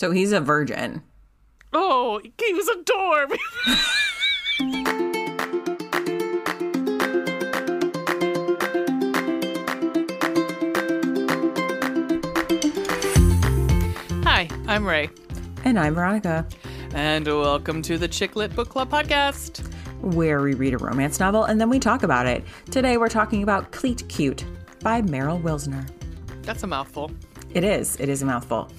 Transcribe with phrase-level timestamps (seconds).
[0.00, 1.02] So he's a virgin.
[1.74, 3.32] Oh, he was a dorm.
[14.24, 15.10] Hi, I'm Ray,
[15.64, 16.46] And I'm Veronica,
[16.94, 19.70] and welcome to the Chick Lit Book Club podcast.
[20.00, 22.42] where we read a romance novel and then we talk about it.
[22.70, 24.46] Today we're talking about Cleat Cute
[24.82, 25.86] by Meryl Wilsner.
[26.40, 27.10] That's a mouthful.
[27.52, 28.00] It is.
[28.00, 28.70] It is a mouthful.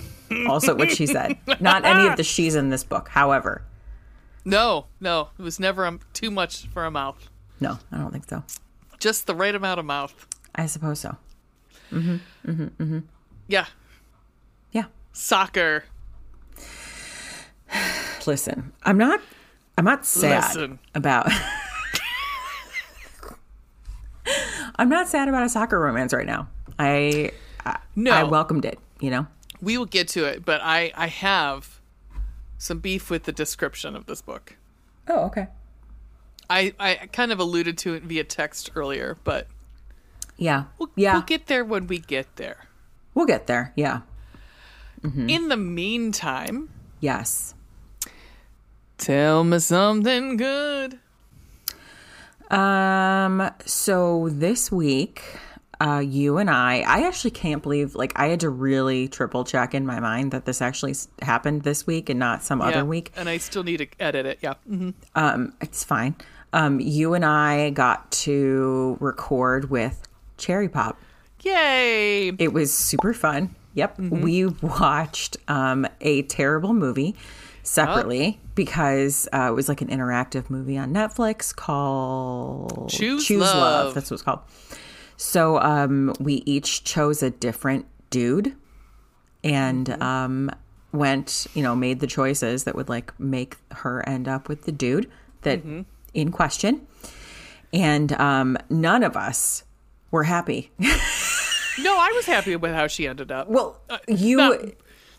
[0.47, 1.37] Also, what she said.
[1.59, 3.09] Not any of the she's in this book.
[3.09, 3.63] However,
[4.45, 7.29] No, no, it was never um, too much for a mouth.
[7.59, 8.43] no, I don't think so.
[8.99, 10.27] Just the right amount of mouth.
[10.55, 11.15] I suppose so.
[13.47, 13.65] Yeah,
[14.71, 14.85] Yeah.
[15.13, 15.83] soccer.
[18.25, 19.19] Listen, I'm not.
[19.77, 20.79] I'm not sad Listen.
[20.93, 21.27] about.
[24.75, 26.47] I'm not sad about a soccer romance right now.
[26.79, 27.31] I
[27.65, 28.11] I, No.
[28.11, 28.79] I welcomed it.
[28.99, 29.27] You know.
[29.61, 31.79] We will get to it, but I I have
[32.57, 34.57] some beef with the description of this book.
[35.07, 35.47] Oh, okay.
[36.49, 39.47] I I kind of alluded to it via text earlier, but
[40.37, 40.65] Yeah.
[40.77, 41.13] we'll, yeah.
[41.13, 42.67] we'll get there when we get there.
[43.13, 43.73] We'll get there.
[43.75, 44.01] Yeah.
[45.03, 47.55] In the meantime, Yes.
[48.97, 50.99] tell me something good.
[52.49, 53.49] Um.
[53.65, 55.23] So this week,
[55.83, 57.95] uh, you and I, I actually can't believe.
[57.95, 61.87] Like, I had to really triple check in my mind that this actually happened this
[61.87, 63.11] week and not some Yeah, other week.
[63.15, 64.39] and I still need to edit it.
[64.41, 64.53] Yeah.
[64.67, 66.15] hmm Um, it's fine.
[66.53, 70.99] Um, you and I got to record with Cherry Pop.
[71.43, 72.27] Yay!
[72.37, 73.55] It was super fun.
[73.73, 73.99] Yep.
[73.99, 77.15] We watched um, a terrible movie
[77.63, 83.93] separately because uh, it was like an interactive movie on Netflix called Choose Love.
[83.93, 84.39] That's what it's called.
[85.21, 88.55] So um, we each chose a different dude
[89.43, 90.49] and um,
[90.91, 94.71] went, you know, made the choices that would like make her end up with the
[94.71, 95.09] dude
[95.43, 95.61] that
[96.15, 96.87] in question.
[97.71, 99.63] And um, none of us
[100.09, 100.71] were happy.
[101.79, 103.47] No, I was happy with how she ended up.
[103.47, 104.59] Well, you not-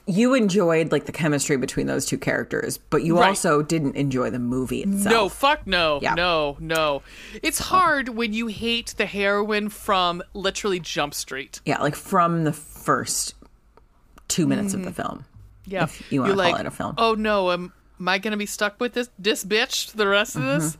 [0.07, 3.29] you enjoyed like the chemistry between those two characters, but you Right.
[3.29, 5.13] also didn't enjoy the movie itself.
[5.15, 6.01] No, fuck no.
[6.03, 6.15] Yeah.
[6.15, 7.03] No, no.
[7.43, 11.61] It's hard when you hate the heroine from literally Jump Street.
[11.65, 13.35] Yeah, like from the first
[14.29, 15.25] two minutes of the film.
[15.67, 15.87] Yeah.
[16.11, 16.95] you wanna You're call like, it a film.
[16.99, 20.35] Oh no, am, am I going to be stuck with this this bitch the rest
[20.37, 20.77] of this?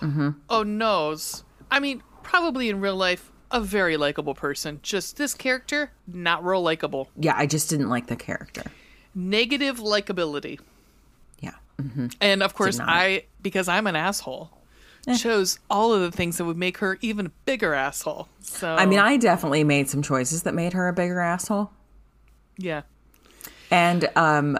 [0.00, 0.30] Mm-hmm.
[0.50, 1.42] Oh noes.
[1.70, 4.80] I mean, probably in real life, a very likable person.
[4.82, 7.08] Just this character, not real likable.
[7.18, 8.62] Yeah, I just didn't like the character.
[9.14, 10.60] Negative likability.
[11.40, 11.52] Yeah.
[12.20, 12.78] And of course.
[12.80, 14.50] I because I'm an asshole,
[15.06, 15.16] Eh.
[15.16, 18.28] chose all of the things that would make her even a bigger asshole.
[18.40, 21.70] So I mean, I definitely made some choices that made her a bigger asshole.
[22.58, 22.82] yeah.
[23.70, 24.58] And um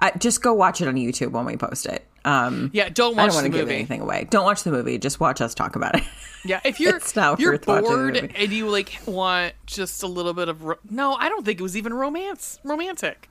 [0.00, 2.04] I, just go watch it on YouTube when we post it.
[2.26, 4.26] Um Yeah, don't watch I don't want to give anything away.
[4.30, 4.98] Don't watch the movie.
[4.98, 6.02] Just watch us talk about it.
[6.44, 7.00] Yeah, if you're
[7.38, 11.44] you're bored and you like want just a little bit of ro- no, I don't
[11.44, 13.28] think it was even romance romantic.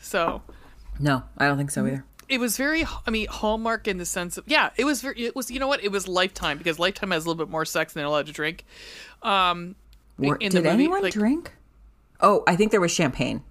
[0.00, 0.42] So
[1.00, 2.04] no, I don't think so either.
[2.28, 5.34] it was very I mean Hallmark in the sense of yeah, it was very it
[5.34, 7.92] was you know what it was Lifetime because Lifetime has a little bit more sex
[7.94, 8.64] than they're allowed to drink.
[9.22, 9.76] Um,
[10.18, 11.52] Were- in the did movie, anyone like- drink?
[12.20, 13.42] Oh, I think there was champagne.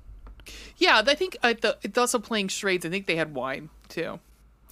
[0.78, 2.86] yeah, I think uh, the, it's also playing charades.
[2.86, 4.20] I think they had wine too,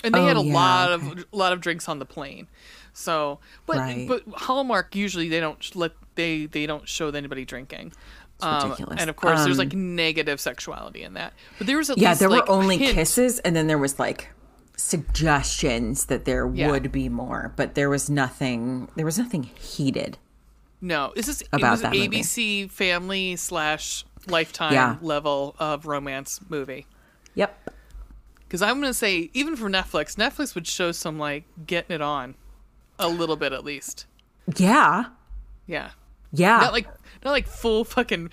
[0.04, 1.12] and they Oh, had a yeah, lot okay.
[1.12, 2.48] of a lot of drinks on the plane.
[2.94, 4.08] So, but Right.
[4.08, 7.94] but Hallmark usually they don't let they they don't show anybody drinking.
[8.42, 9.00] Um, ridiculous.
[9.00, 11.34] and of course, there's Um, like negative sexuality in that.
[11.58, 13.78] But there was at Yeah, least, there like, were only hint- kisses, and then there
[13.78, 14.30] was like
[14.76, 16.70] suggestions that there Yeah.
[16.72, 18.90] would be more, but there was nothing.
[18.96, 20.18] There was nothing heated.
[20.82, 22.08] No, this is it about was that movie.
[22.20, 24.96] ABC Family slash Lifetime Yeah.
[25.02, 26.86] level of romance movie.
[27.36, 27.74] Yep.
[28.54, 32.36] Because I'm gonna say, even for Netflix, Netflix would show some like getting it on,
[33.00, 34.06] a little bit at least.
[34.58, 35.06] Yeah.
[35.66, 35.90] Yeah,
[36.32, 36.60] Yeah.
[36.60, 36.86] not like
[37.26, 38.30] not like full fucking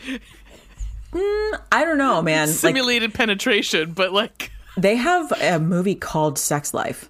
[1.15, 2.49] mm, I don't know, man.
[2.49, 7.09] Like simulated penetration, but like, they have a movie called Sex Life.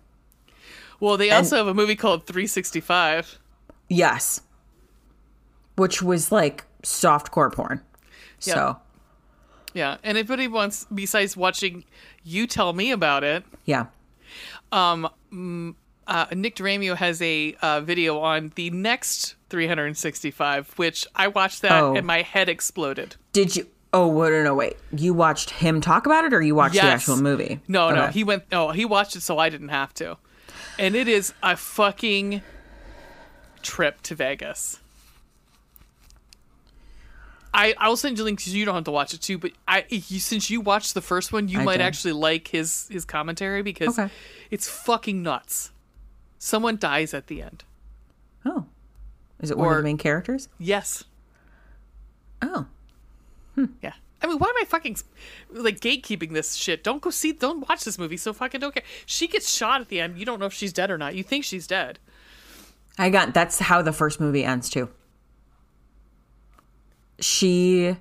[1.01, 3.41] well, they also have a movie called 365.
[3.89, 4.43] Yes.
[5.75, 7.81] Which was like softcore porn.
[8.43, 8.55] Yep.
[8.57, 8.77] So
[9.75, 11.85] Yeah, and if anybody wants, besides watching,
[12.25, 13.45] you tell me about it.
[13.65, 13.87] yeah.
[14.73, 21.83] Uh, Nick DeRamio has a uh, video on the next 365, which I watched that
[21.83, 21.95] Oh.
[21.95, 23.15] and my head exploded.
[23.33, 23.67] Did you?
[23.93, 24.77] Oh, wait, no, no, wait.
[24.93, 27.61] You watched him talk about it, or you watched the actual movie?
[27.69, 28.45] No, no, he went.
[28.53, 30.17] Oh, he watched it, so I didn't have to.
[30.79, 32.43] And it is a fucking
[33.63, 34.80] trip to Vegas.
[37.53, 38.47] I I will send you links.
[38.47, 41.33] You don't have to watch it too, but I you, since you watched the first
[41.33, 41.83] one, you I might did.
[41.85, 44.13] actually like his his commentary because Okay.
[44.51, 45.73] it's fucking nuts.
[46.39, 47.65] Someone dies at the end.
[48.45, 48.67] Oh,
[49.41, 50.49] is it one of the main characters?
[50.59, 51.05] Yes.
[52.43, 52.67] Oh,
[53.55, 53.67] hmm.
[53.83, 53.93] Yeah.
[54.23, 54.97] I mean, why am I fucking
[55.51, 56.85] like gatekeeping this shit?
[56.85, 58.17] Don't go see, don't watch this movie.
[58.19, 58.83] So fucking don't care.
[59.07, 60.19] She gets shot at the end.
[60.19, 61.15] You don't know if she's dead or not.
[61.15, 61.99] You think she's dead.
[62.99, 63.33] I got.
[63.35, 64.89] That's how the first movie ends too.
[67.21, 67.97] She,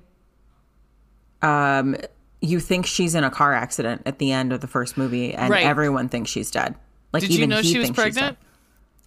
[1.42, 1.96] um,
[2.40, 5.50] you think she's in a car accident at the end of the first movie, and
[5.50, 5.64] Right.
[5.64, 6.74] everyone thinks she's dead.
[7.12, 8.38] Like Did even you know he she was pregnant?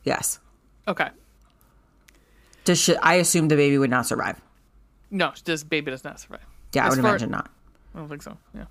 [0.03, 0.39] Yes.
[0.87, 1.09] Okay.
[2.65, 4.39] Does she, I assume the baby would not survive.
[5.11, 6.45] No, this baby does not survive.
[6.73, 7.49] Yeah, I would imagine not.
[7.93, 8.37] I don't think so.
[8.55, 8.65] Yeah.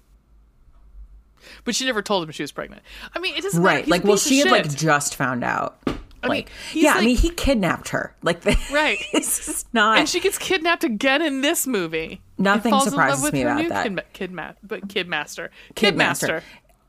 [1.65, 2.83] But she never told him she was pregnant.
[3.15, 3.77] I mean, it doesn't matter.
[3.77, 3.89] Right.
[3.89, 5.79] Like, well, she had like just found out.
[6.23, 8.15] I mean, Like, he's yeah, I mean, he kidnapped her.
[8.23, 8.99] Like, Right.
[9.13, 9.99] It's just not.
[9.99, 12.21] and she gets kidnapped again in this movie.
[12.39, 13.83] Nothing falls in surprises love with me about new that.
[13.85, 15.49] Kid, kidma- but kidmaster.
[15.75, 15.95] Kidmaster.
[16.41, 16.43] Kidmaster.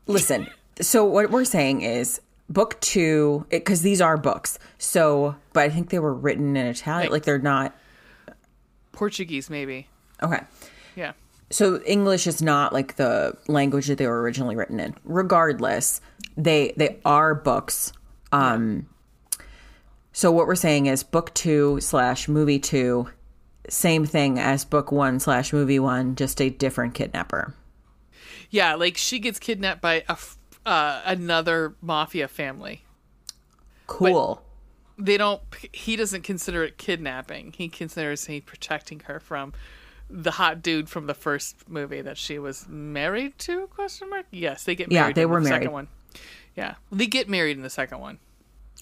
[0.06, 0.46] Listen,
[0.80, 4.58] so what we're saying is book two, because these are books.
[4.78, 7.10] So, but I think they were written in Italian.
[7.10, 7.74] Like, they're not.
[8.92, 9.88] Portuguese, maybe.
[10.22, 10.40] Okay.
[10.96, 11.12] Yeah.
[11.50, 14.94] So English is not like the language that they were originally written in.
[15.04, 16.00] Regardless,
[16.36, 17.92] they they are books.
[18.32, 18.86] Um
[20.14, 23.08] so what we're saying is book two slash movie two,
[23.68, 27.54] same thing as book one slash movie one, just a different kidnapper.
[28.48, 32.82] Yeah, like she gets kidnapped by a f- uh, another mafia family.
[33.86, 34.40] Cool.
[34.96, 35.42] They don't.
[35.72, 37.52] He doesn't consider it kidnapping.
[37.52, 39.52] He considers he protecting her from
[40.08, 43.66] the hot dude from the first movie that she was married to?
[43.68, 44.26] Question mark.
[44.30, 45.08] Yes, they get married.
[45.08, 45.62] Yeah, they in were the married.
[45.62, 45.88] Second one.
[46.54, 48.18] Yeah, they get married in the second one.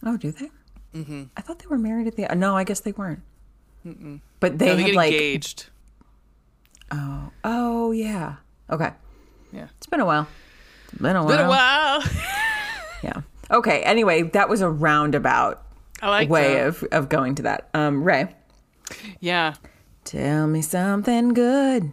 [0.05, 0.51] oh, do they?
[0.95, 1.25] Mm-hmm.
[1.37, 2.27] I thought they were married at the.
[2.35, 3.23] No, I guess they weren't.
[3.85, 5.13] But they No, they had like.
[5.13, 5.67] engaged.
[6.91, 8.37] Oh oh yeah.
[8.71, 8.91] Okay.
[9.53, 10.29] Yeah, It's been a while.
[10.93, 11.37] It's been a while.
[11.37, 12.03] been a while.
[13.03, 13.23] Yeah.
[13.51, 13.83] Okay.
[13.83, 15.61] Anyway, that was a roundabout
[16.03, 16.67] like way that.
[16.69, 17.69] of of going to that.
[17.75, 18.35] Um, Ray,
[19.21, 19.55] Yeah,
[20.05, 21.93] tell me something good.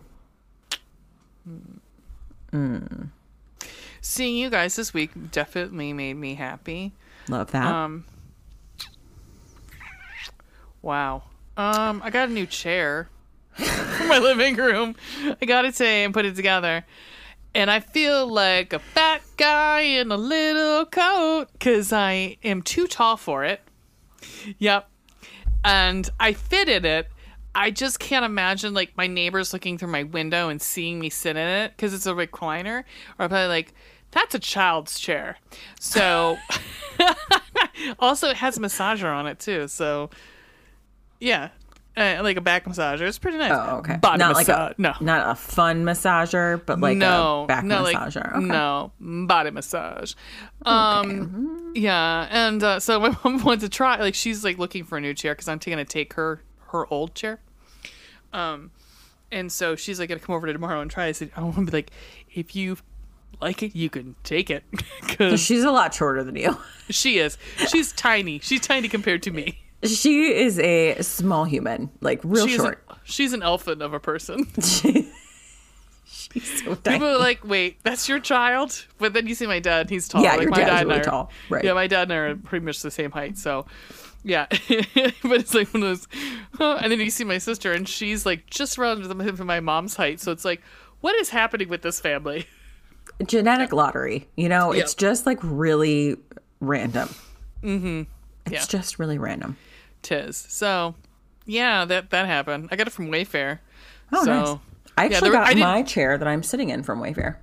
[4.02, 6.94] seeing you guys this week definitely made me happy.
[7.28, 7.66] Love that.
[7.74, 8.06] Um,
[10.82, 11.24] wow.
[11.58, 13.10] Um, I got a new chair
[13.54, 14.96] for my living room.
[15.42, 16.86] I got it today and put it together.
[17.56, 22.88] And I feel like a fat guy in a little coat because I am too
[22.88, 23.62] tall for it.
[24.60, 24.90] Yep.
[25.66, 27.08] And I fitted it.
[27.56, 31.36] I just can't imagine like my neighbors looking through my window and seeing me sit
[31.36, 32.84] in it because it's a recliner.
[33.18, 33.74] Or probably like,
[34.12, 35.38] that's a child's chair.
[35.80, 36.38] So
[38.00, 39.68] also it has a massager on it too.
[39.68, 40.12] So
[41.20, 41.50] yeah,
[41.98, 43.02] uh, like a back massager.
[43.02, 43.52] It's pretty nice.
[43.54, 43.98] oh, okay.
[43.98, 44.74] Body not like massage.
[44.78, 44.94] a no.
[45.02, 48.36] not a fun massager, but like no, a back no, like, massager.
[48.38, 48.46] okay.
[48.46, 50.14] no body massage.
[50.66, 53.98] Um, yeah, and uh, so my mom wants to try.
[53.98, 56.92] Like, she's like looking for a new chair because I'm going to take her her
[56.92, 57.40] old chair.
[58.34, 58.72] Um,
[59.32, 61.06] and so she's like going to come over to tomorrow and try.
[61.06, 61.92] I said, I want to be like,
[62.34, 62.78] if you
[63.42, 64.64] like it, you can take it
[65.02, 66.58] because She's a lot shorter than you.
[66.90, 67.38] she is.
[67.68, 68.40] She's tiny.
[68.40, 69.60] She's tiny compared to me.
[69.84, 72.84] She is a small human, like real She's short.
[72.90, 74.46] An, she's an elephant of a person.
[76.06, 76.98] She's so tiny.
[76.98, 78.86] People are like, wait, that's your child?
[78.98, 80.22] But then you see my dad, he's tall.
[80.24, 81.32] Yeah, like your my dad is dad and really are- tall.
[81.50, 81.64] Right.
[81.64, 83.38] Yeah, my dad and I are pretty much the same height.
[83.38, 83.66] So,
[84.24, 84.46] yeah.
[84.50, 84.60] but
[85.24, 86.08] it's like one of those.
[86.56, 89.08] huh, And then you see my sister, and she's like just around
[89.46, 90.20] my mom's height.
[90.20, 90.62] So it's like,
[91.02, 92.46] what is happening with this family?
[93.26, 94.28] Genetic lottery.
[94.36, 96.18] You know, it's just like really
[96.60, 97.10] random.
[97.64, 98.02] Mm-hmm.
[98.46, 98.66] It's Yeah.
[98.80, 99.58] just really random.
[100.02, 100.38] Tis.
[100.38, 100.96] So,
[101.46, 102.70] yeah, that that happened.
[102.72, 103.60] I got it from Wayfair.
[104.12, 104.58] Oh, so, nice.
[104.98, 107.38] I yeah, actually there got I my chair that I'm sitting in from Wayfair.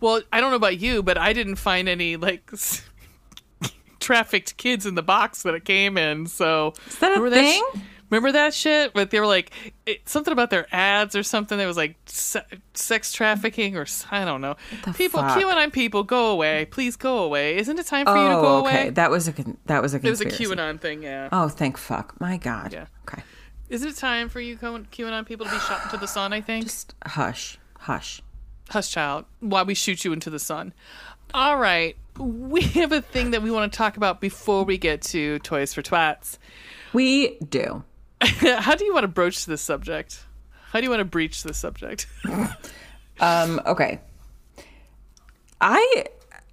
[0.00, 2.50] Well, I don't know about you, but I didn't find any like
[4.00, 6.26] trafficked kids in the box that it came in.
[6.26, 7.62] So Is that a thing?
[7.74, 7.78] sh-
[8.10, 8.92] remember that shit?
[8.94, 9.50] But they were like
[9.86, 11.58] it, something about their ads or something.
[11.58, 14.56] That was like se- sex trafficking or I don't know.
[14.94, 15.38] People, fuck?
[15.38, 17.56] QAnon people, go away, please go away.
[17.58, 18.80] Isn't it time for you to go Oh, okay.
[18.82, 18.90] away?
[18.90, 20.26] That was a con- that was a It was a.
[20.26, 21.28] QAnon thing, yeah.
[21.32, 22.20] Oh, thank fuck.
[22.20, 22.72] My God.
[22.72, 22.86] Yeah.
[23.08, 23.22] Okay.
[23.68, 26.32] Isn't it time for you QAnon people to be shot into the sun?
[26.32, 26.64] I think.
[26.64, 27.58] Just hush.
[27.80, 28.22] Hush.
[28.70, 29.24] Hush, child.
[29.40, 30.72] Why we shoot you into the sun.
[31.34, 31.96] All right.
[32.18, 35.72] We have a thing that we want to talk about before we get to Toys
[35.74, 36.38] for Twats.
[36.92, 37.84] We do.
[38.60, 40.24] How do you want to broach this subject?
[40.70, 42.06] How do you want to breach this subject?
[43.20, 44.00] Um, okay.
[45.60, 46.04] I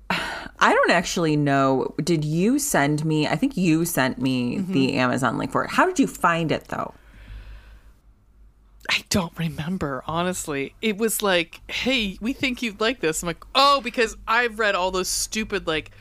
[0.10, 1.94] I don't actually know.
[2.04, 3.28] Did you send me?
[3.28, 4.74] I think you sent me Mm-hmm.
[4.74, 5.70] the Amazon link for it.
[5.70, 6.96] How did you find it though?
[8.90, 10.74] I don't remember, honestly.
[10.82, 13.22] It was like, hey, we think you'd like this.
[13.22, 15.92] I'm like, oh, because I've read all those stupid, like,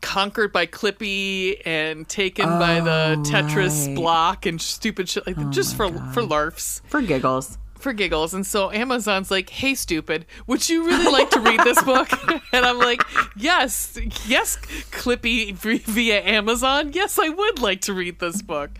[0.00, 3.96] conquered by Clippy and taken by the Oh, Tetris right.
[3.96, 7.58] block and stupid shit like that, just for for larfs, For giggles.
[7.78, 8.34] for giggles.
[8.34, 12.08] And so Amazon's like, hey, stupid, would you really like to read this book?
[12.52, 13.02] and I'm like,
[13.36, 14.56] yes, yes,
[14.90, 16.92] Clippy via Amazon.
[16.92, 18.70] Yes, I would like to read this book.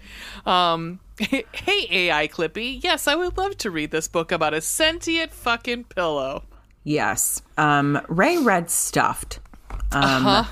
[0.46, 1.44] Um, hey,
[1.90, 6.44] AI Clippy, yes, I would love to read this book about a sentient fucking pillow.
[6.84, 7.42] Yes.
[7.58, 9.40] Um, Ray read Stuffed.
[9.92, 10.44] Um, Uh-huh.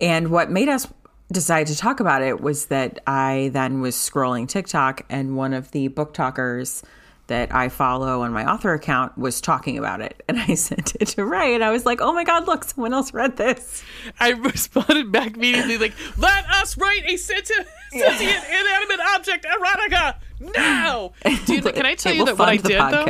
[0.00, 0.86] And what made us
[1.32, 5.70] decide to talk about it was that I then was scrolling TikTok and one of
[5.72, 6.82] the book talkers
[7.28, 10.22] that I follow on my author account was talking about it.
[10.28, 12.92] And I sent it to Ray and I was like, oh my God, look, someone
[12.92, 13.82] else read this.
[14.20, 21.12] I responded back immediately, like, "Let us write a sentient, sentient inanimate object erotica now."
[21.46, 23.04] Dude, can I tell you that what I did though?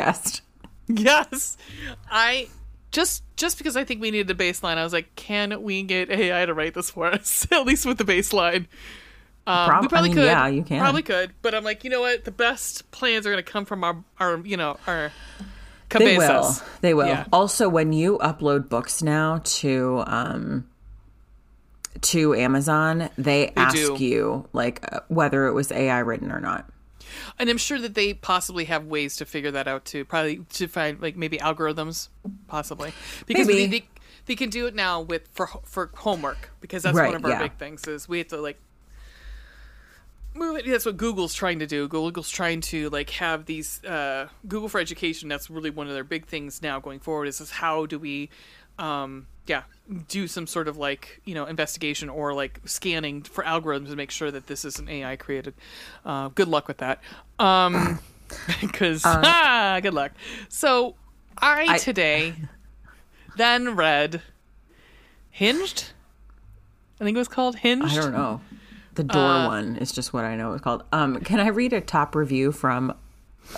[0.88, 1.57] Yes,
[2.11, 2.49] I
[2.90, 6.11] just just because I think we needed a baseline, I was like, "Can we get
[6.11, 7.47] AI to write this for us?
[7.50, 8.66] At least with the baseline."
[9.49, 10.26] Um, Prob- we probably I mean, could.
[10.26, 10.81] yeah, you can.
[10.81, 12.25] Probably could, but I'm like, you know what?
[12.25, 15.12] The best plans are going to come from our, our, you know, our
[15.90, 16.52] They will.
[16.81, 17.07] They will.
[17.07, 17.26] Yeah.
[17.33, 20.66] Also, when you upload books now to um
[22.02, 23.97] to Amazon, they, ask do.
[23.99, 26.69] you like uh, whether it was AI written or not.
[27.38, 30.04] And I'm sure that they possibly have ways to figure that out too.
[30.04, 32.08] Probably to find like maybe algorithms,
[32.48, 32.92] possibly
[33.26, 33.66] because Maybe.
[33.66, 33.88] They, they
[34.26, 37.30] they can do it now with for for homework because that's Right, one of our
[37.30, 37.42] yeah.
[37.42, 38.58] big things is we have to like
[40.34, 40.66] move it.
[40.66, 41.88] That's what Google's trying to do.
[41.88, 45.28] Google's trying to like have these uh, Google for Education.
[45.28, 47.26] That's really one of their big things now going forward.
[47.26, 48.28] Is, is how do we,
[48.78, 49.62] um, yeah,
[50.08, 54.10] do some sort of like you know investigation or like scanning for algorithms to make
[54.10, 55.54] sure that this isn't AI created.
[56.04, 57.00] Uh, good luck with that.
[57.38, 57.98] Um,
[58.60, 60.12] because ah, good luck.
[60.48, 60.94] So
[61.38, 62.34] I, I- today
[63.36, 64.22] then read
[65.30, 65.90] Hinged.
[67.00, 67.92] I think it was called Hinged.
[67.92, 68.40] I don't know.
[68.94, 70.82] The door Uh, one is just what I know it's called.
[70.92, 72.94] Um, can I read a top review from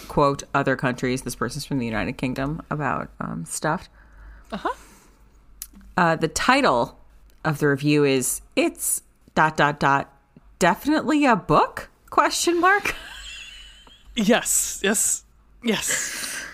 [0.09, 1.23] quote other countries?
[1.23, 3.89] This person's from the United Kingdom about um, stuffed.
[4.51, 4.69] Uh-huh.
[5.99, 6.97] Uh, the title
[7.45, 9.03] of the review is "It's
[9.35, 10.13] dot dot dot
[10.61, 12.95] definitely a book?" Question mark.
[14.15, 15.25] Yes, yes,
[15.65, 16.45] yes.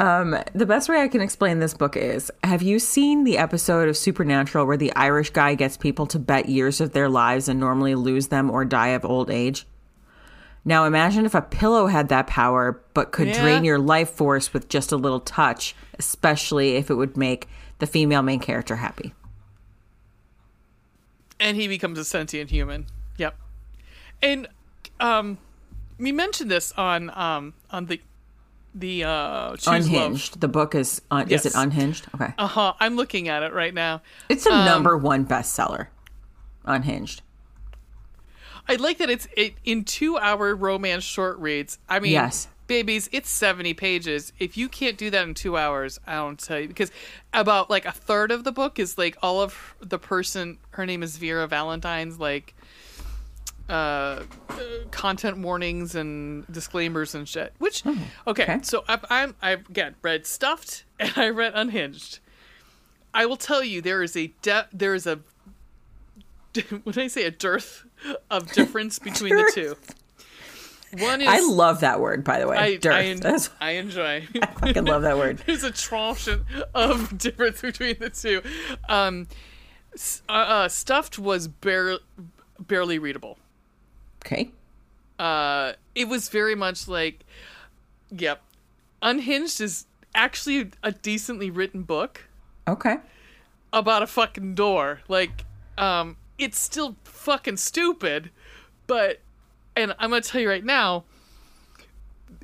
[0.00, 3.88] Um, the best way I can explain this book is Have you seen the episode
[3.88, 7.58] of Supernatural where the Irish guy gets people to bet years of their lives and
[7.60, 9.64] normally lose them or die of old age?
[10.64, 13.40] Now imagine if a pillow had that power but could Yeah.
[13.42, 17.48] drain your life force with just a little touch, especially if it would make
[17.78, 19.14] the female main character happy.
[21.40, 22.86] And he becomes a sentient human.
[23.16, 23.36] Yep.
[24.22, 24.48] And
[24.98, 25.38] um,
[25.98, 28.00] we mentioned this on um on the
[28.74, 29.76] the uh Choose Love.
[29.76, 30.40] Unhinged.
[30.40, 32.06] The book is un- is it unhinged?
[32.14, 32.32] Okay.
[32.38, 32.72] Uh huh.
[32.80, 34.02] I'm looking at it right now.
[34.28, 35.88] It's a number one bestseller.
[36.64, 37.22] Unhinged.
[38.70, 41.78] I like that it's it, in two hour romance short reads.
[41.88, 42.48] I mean, Yes.
[42.68, 44.32] Babies, it's 70 pages.
[44.38, 46.68] If you can't do that in two hours, I don't tell you.
[46.68, 46.92] Because
[47.32, 51.02] about like a third of the book is like all of the person, her name
[51.02, 52.54] is Vera Valentine's, like
[53.68, 54.24] uh, uh
[54.90, 57.52] content warnings and disclaimers and shit.
[57.58, 58.58] Which, okay, okay.
[58.62, 62.20] so I, I'm, I've again read Stuffed and I read Unhinged.
[63.12, 65.20] I will tell you, there is a de- there is a
[66.84, 67.84] when I say a dearth
[68.30, 69.76] of difference between the two.
[70.98, 72.56] One is I love that word, by the way.
[72.56, 72.94] I, Dearth.
[72.94, 74.26] I, en- I enjoy.
[74.40, 75.38] I fucking love that word.
[75.46, 76.28] There's a tranche
[76.74, 78.42] of difference between the two.
[78.88, 79.28] Um,
[80.28, 81.98] uh, uh, Stuffed was bare,
[82.58, 83.38] barely readable.
[84.24, 84.50] Okay.
[85.18, 87.24] Uh, it was very much like,
[88.10, 88.42] yep.
[89.02, 92.22] Unhinged is actually a decently written book
[92.66, 92.96] Okay.
[93.72, 95.00] about a fucking door.
[95.08, 95.44] Like,
[95.76, 98.30] um, it's still fucking stupid,
[98.86, 99.20] but,
[99.78, 101.04] and I'm gonna tell you right now,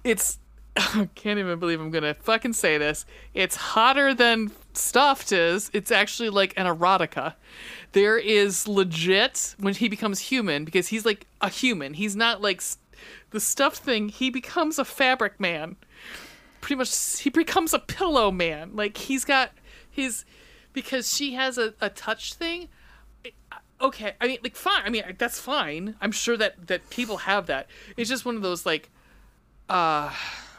[0.02, 0.38] it's,
[0.76, 3.04] I can't even believe I'm gonna fucking say this.
[3.34, 5.70] It's hotter than Stuffed is.
[5.72, 7.34] It's actually like an erotica.
[7.92, 11.94] There is legit when he becomes human because he's like a human.
[11.94, 12.60] He's not like
[13.30, 14.08] the stuffed thing.
[14.08, 15.76] He becomes a fabric man
[16.64, 19.50] pretty much he becomes a pillow man like he's got
[19.90, 20.24] his
[20.72, 22.68] because she has a, a touch thing
[23.84, 27.46] okay i mean like fine i mean that's fine i'm sure that that people have
[27.46, 28.90] that it's just one of those like
[29.68, 30.12] uh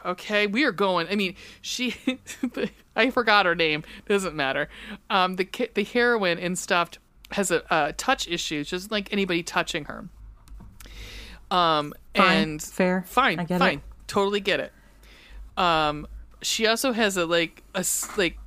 [0.05, 1.95] okay we are going i mean she
[2.95, 4.69] i forgot her name doesn't matter
[5.09, 6.99] um the the heroine and stuffed
[7.31, 10.07] has a, a touch issue just like anybody touching her
[11.51, 12.37] um Fine.
[12.37, 13.03] and Fair.
[13.07, 13.59] fine I get it.
[13.59, 14.71] fine totally get it.
[15.57, 16.07] Um,
[16.41, 17.83] she also has a like a
[18.17, 18.37] like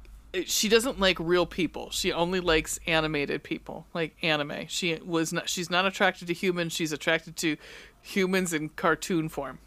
[0.45, 1.91] she doesn't like real people.
[1.91, 4.67] She only likes animated people, like anime.
[4.69, 5.49] She was not.
[5.49, 6.73] She's not attracted to humans.
[6.73, 7.57] She's attracted to
[8.03, 9.59] humans in cartoon form.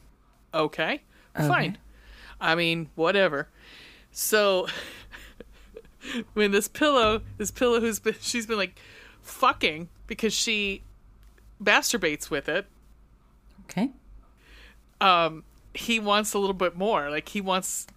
[0.53, 1.01] Okay,
[1.35, 1.77] fine.
[2.39, 3.47] I mean, whatever.
[4.11, 4.67] So
[6.33, 8.79] when this pillow, this pillow who's been, she's been like
[9.21, 10.83] fucking because she
[11.63, 12.65] masturbates with it.
[13.65, 13.91] Okay.
[14.99, 17.09] Um, he wants a little bit more.
[17.09, 17.87] Like he wants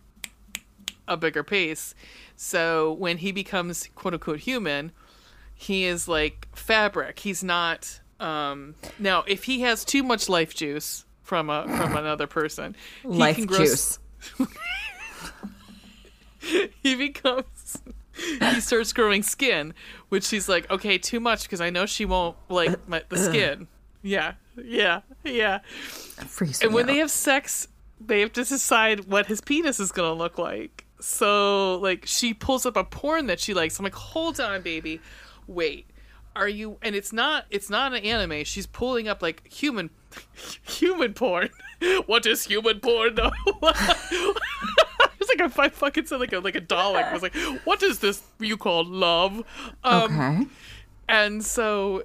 [1.08, 1.94] a bigger piece.
[2.36, 4.92] So when he becomes quote unquote human,
[5.54, 7.20] he is like fabric.
[7.20, 8.00] He's not.
[8.20, 13.08] Um, now, if he has too much life juice from a from another person, he
[13.08, 13.98] Life can grow, juice.
[16.82, 17.78] he becomes
[18.14, 19.74] he starts growing skin
[20.08, 23.66] which she's like okay too much because i know she won't like my, the skin
[24.02, 25.60] yeah yeah yeah
[26.62, 27.68] and when they have sex
[28.00, 32.64] they have to decide what his penis is gonna look like so like she pulls
[32.64, 33.78] up a porn that she likes.
[33.78, 35.00] I'm like hold on baby.
[35.46, 35.86] Wait.
[36.34, 38.44] Are you and it's not it's not an anime.
[38.44, 39.90] She's pulling up like human
[40.62, 41.50] human porn.
[42.06, 43.32] What is human porn though?
[45.20, 47.04] It's like if I fucking said like a like a Dalek.
[47.08, 47.34] I was like,
[47.64, 49.42] "What is this you call love?"
[49.82, 50.46] Um, okay.
[51.08, 52.02] And so,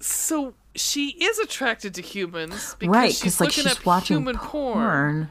[0.00, 4.16] so she is attracted to humans because Right, she's because like looking she's at watching
[4.18, 4.48] human porn.
[4.76, 5.28] porn,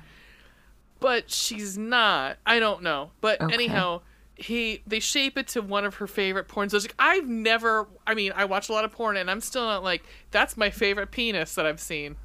[1.00, 2.38] but she's not.
[2.46, 3.54] I don't know, but Okay.
[3.54, 4.02] anyhow.
[4.42, 7.88] He they shape it to one of her favorite was like, I've never.
[8.08, 10.02] I mean, I watch a lot of porn, and I'm still not like
[10.32, 12.16] that's my favorite penis that I've seen.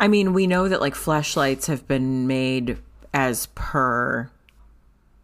[0.00, 2.78] I mean, we know that like flashlights have been made
[3.14, 4.28] as per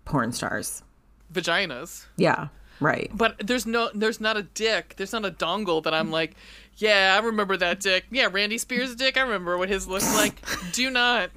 [0.04, 0.84] porn stars.
[1.32, 2.06] Vaginas.
[2.16, 2.48] Yeah.
[2.80, 3.10] Right.
[3.12, 6.34] but there's no there's not a dick there's not a dongle that i'm like
[6.76, 10.34] yeah i remember that dick yeah randy spears dick i remember what his looked like
[10.72, 11.30] do not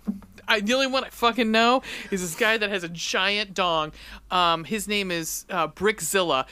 [0.48, 3.92] I, the only one I fucking know is this guy that has a giant dong.
[4.32, 6.46] Um, his name is uh, Brickzilla.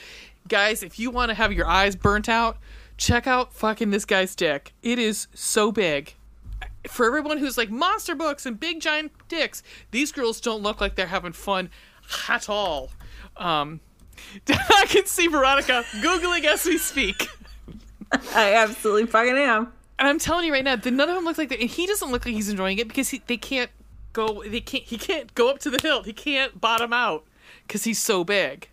[0.48, 2.58] Guys, if you want to have your eyes burnt out,
[2.96, 4.74] check out fucking this guy's dick.
[4.82, 6.14] It is so big.
[6.88, 10.94] For everyone who's like monster books and big giant dicks, these girls don't look like
[10.94, 11.70] they're having fun
[12.28, 12.90] at all.
[13.36, 13.80] Um,
[14.48, 17.28] I can see Veronica googling as we speak.
[18.34, 19.72] I absolutely fucking am.
[19.98, 21.60] And I'm telling you right now, none of them look like that.
[21.60, 23.70] And he doesn't look like he's enjoying it because he, they can't
[24.16, 24.42] go.
[24.44, 24.84] They can't.
[24.84, 26.06] He can't go up to the hilt.
[26.06, 27.24] He can't bottom out
[27.66, 28.68] because he's so big.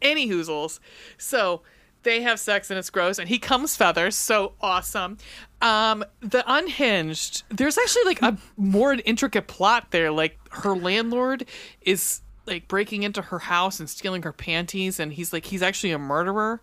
[0.00, 0.80] Any hoozles.
[1.18, 1.62] So
[2.02, 3.18] they have sex and it's gross.
[3.18, 4.16] And he comes feathers.
[4.16, 5.18] So awesome.
[5.60, 7.42] Um, the unhinged.
[7.50, 10.10] There's actually like a more intricate plot there.
[10.10, 11.46] Like her landlord
[11.82, 15.92] is like breaking into her house and stealing her panties, and he's like he's actually
[15.92, 16.62] a murderer.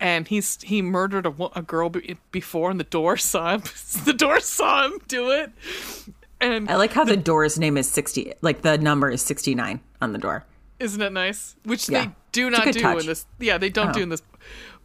[0.00, 3.62] And he's he murdered a, a girl be, before, and the door saw him.
[4.04, 5.50] the door saw him do it.
[6.44, 10.12] And I like how the door's name is 60, like the number is 69 on
[10.12, 10.44] the door.
[10.78, 11.56] Isn't it nice?
[11.64, 12.06] Which Yeah.
[12.06, 13.00] they do not do touch.
[13.00, 13.26] in this.
[13.38, 14.02] Yeah, they don't do Oh.
[14.04, 14.22] in this.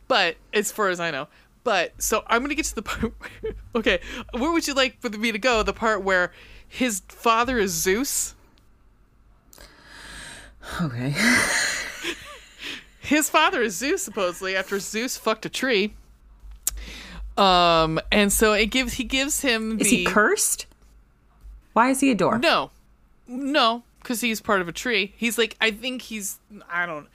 [0.08, 1.28] But as far as I know,
[1.64, 3.14] but so I'm gonna get to the part.
[3.76, 4.00] okay,
[4.32, 5.62] where would you like for me to go?
[5.64, 6.32] The part where
[6.68, 8.36] his father is Zeus.
[10.82, 11.14] Okay.
[13.02, 15.96] His father is Zeus supposedly after Zeus fucked a tree.
[17.38, 20.68] Um, and so it gives he gives him the Is he cursed?
[21.74, 22.40] Why is he a door?
[22.40, 22.72] No,
[23.28, 25.14] no, because he's part of a tree.
[25.18, 27.08] He's like, I think he's, I don't.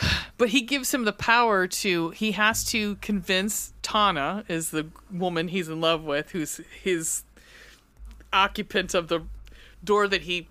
[0.38, 2.10] But he gives him the power to.
[2.10, 7.22] He has to convince Tana, is the woman he's in love with, who's his
[8.34, 9.22] occupant of the
[9.82, 10.48] door that he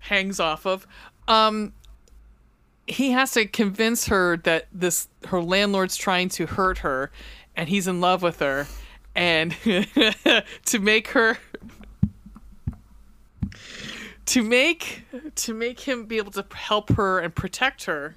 [0.00, 0.86] hangs off of.
[1.26, 1.72] Um,
[2.86, 7.10] he has to convince her that this her landlord's trying to hurt her,
[7.56, 8.66] and he's in love with her,
[9.14, 9.52] and
[10.66, 11.38] to make her
[14.26, 15.04] to make
[15.36, 18.16] to make him be able to help her and protect her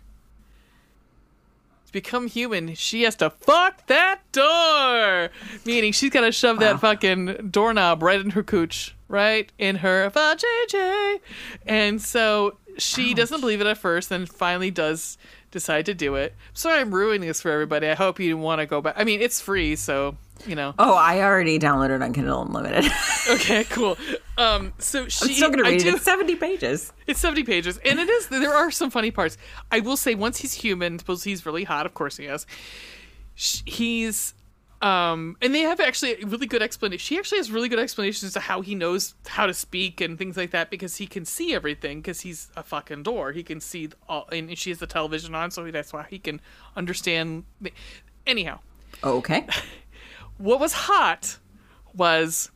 [1.85, 5.29] to become human she has to fuck that door.
[5.65, 6.73] Meaning she's got to shove Wow.
[6.73, 11.19] that fucking doorknob right in her cooch right in her vajayjay.
[11.65, 15.17] And so she doesn't believe it at first and finally does
[15.51, 18.65] decide to do it sorry i'm ruining this for everybody i hope you want to
[18.65, 20.15] go back i mean it's free so
[20.47, 22.89] you know Oh, I already downloaded on Kindle Unlimited.
[23.29, 23.97] okay cool
[24.37, 25.95] um so she I'm still going to I read do- it.
[25.95, 26.93] It's 70 pages.
[27.07, 28.27] It's 70 pages, and it is.
[28.27, 29.37] There are some funny parts.
[29.71, 31.85] I will say, once he's human, suppose he's really hot.
[31.85, 32.45] Of course he is.
[33.35, 34.33] He's,
[34.81, 36.99] um, and they have actually a really good explanation.
[36.99, 40.37] She actually has really good explanations to how he knows how to speak and things
[40.37, 43.31] like that because he can see everything because he's a fucking door.
[43.31, 46.39] He can see all, and she has the television on, so that's why he can
[46.75, 47.43] understand.
[47.59, 47.73] The,
[48.25, 48.59] anyhow,
[49.03, 49.45] Okay.
[50.37, 51.37] what was hot
[51.93, 52.51] was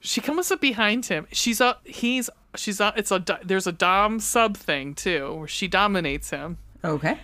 [0.00, 1.26] She comes up behind him.
[1.32, 5.68] She's a he's she's a it's a there's a dom sub thing too where she
[5.68, 6.58] dominates him.
[6.84, 7.18] Okay.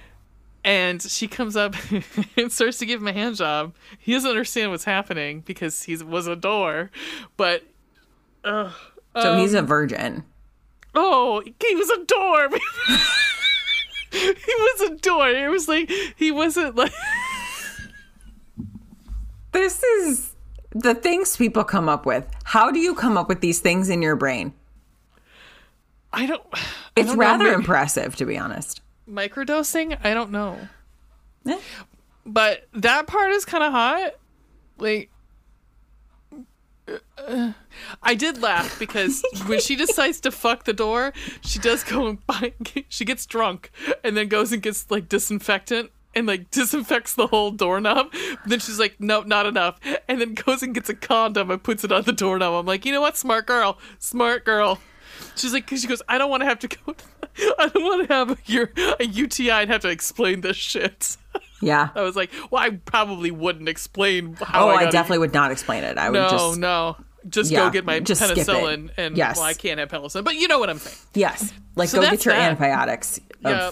[0.65, 1.75] And she comes up
[2.37, 3.75] and starts to give him a hand job.
[3.99, 6.91] He doesn't understand what's happening because he was a door,
[7.37, 7.65] but
[8.45, 8.71] So
[9.15, 10.25] Um, he's a virgin.
[10.95, 12.49] oh, he was a door.
[14.13, 15.31] he was a door.
[15.31, 16.93] It was like he wasn't like
[19.53, 20.33] This is
[20.73, 22.27] the things people come up with.
[22.45, 24.53] How do you come up with these things in your brain?
[26.13, 26.43] I don't.
[26.53, 26.61] I
[26.97, 28.81] It's don't rather impressive, to be honest.
[29.09, 29.99] Microdosing.
[30.03, 30.59] I don't know.
[31.47, 31.59] Eh.
[32.27, 34.13] but that part is kind of hot.
[34.79, 35.11] Like,
[37.19, 37.53] uh,
[38.03, 42.27] I did laugh because when she decides to fuck the door, she does go and
[42.27, 42.55] buy.
[42.89, 43.71] She gets drunk
[44.05, 48.13] and then goes and gets like disinfectant and like disinfects the whole doorknob.
[48.47, 49.79] then she's like, nope, not enough.
[50.09, 52.55] And then goes and gets a condom and puts it on the doorknob.
[52.55, 54.79] I'm like, you know what, smart girl, smart girl.
[55.37, 56.95] She's like, she goes, I don't want to have to go.
[57.59, 61.17] I don't want to have your a UTI and have to explain this shit.
[61.63, 61.91] Yeah.
[61.95, 64.65] I was like, well, I probably wouldn't explain how.
[64.65, 65.99] Oh, I, I, definitely would not explain it.
[65.99, 66.97] I would No, just no,
[67.29, 69.37] just Yeah, go get my just penicillin, and Yes.
[69.37, 70.97] well, I can't have penicillin, but you know what I'm saying.
[71.13, 72.41] yes, like So go get your that.
[72.53, 73.71] antibiotics of, Yeah,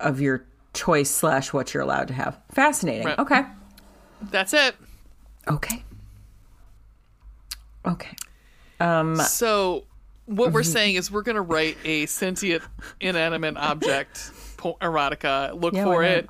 [0.00, 2.38] of your choice slash what you're allowed to have.
[2.52, 3.06] Fascinating.
[3.06, 3.18] Right.
[3.18, 3.42] Okay.
[4.30, 4.76] that's it.
[5.48, 5.82] Okay.
[7.86, 8.14] Okay.
[8.80, 9.16] Um.
[9.16, 9.84] So
[10.28, 12.62] what we're saying is we're gonna write a sentient,
[13.00, 15.60] inanimate object po- erotica.
[15.60, 16.28] Look Yeah, for it.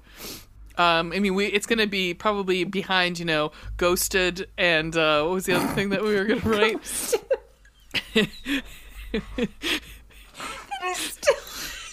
[0.76, 5.32] Um, I mean, we it's gonna be probably behind, you know, ghosted and uh, what
[5.34, 6.78] was the other thing that we were gonna write?
[10.82, 11.18] it's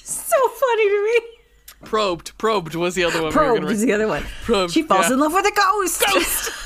[0.04, 1.20] So funny to me.
[1.90, 2.38] Probed.
[2.38, 3.24] Probed was the other one.
[3.24, 4.24] we were Probe gonna is the other one.
[4.44, 5.14] Probed, She falls yeah.
[5.14, 6.04] in love with a ghost.
[6.14, 6.52] Ghost.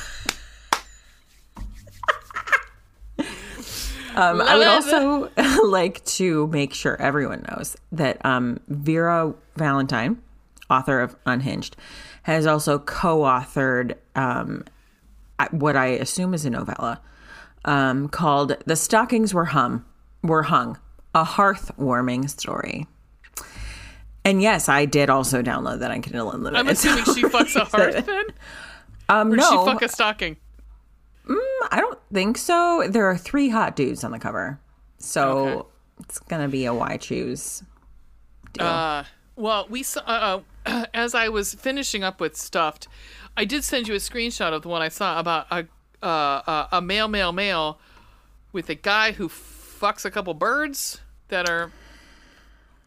[4.19, 5.31] Um, I would also
[5.65, 10.21] like to make sure everyone knows that um, Vera Valentine,
[10.69, 11.77] author of Unhinged,
[12.23, 14.65] has also co-authored um,
[15.51, 16.99] what I assume is a novella
[17.63, 19.85] um, called "The Stockings Were Hum
[20.21, 20.77] Were Hung:
[21.15, 22.87] A Hearth-Warming Story."
[24.25, 26.59] And yes, I did also download that on Kindle Unlimited.
[26.59, 28.25] I'm assuming she fucks a hearth then,
[29.07, 30.35] um, or no, she fuck a stocking.
[31.29, 32.85] I don't think so.
[32.89, 34.59] There are three hot dudes on the cover,
[34.97, 35.67] so Okay.
[35.99, 37.63] it's gonna be a why choose.
[38.53, 38.65] Deal.
[38.65, 39.03] Uh,
[39.35, 42.87] well, we saw uh, uh, as I was finishing up with stuffed.
[43.37, 45.67] I did send you a screenshot of the one I saw about a
[46.01, 47.79] uh, uh, a male, male, male
[48.51, 51.71] with a guy who fucks a couple birds that are.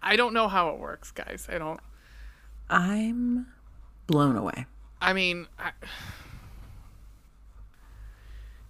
[0.02, 1.46] I don't know how it works, guys.
[1.48, 1.78] I don't.
[2.68, 3.46] I'm
[4.08, 4.66] blown away.
[5.00, 5.70] I mean, I,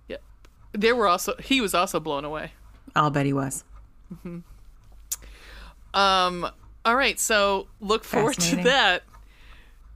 [0.08, 0.16] yeah,
[0.72, 2.52] there were also he was also blown away.
[2.94, 3.64] I'll bet he was.
[5.94, 6.48] Um.
[6.84, 9.04] All right, so look forward to that.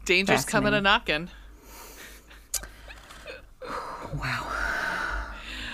[0.04, 1.30] Danger's coming a knocking.
[4.14, 4.46] Wow.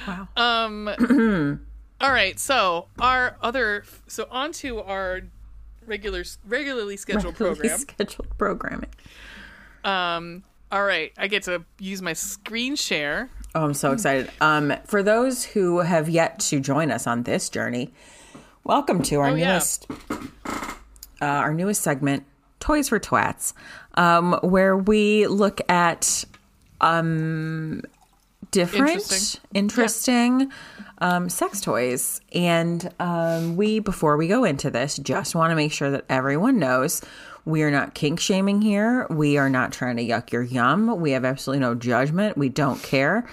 [0.09, 0.29] Wow.
[0.37, 0.89] Um.
[2.01, 2.39] all right.
[2.41, 3.85] So our other.
[4.09, 5.21] So on to our
[5.87, 7.79] regular, regularly scheduled program.
[7.79, 8.91] Scheduled programming.
[9.85, 10.45] Um.
[10.71, 11.13] All right.
[11.19, 13.29] I get to use my screen share.
[13.55, 14.31] Oh, I'm so excited.
[14.41, 17.93] Um, for those who have yet to join us on this journey,
[18.65, 19.53] welcome to our Oh, yeah.
[19.53, 19.87] newest,
[21.21, 22.25] uh, our newest segment,
[22.61, 23.53] Toys for Twats,
[23.97, 26.25] um, where we look at
[26.81, 27.83] um,
[28.53, 29.41] different, Interesting.
[29.53, 30.53] interesting,
[30.99, 35.73] um, sex toys, and um, we, before we go into this, just want to make
[35.73, 37.03] sure that everyone knows.
[37.45, 39.07] We are not kink shaming here.
[39.11, 41.01] We are not trying to yuck your yum.
[41.01, 42.37] We have absolutely no judgment.
[42.37, 43.27] We don't care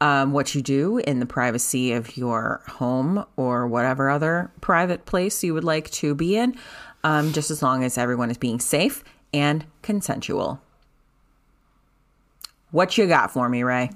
[0.00, 5.42] um, what you do in the privacy of your home or whatever other private place
[5.42, 6.56] you would like to be in,
[7.02, 9.02] um, just as long as everyone is being safe
[9.32, 10.60] and consensual.
[12.70, 13.90] What you got for me, Ray?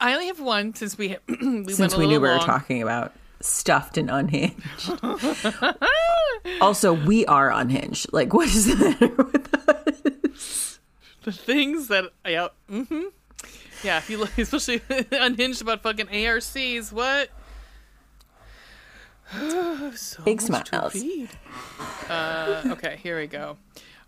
[0.00, 2.46] I only have one since we we went Since a we knew we were long.
[2.46, 4.90] talking about stuffed and unhinged.
[6.60, 8.12] also, we are unhinged.
[8.12, 10.78] Like, what is the matter with us?
[11.24, 13.02] the things that yeah mm-hmm
[13.82, 16.54] yeah if you look especially unhinged about fucking arcs
[16.92, 17.30] what
[19.96, 20.94] so Big smiles.
[22.08, 23.56] uh okay here we go all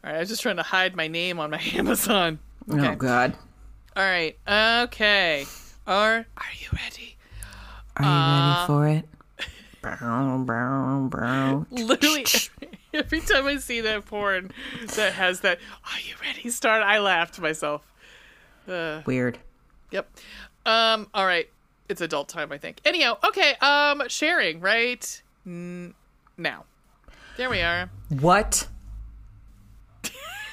[0.05, 2.38] right i was just trying to hide my name on my amazon
[2.71, 3.35] okay Oh, God.
[3.97, 5.45] all right okay
[5.88, 7.17] are are you ready
[7.97, 9.09] Are you Uh, ready for it?
[9.81, 11.67] Brow, brow, brow.
[11.71, 12.25] literally
[12.93, 14.51] every time i see that porn
[14.97, 17.83] that has that are you ready start i laugh to myself
[18.69, 19.38] uh, Weird.
[19.93, 20.11] Yep.
[20.67, 21.07] Um.
[21.14, 21.49] All right.
[21.88, 22.83] it's adult time, I think.
[22.85, 23.55] Anyhow, okay.
[23.62, 25.95] Um, sharing right N-
[26.37, 26.64] now.
[27.38, 27.88] There we are.
[28.11, 28.69] What?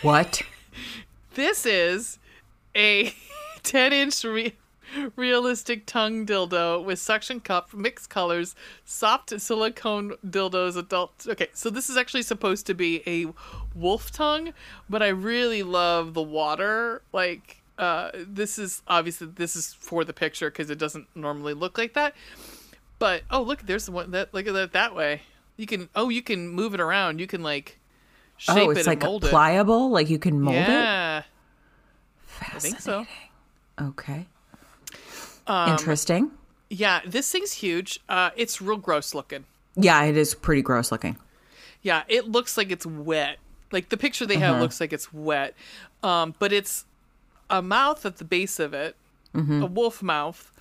[0.02, 0.42] What?
[1.34, 2.18] This is
[2.74, 3.14] a
[3.64, 4.56] 10 inch re-
[5.16, 11.26] realistic tongue dildo with suction cup, mixed colors, soft silicone dildos, adult.
[11.28, 13.32] Okay, so this is actually supposed to be a
[13.78, 14.54] wolf tongue,
[14.90, 17.02] but I really love the water.
[17.12, 21.78] Like, uh, this is obviously this is for the picture because it doesn't normally look
[21.78, 22.16] like that.
[23.00, 25.22] But oh, look, there's one that look at that that way.
[25.58, 27.20] You can oh, you can move it around.
[27.20, 27.80] You can like
[28.38, 29.30] shape oh, it it's and like mold it.
[29.30, 29.90] pliable.
[29.90, 30.70] Like you can mold it.
[30.70, 31.24] Yeah,
[32.42, 33.06] I think so.
[33.82, 34.28] Okay.
[35.48, 36.32] Um, Interesting.
[36.70, 38.00] Yeah, this thing's huge.
[38.10, 39.46] Uh, it's real gross looking.
[39.76, 41.18] Yeah, it is pretty gross looking.
[41.82, 43.38] Yeah, it looks like it's wet.
[43.72, 44.54] Like the picture they Uh-huh.
[44.54, 45.54] have looks like it's wet.
[46.02, 46.86] Um, but it's
[47.50, 48.96] a mouth at the base of it,
[49.36, 49.64] Mm-hmm.
[49.64, 50.52] a wolf mouth,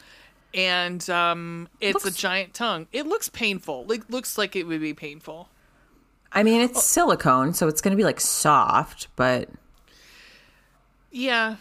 [0.52, 2.88] and um, it's Looks- a giant tongue.
[2.92, 3.84] It looks painful.
[3.86, 5.48] Like looks like it would be painful.
[6.32, 6.64] I mean, Oh.
[6.64, 9.48] it's silicone, so it's going to be like soft, but
[11.10, 11.56] Yeah.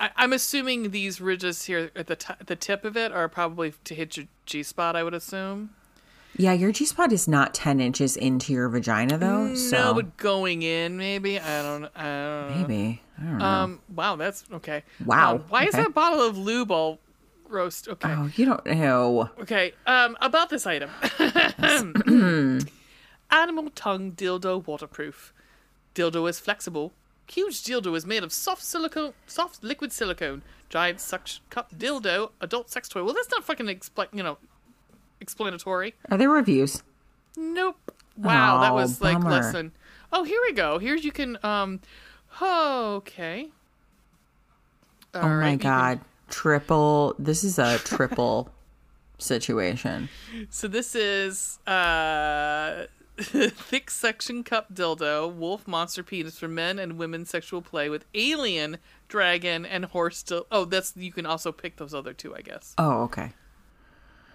[0.00, 3.74] I, I'm assuming these ridges here at the t- the tip of it are probably
[3.84, 4.96] to hit your G spot.
[4.96, 5.70] I would assume.
[6.36, 9.54] yeah, your G spot is not 10 inches into your vagina, though.
[9.54, 11.84] so No, but going in, maybe I don't.
[11.94, 12.54] I don't know.
[12.56, 13.02] maybe.
[13.20, 13.44] I don't know.
[13.44, 13.80] Um.
[13.94, 14.16] Wow.
[14.16, 14.82] That's okay.
[15.04, 16.98] Wow, Um, why is that bottle of lube all
[17.48, 17.88] roast?
[17.88, 18.08] Okay.
[18.10, 19.28] oh, you don't know.
[19.40, 19.74] Okay.
[19.86, 20.16] Um.
[20.22, 20.90] About this item.
[23.30, 25.32] Animal tongue dildo waterproof.
[25.94, 26.92] Dildo is flexible.
[27.30, 30.42] Huge dildo is made of soft silicone, soft liquid silicone.
[30.68, 33.04] Giant suction cup dildo, adult sex toy.
[33.04, 34.38] Well, that's not fucking expl- you know,
[35.20, 35.94] explanatory.
[36.10, 36.82] Are there reviews?
[37.36, 37.76] Nope.
[38.16, 39.30] Wow, that Oh, was like bummer.
[39.30, 39.72] less than.
[40.12, 40.78] Oh, here we go.
[40.78, 41.38] Here you can.
[41.44, 41.80] Um.
[42.42, 43.48] Okay.
[45.14, 46.00] oh All my right, can- God.
[46.28, 47.14] Triple.
[47.18, 48.50] This is a triple
[49.18, 50.08] situation.
[50.50, 52.86] So this is uh
[53.50, 58.78] thick suction cup dildo, wolf monster penis for men and women sexual play with alien,
[59.08, 62.74] dragon, and horse dil- Oh, that's you can also pick those other two, I guess.
[62.78, 63.32] Oh, okay.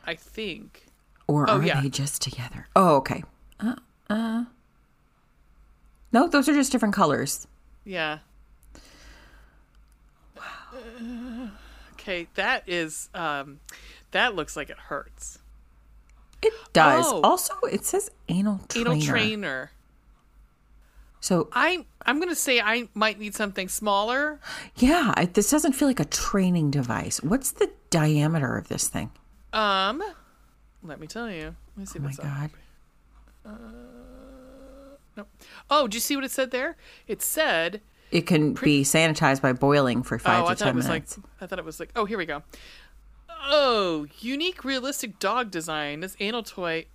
[0.05, 0.85] I think.
[1.27, 1.81] Or Oh, are yeah.
[1.81, 2.67] they just together?
[2.75, 3.23] Oh, okay.
[3.59, 3.75] Uh,
[4.09, 4.45] uh.
[6.11, 7.47] No, those are just different colors.
[7.83, 8.19] Yeah.
[10.35, 11.49] Wow.
[11.93, 13.59] Okay, that is um
[14.11, 15.39] that looks like it hurts.
[16.45, 17.05] It does.
[17.07, 17.21] Oh.
[17.21, 18.91] Also, it says anal trainer.
[18.91, 19.71] Anal trainer.
[21.19, 24.39] So, I I'm gonna say I might need something smaller.
[24.75, 27.21] yeah, I, this doesn't feel like a training device.
[27.23, 29.09] What's the diameter of this thing?
[29.51, 30.03] Um,
[30.83, 31.55] let me tell you.
[31.75, 32.11] Let me see Oh my.
[32.11, 32.49] God.
[35.17, 35.25] No.
[35.69, 36.75] Oh, do you see what it said there?
[37.07, 37.81] It said.
[38.11, 40.87] It can be sanitized by boiling for five oh, to I thought ten it was
[40.87, 41.17] minutes.
[41.17, 41.27] like.
[41.41, 41.89] I thought it was like.
[41.95, 42.43] Oh, here we go.
[43.47, 45.99] Oh, unique realistic dog design.
[45.99, 46.85] This anal toy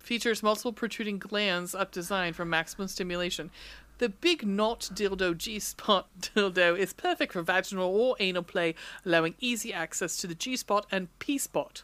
[0.00, 3.50] features multiple protruding glands up designed for maximum stimulation.
[3.98, 9.34] The big knot dildo G spot dildo is perfect for vaginal or anal play, allowing
[9.40, 11.82] easy access to the G spot and P spot.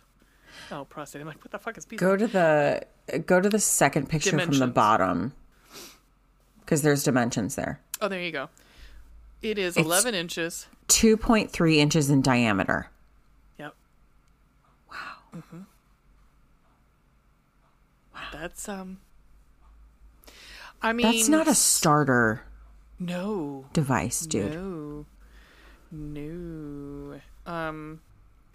[0.70, 1.20] Oh, prostate.
[1.20, 2.08] I'm like, what the fuck is P spot?
[2.08, 2.86] Go to the
[3.26, 5.34] go to the second picture from the bottom
[6.60, 7.80] because there's dimensions there.
[8.00, 8.48] Oh, there you go.
[9.42, 10.68] It is 11 inches.
[10.88, 12.88] Two point three inches in diameter.
[15.34, 15.58] Wow.
[18.14, 18.20] Wow.
[18.32, 18.98] That's um.
[20.82, 22.42] I mean, That's not a starter
[22.98, 24.52] no, device, dude.
[24.52, 25.06] no,
[25.90, 27.20] no.
[27.46, 28.00] Um,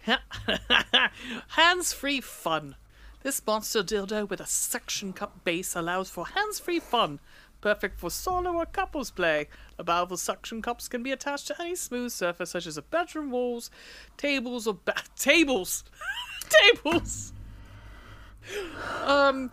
[1.48, 2.76] hands-free fun.
[3.22, 7.18] This monster dildo with a suction cup base allows for hands-free fun.
[7.60, 9.48] Perfect for solo or couples play.
[9.76, 13.30] The powerful suction cups can be attached to any smooth surface, such as a bedroom
[13.30, 13.70] walls,
[14.16, 15.84] tables, or ba- tables.
[16.50, 17.32] Tables.
[19.04, 19.50] Um,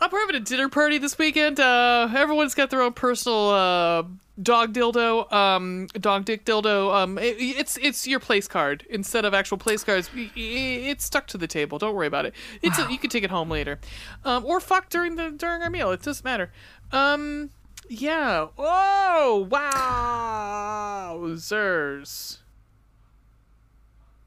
[0.00, 1.60] I'm having a dinner party this weekend.
[1.60, 4.02] Uh, everyone's got their own personal uh,
[4.42, 6.94] dog dildo, um, dog dick dildo.
[6.94, 10.08] Um, it, it's it's your place card instead of actual place cards.
[10.14, 11.78] It's stuck to the table.
[11.78, 12.34] Don't worry about it.
[12.62, 13.78] It's a, you can take it home later,
[14.24, 15.90] um, or fuck during the during our meal.
[15.92, 16.50] It doesn't matter.
[16.92, 17.50] Um,
[17.88, 18.46] yeah.
[18.56, 22.38] Oh wow, zers.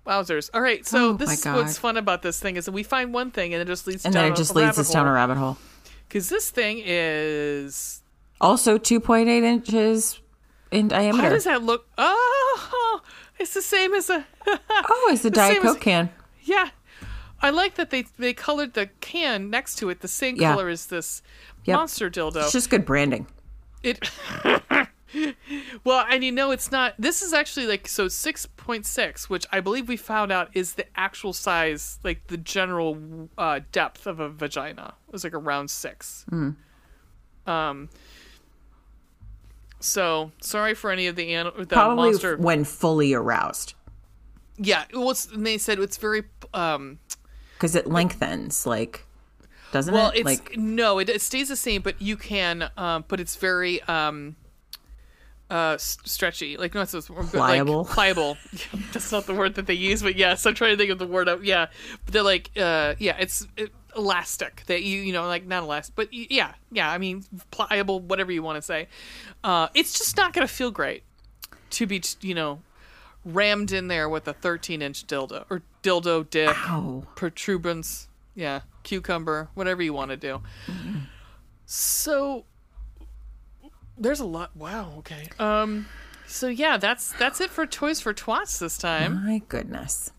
[0.05, 0.49] Wowzers!
[0.53, 3.13] All right, so Oh, this is what's fun about this thing is that we find
[3.13, 5.07] one thing and it just leads And down then it just a leads us down
[5.07, 5.57] a rabbit hole.
[6.07, 8.01] Because this thing is.
[8.41, 10.19] Also, two point eight inches
[10.71, 11.23] in diameter.
[11.23, 11.87] How does that look?
[11.97, 13.01] Oh,
[13.39, 14.25] it's the same as a.
[14.47, 16.09] oh, it's a Diet same as- Coke can.
[16.43, 16.69] yeah.
[17.41, 20.51] I like that they they colored the can next to it the same Yeah.
[20.53, 21.21] color as this
[21.65, 21.77] Yep.
[21.77, 22.43] monster dildo.
[22.43, 23.27] It's just good branding.
[23.81, 23.99] It
[25.83, 26.95] Well, and you know it's not.
[26.97, 30.73] This is actually like so six point six, which I believe we found out is
[30.75, 34.93] the actual size, like the general uh, depth of a vagina.
[35.07, 36.25] It was like around six.
[37.45, 37.89] Um.
[39.79, 42.37] So sorry for any of the an- the Probably monster.
[42.37, 43.73] when fully aroused,
[44.57, 45.29] yeah, it was.
[45.31, 46.23] And they said it's very.
[46.53, 46.99] Um.
[47.55, 49.05] because it lengthens, like,
[49.73, 50.19] doesn't Well, it?
[50.19, 52.69] it's like, no, it, it stays the same, but you can.
[52.77, 53.03] Um.
[53.07, 53.81] But it's very.
[53.83, 54.37] Um.
[55.49, 57.85] Uh, stretchy, like no, it's it's- like, Pliable.
[57.91, 58.37] pliable.
[58.91, 61.05] That's not the word that they use, but yes, I'm trying to think of the
[61.05, 61.27] word.
[61.27, 61.67] Of, yeah,
[62.05, 64.63] but they're like, uh, yeah, it's it, elastic.
[64.65, 66.89] That you, you know, like not elastic, but yeah, yeah.
[66.89, 68.87] I mean, pliable, whatever you want to say.
[69.43, 71.03] Uh, it's just not gonna feel great
[71.71, 72.61] to be, you know,
[73.23, 77.03] rammed in there with a 13 inch dildo or dildo dick ow.
[77.15, 80.41] protuberance, yeah, cucumber, whatever you want to do.
[81.65, 82.45] So
[84.03, 84.55] there's a lot.
[84.55, 84.93] Wow.
[84.99, 85.29] Okay.
[85.39, 85.87] Um.
[86.27, 89.25] So yeah, that's that's it for Toys for Twats this time.
[89.25, 90.11] My goodness.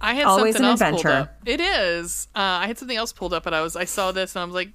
[0.00, 1.30] I had Always something an else pulled adventure.
[1.32, 1.40] up.
[1.46, 2.28] It is.
[2.34, 4.44] Uh, I had something else pulled up, and I was I saw this, and I
[4.44, 4.70] was like,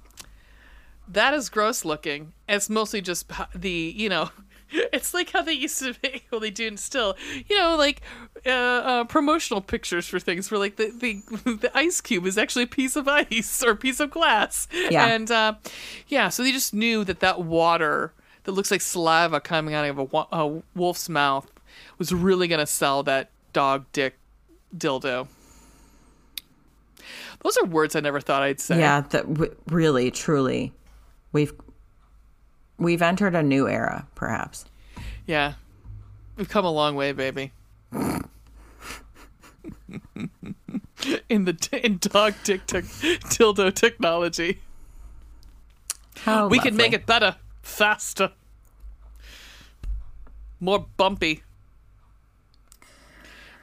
[1.08, 4.30] "That is gross looking." It's mostly just the you know.
[4.92, 7.16] It's like how they used to make, well, they do still,
[7.48, 8.02] you know, like
[8.46, 11.22] uh, uh, promotional pictures for things where like the, the
[11.56, 14.68] the ice cube is actually a piece of ice or a piece of glass.
[14.90, 15.06] Yeah.
[15.06, 15.54] And uh,
[16.08, 18.12] yeah, so they just knew that that water
[18.44, 21.50] that looks like saliva coming out of a, a wolf's mouth
[21.98, 24.18] was really going to sell that dog dick
[24.76, 25.28] dildo.
[27.42, 28.78] Those are words I never thought I'd say.
[28.78, 30.72] Yeah, that w- really, truly,
[31.32, 31.52] we've
[32.84, 34.64] we've entered a new era, perhaps.
[35.26, 35.54] Yeah.
[36.36, 37.52] We've come a long way, baby.
[41.28, 44.60] in the in dog dick tech dildo technology.
[46.24, 48.32] How We can make it better, faster,
[50.60, 51.42] more bumpy.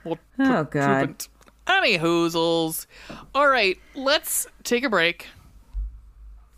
[0.04, 1.26] More Oh, God.
[1.68, 2.88] Any hoozles.
[3.36, 5.28] All right, let's take a break,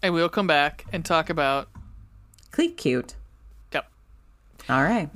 [0.02, 1.68] and we'll come back and talk about.
[2.52, 3.16] Cleat cute.
[3.74, 3.90] Yep,
[4.70, 5.10] All right.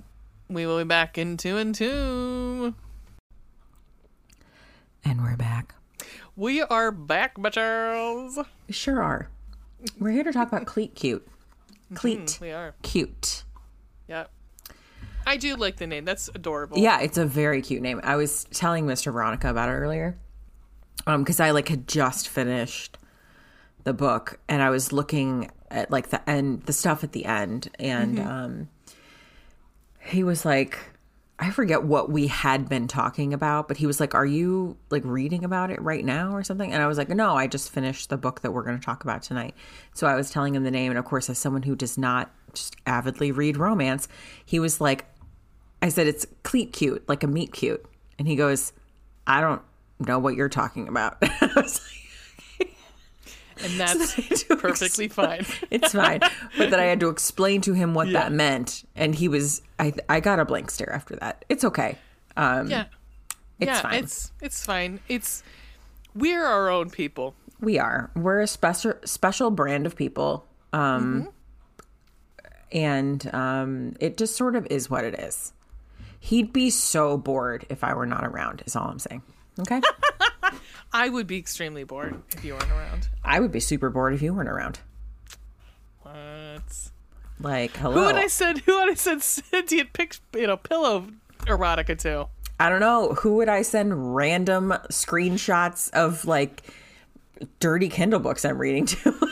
[0.49, 2.73] we will be back in two and two.
[5.03, 5.75] And we're back.
[6.35, 8.43] We are back, bitches.
[8.67, 9.29] We sure are.
[9.99, 11.27] We're here to talk about Cleat cute.
[11.93, 12.73] Cleat We are.
[12.81, 13.43] cute.
[14.07, 14.25] Yeah.
[15.27, 16.05] I do like the name.
[16.05, 16.77] That's adorable.
[16.77, 17.99] Yeah, it's a very cute name.
[18.03, 19.11] I was telling Mr.
[19.11, 20.17] Veronica about it earlier.
[21.07, 22.97] Um, because I like had just finished
[23.83, 27.69] the book and I was looking at like the end the stuff at the end
[27.77, 28.69] and um
[29.99, 30.79] he was like
[31.37, 35.03] I forget what we had been talking about, but he was like, Are you like
[35.03, 36.71] reading about it right now or something?
[36.71, 39.03] And I was like, No, I just finished the book that we're going to talk
[39.03, 39.53] about tonight.
[39.93, 40.93] So I was telling him the name.
[40.93, 44.07] And of course, as someone who does not just avidly read romance,
[44.45, 45.05] he was like,
[45.81, 47.85] I said, It's cleat cute, like a meet cute.
[48.17, 48.71] And he goes,
[49.27, 49.61] I don't
[49.99, 51.17] know what you're talking about.
[51.21, 51.81] I was
[53.63, 55.45] And that's do perfectly fine.
[55.71, 56.19] it's fine.
[56.57, 58.83] But then I had to explain to him what that meant.
[58.95, 61.45] And he was, I, I got a blank stare after that.
[61.49, 61.97] It's okay.
[62.37, 62.85] Um, Yeah.
[63.57, 64.03] It's yeah, fine.
[64.03, 64.99] it's it's fine.
[65.07, 65.41] It's
[66.13, 67.35] we're our own people.
[67.61, 68.11] We are.
[68.13, 70.45] We're a special special brand of people.
[70.73, 71.29] Um
[72.71, 75.53] and um it just sort of is what it is.
[76.19, 79.21] He'd be so bored if I were not around, is all I'm saying.
[79.59, 79.79] Okay?
[80.95, 83.09] I would be extremely bored if you weren't around.
[83.21, 84.79] I would be super bored if you weren't around.
[86.03, 86.89] What?
[87.37, 87.95] Like, hello.
[87.95, 88.59] Who would I send?
[88.59, 91.07] Who would I send sentient pic, you know, pillow
[91.41, 92.29] erotica to?
[92.61, 93.09] I don't know.
[93.15, 96.63] Who would I send random screenshots of like
[97.59, 99.29] dirty Kindle books I'm reading to?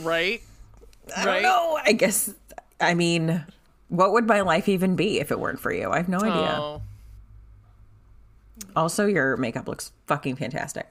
[0.00, 0.40] Right?
[1.16, 1.32] I right?
[1.32, 1.80] don't know.
[1.84, 2.32] I guess
[2.80, 3.44] I mean,
[3.88, 5.90] what would my life even be if it weren't for you?
[5.90, 6.56] I have no idea.
[6.56, 6.82] Oh.
[8.76, 8.82] Oh.
[8.82, 10.90] Also, your makeup looks fucking fantastic.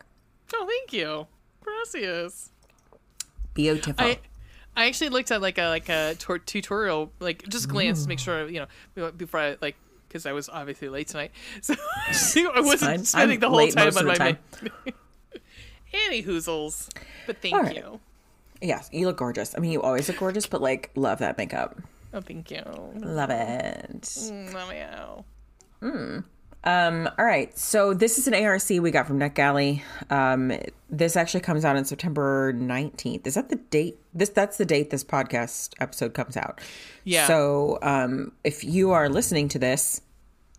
[0.53, 1.27] oh, thank you.
[1.61, 2.49] Gracias.
[3.53, 4.05] Beautiful.
[4.05, 4.19] I
[4.75, 8.19] I actually looked at like a like a tor- tutorial, like just glance to make
[8.19, 9.75] sure you know before I like
[10.07, 11.31] because I was obviously late tonight,
[11.61, 11.73] so
[12.53, 14.15] I wasn't spending the whole time on my.
[14.17, 14.37] the
[14.85, 14.91] ma-
[15.93, 16.89] Any hoozles,
[17.25, 17.75] but thank right.
[17.75, 17.99] you.
[18.61, 19.55] yes, you look gorgeous.
[19.55, 21.81] I mean, you always look gorgeous, but like, love that makeup.
[22.13, 22.61] Oh, thank you.
[22.95, 23.89] Love it.
[24.53, 25.25] Love Mm, meow.
[26.67, 27.57] Um, all right.
[27.57, 29.83] So this is an ARC we got from NetGalley.
[30.09, 30.51] Um,
[30.89, 33.25] this actually comes out on September 19th.
[33.25, 33.97] Is that the date?
[34.13, 36.59] This that's the date this podcast episode comes out.
[37.05, 37.25] Yeah.
[37.25, 40.01] So um, if you are listening to this,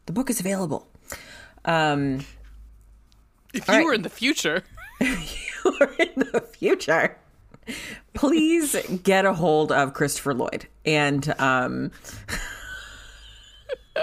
[0.07, 0.89] the book is available.
[1.67, 2.21] Um,
[3.53, 3.85] If you right.
[3.85, 4.65] were in the future,
[5.01, 7.19] or in the future.
[8.15, 11.91] Please get a hold of Christopher Lloyd and um,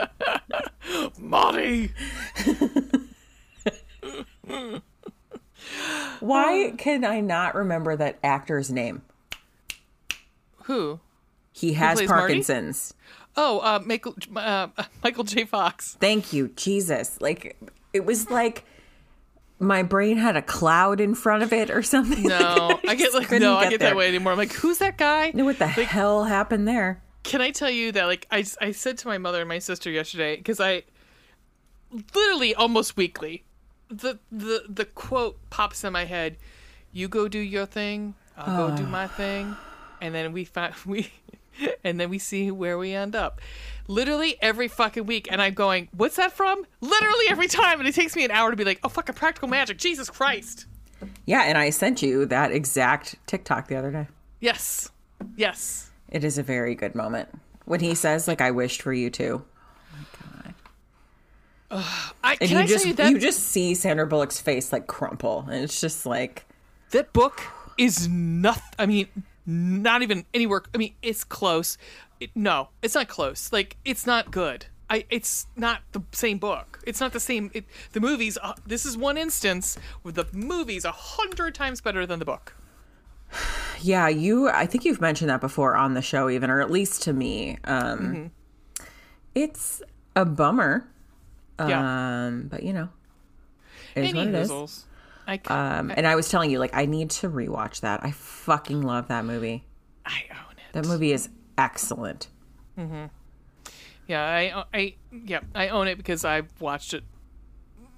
[1.19, 1.91] Marty.
[6.19, 9.01] why can I not remember that actor's name?
[10.63, 10.99] Who?
[11.51, 12.21] He has plays Marty?
[12.21, 12.93] Parkinson's.
[13.37, 14.67] Oh, uh, Michael uh,
[15.03, 15.45] Michael J.
[15.45, 15.97] Fox.
[15.99, 17.19] Thank you, Jesus.
[17.21, 17.57] Like
[17.93, 18.65] it was like
[19.59, 22.23] my brain had a cloud in front of it or something.
[22.23, 23.89] No, I get like couldn't no, I get get there.
[23.89, 24.31] that way anymore.
[24.33, 25.31] I'm like, who's that guy?
[25.33, 27.01] Know what the hell happened there?
[27.25, 29.89] Can I tell you that like I I said to my mother and my sister
[29.89, 30.83] yesterday because I
[32.13, 33.43] literally almost weekly
[33.89, 36.37] the the the quote pops in my head.
[36.91, 38.15] You go do your thing.
[38.37, 39.55] I'll go do my thing,
[40.01, 41.11] and then we find we.
[41.85, 43.39] And then we see where we end up.
[43.87, 47.95] Literally every fucking week, and I'm going, "What's that from?" Literally every time, and it
[47.95, 50.65] takes me an hour to be like, "Oh, fucking practical magic, Jesus Christ!"
[51.25, 54.07] Yeah, and I sent you that exact TikTok the other day.
[54.41, 54.89] Yes,
[55.37, 55.91] yes.
[56.15, 57.27] It is a very good moment
[57.65, 59.43] when he says, "Like I wished for you too,"
[61.69, 61.83] I
[62.23, 64.87] and can you I just tell you that you just see Sandra Bullock's face like
[64.87, 66.45] crumple, and it's just like
[66.91, 67.41] that book
[67.77, 68.63] is nothing.
[68.79, 69.09] I mean,
[69.45, 70.63] not even anywhere.
[70.73, 71.77] I mean, it's close.
[72.21, 73.51] It, no, it's not close.
[73.51, 74.67] Like, it's not good.
[74.89, 75.03] I.
[75.09, 76.79] It's not the same book.
[76.87, 77.51] It's not the same.
[77.53, 78.37] It, the movies.
[78.41, 82.55] Uh, this is one instance where the movie's a hundred times better than the book.
[83.81, 84.49] Yeah, you.
[84.49, 87.57] I think you've mentioned that before on the show, even, or at least to me.
[87.63, 88.25] Um, Mm-hmm.
[89.33, 89.81] It's
[90.15, 90.87] a bummer,
[91.59, 92.25] Yeah.
[92.27, 92.87] um, but you know,
[93.95, 94.85] it is Any what it is.
[95.27, 98.03] I, c- Um, and I was telling you, like, I need to rewatch that.
[98.05, 99.65] I fucking love that movie.
[100.05, 100.71] I own it.
[100.73, 102.29] That movie is excellent.
[102.79, 103.05] Mm-hmm.
[104.07, 107.03] Yeah, I, I, yeah, I own it because I've watched it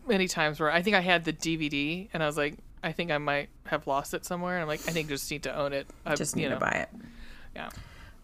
[0.07, 0.59] many times.
[0.59, 3.49] Where I think I had the DVD, and I was like, I think I might
[3.65, 4.55] have lost it somewhere.
[4.55, 5.88] And I'm like, I think just need to own it.
[6.05, 6.89] I, Just need know, to buy it.
[7.55, 7.69] Yeah.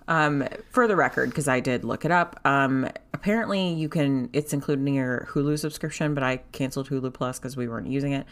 [0.07, 4.29] Um, for the record, because I did look it up, um, apparently you can.
[4.33, 8.11] It's included in your Hulu subscription, but I canceled Hulu Plus because we weren't using
[8.13, 8.25] it.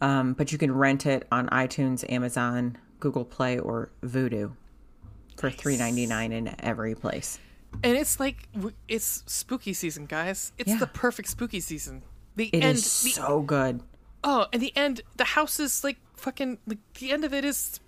[0.00, 4.52] Um, but you can rent it on iTunes, Amazon, Google Play, or Vudu
[5.36, 7.38] for three ninety nine in every place.
[7.84, 8.48] And it's like
[8.88, 10.52] it's spooky season, guys.
[10.58, 10.78] It's Yeah.
[10.78, 12.02] the perfect spooky season.
[12.36, 12.78] The It end.
[12.78, 13.82] is the, so good.
[14.24, 15.02] Oh, and the end.
[15.16, 16.58] The house is like fucking.
[16.66, 17.80] Like the end of it is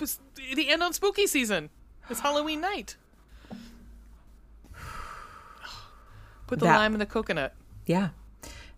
[0.55, 1.70] the end on spooky season.
[2.11, 2.97] It's Halloween night.
[6.47, 7.55] Put the That- lime in the coconut.
[7.87, 8.11] Yeah.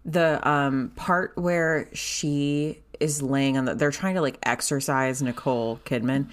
[0.04, 5.80] The um part where she is laying on the they're trying to like exercise Nicole
[5.84, 6.28] Kidman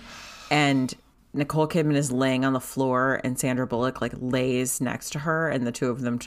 [0.51, 0.93] and
[1.33, 5.47] Nicole Kidman is laying on the floor and Sandra Bullock like lays next to her
[5.47, 6.19] and the two of them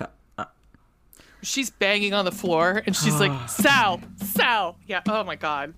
[1.45, 5.03] She's banging on the floor, and she's like, "Sal, Sal." Yeah.
[5.09, 5.75] Oh my god.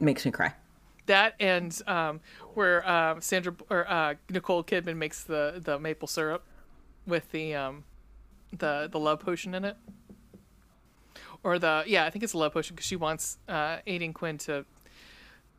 [0.00, 0.52] makes me cry.
[1.06, 2.20] That and um,
[2.54, 6.44] where um, Sandra or uh, Nicole Kidman makes the the maple syrup
[7.06, 7.84] with the um,
[8.58, 9.76] the the love potion in it,
[11.42, 14.38] or the yeah, I think it's a love potion because she wants uh, Aidan Quinn
[14.38, 14.64] to,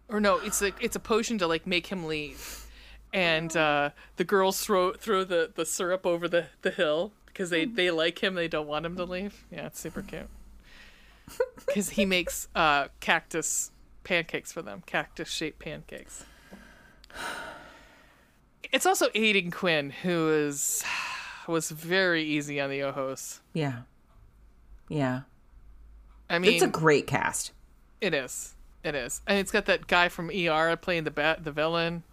[0.10, 2.66] or no, it's like it's a potion to like make him leave,
[3.14, 7.66] and uh, the girls throw throw the the syrup over the the hill because they
[7.66, 9.44] they like him, they don't want him to leave.
[9.52, 10.30] Yeah, it's super cute
[11.68, 13.72] because he makes uh, cactus
[14.06, 16.24] pancakes for them, cactus shaped pancakes.
[18.72, 20.82] It's also Aidan Quinn, who is
[21.48, 23.42] was very easy on the Ojos.
[23.54, 23.80] Yeah.
[24.90, 25.22] Yeah.
[26.30, 27.52] I mean, It's a great cast.
[28.02, 31.52] it is, it is, and it's got that guy from ER playing the bat, the
[31.52, 32.04] villain,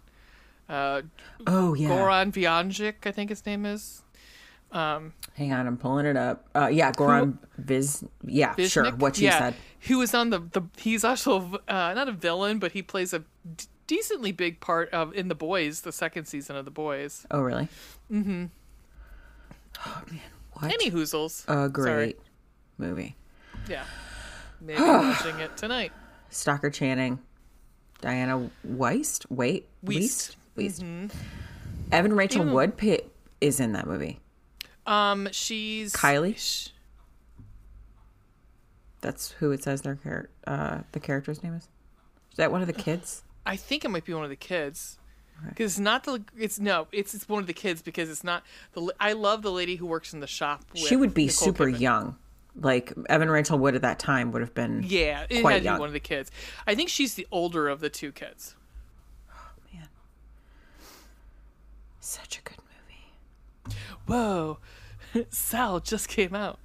[0.69, 1.01] uh,
[1.47, 1.89] Oh yeah.
[1.89, 4.03] Goran Vyancic, I think his name is.
[4.73, 6.47] Hang on, I'm pulling it up.
[6.55, 8.85] Uh yeah, Goran Viz yeah, sure.
[8.85, 8.97] Viznik?
[8.99, 9.55] What you yeah, said.
[9.79, 10.61] He was on the the.
[10.77, 15.13] He's also uh, not a villain, but he plays a d- decently big part of
[15.13, 17.25] in the Boys, the second season of the Boys.
[17.31, 17.67] Oh really?
[18.11, 18.45] Mm-hmm.
[19.85, 20.19] Oh man,
[20.53, 21.43] what Any Hoozles.
[21.47, 22.15] a great Sorry.
[22.77, 23.15] movie.
[23.69, 23.83] Yeah.
[24.61, 25.91] Maybe watching it tonight.
[26.29, 27.19] Stockard Channing,
[28.01, 30.35] Dianne Wiest, wait, Wiest.
[30.57, 31.13] Wiest, Weist.
[31.91, 33.01] Evan Rachel Even- Wood
[33.41, 34.19] is in that movie.
[34.85, 36.37] Um, she's Kylie?
[36.37, 36.69] sh-
[39.01, 41.63] That's who it says their char- uh, the character's name is.
[42.31, 43.23] Is that one of the kids?
[43.45, 44.97] I think it might be one of the kids.
[45.49, 48.43] Because it's not the it's no it's it's one of the kids because it's not
[48.73, 50.63] the I love the lady who works in the shop.
[50.71, 51.79] With she would be Nicole super Kidman.
[51.79, 52.15] young.
[52.55, 54.83] Like Evan Rachel Wood at that time would have been.
[54.87, 55.77] Yeah, it Quite had to young.
[55.77, 56.29] be one of the kids.
[56.67, 58.55] I think she's the older of the two kids.
[59.73, 59.87] Man,
[61.99, 62.57] such a good.
[64.07, 64.59] Whoa,
[65.29, 66.59] Sal just came out.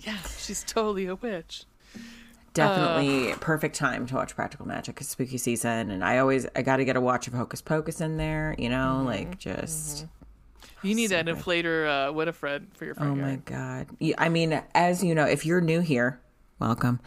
[0.00, 1.64] yeah, she's totally a witch.
[2.52, 5.00] definitely perfect time to watch Practical Magic.
[5.00, 8.00] It's spooky season, and I always I got to get a watch of Hocus Pocus
[8.00, 8.54] in there.
[8.58, 9.06] You know, Mm-hmm.
[9.06, 10.06] like just.
[10.82, 13.18] You need that inflator uh, Winifred for your Oh yard.
[13.18, 13.86] my god!
[14.18, 16.20] I mean, as you know, if you're new here,
[16.58, 17.00] welcome.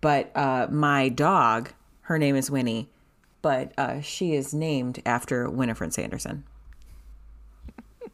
[0.00, 2.88] But uh, my dog, her name is Winnie,
[3.42, 6.44] but uh, she is named after Winifred Sanderson.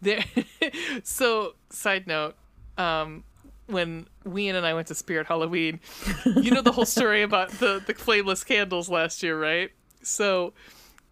[0.03, 0.25] There.
[1.05, 2.35] so, side note,
[2.77, 3.23] um,
[3.67, 5.79] when Ween and I went to Spirit Halloween,
[6.27, 9.71] you know the whole story about the the flameless candles last year, right?
[10.03, 10.53] So,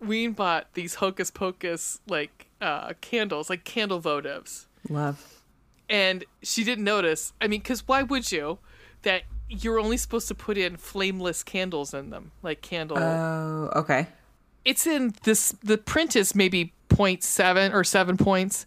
[0.00, 5.40] Ween bought these Hocus Pocus like uh, candles, like candle votives, Love.
[5.88, 7.32] and she didn't notice.
[7.40, 8.58] I mean, because why would you?
[9.02, 12.96] That you're only supposed to put in flameless candles in them, like candle.
[12.98, 14.06] Oh, okay.
[14.64, 18.66] it's in this the print is maybe 0.7 or 7 points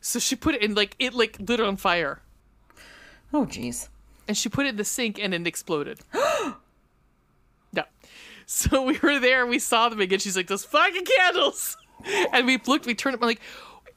[0.00, 2.20] so she put it in like it like lit on fire
[3.34, 3.88] Oh, jeez.
[4.28, 5.98] and she put it in the sink and it exploded
[7.72, 7.82] yeah
[8.46, 11.76] so we were there and we saw them again she's like those fucking candles
[12.32, 13.40] and we looked we turned them like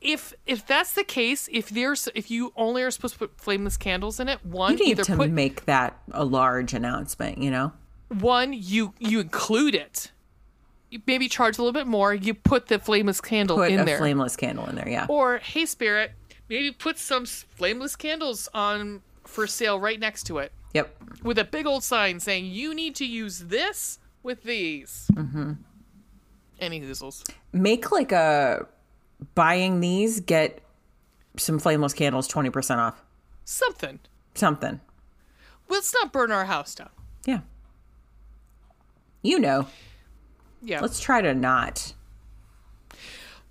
[0.01, 3.75] if if that's the case if there's if you only are supposed to put flameless
[3.77, 7.37] candles in it one You need to put make that a large announcement.
[7.39, 7.73] You know.
[8.07, 10.11] one you you include it
[10.89, 13.85] you maybe charge a little bit more you put the flameless candle Put in a
[13.85, 14.89] there flameless candle in there.
[14.89, 15.05] Yeah.
[15.07, 16.13] Or, hey, Spirit,
[16.49, 20.95] maybe put some flameless candles on for sale right next to it Yep.
[21.23, 25.07] with a big old sign saying, you need to use this with these.
[25.13, 25.53] Mm-hmm.
[26.59, 27.23] Any hoozles.
[27.53, 28.67] Make like a
[29.35, 30.61] buying these get
[31.37, 33.03] some flameless candles twenty percent off.
[33.45, 33.99] Something.
[34.35, 34.79] Something.
[35.69, 36.89] Let's not burn our house down.
[37.25, 37.39] Yeah.
[39.21, 39.67] You know.
[40.61, 40.81] Yeah.
[40.81, 41.93] Let's try to not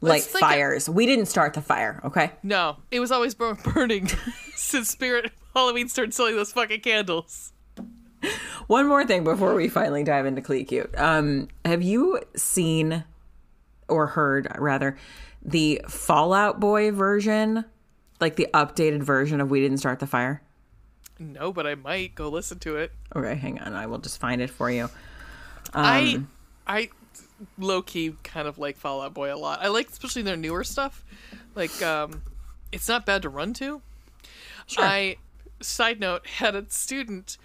[0.00, 0.88] light think fires.
[0.88, 2.32] we didn't start the fire, okay?
[2.42, 4.06] no, it was always burning
[4.54, 7.52] since Spirit Halloween started selling those fucking candles.
[8.66, 10.92] One more thing before we finally dive into Cleat Cute.
[10.98, 13.04] Um, have you seen
[13.88, 14.96] or heard rather
[15.50, 17.64] the Fall Out Boy version?
[18.20, 20.42] Like the updated version of We Didn't Start the Fire?
[21.18, 22.92] No, but I might go listen to it.
[23.14, 23.74] Okay, hang on.
[23.74, 24.88] I will just find it for you.
[25.74, 26.22] I
[26.66, 26.90] I
[27.56, 29.60] low key kind of like Fall Out Boy a lot.
[29.62, 31.04] I like especially their newer stuff.
[31.54, 32.22] Like um
[32.72, 33.82] it's not bad to run to.
[34.66, 34.84] Sure.
[34.84, 35.16] I
[35.60, 37.36] side note had a student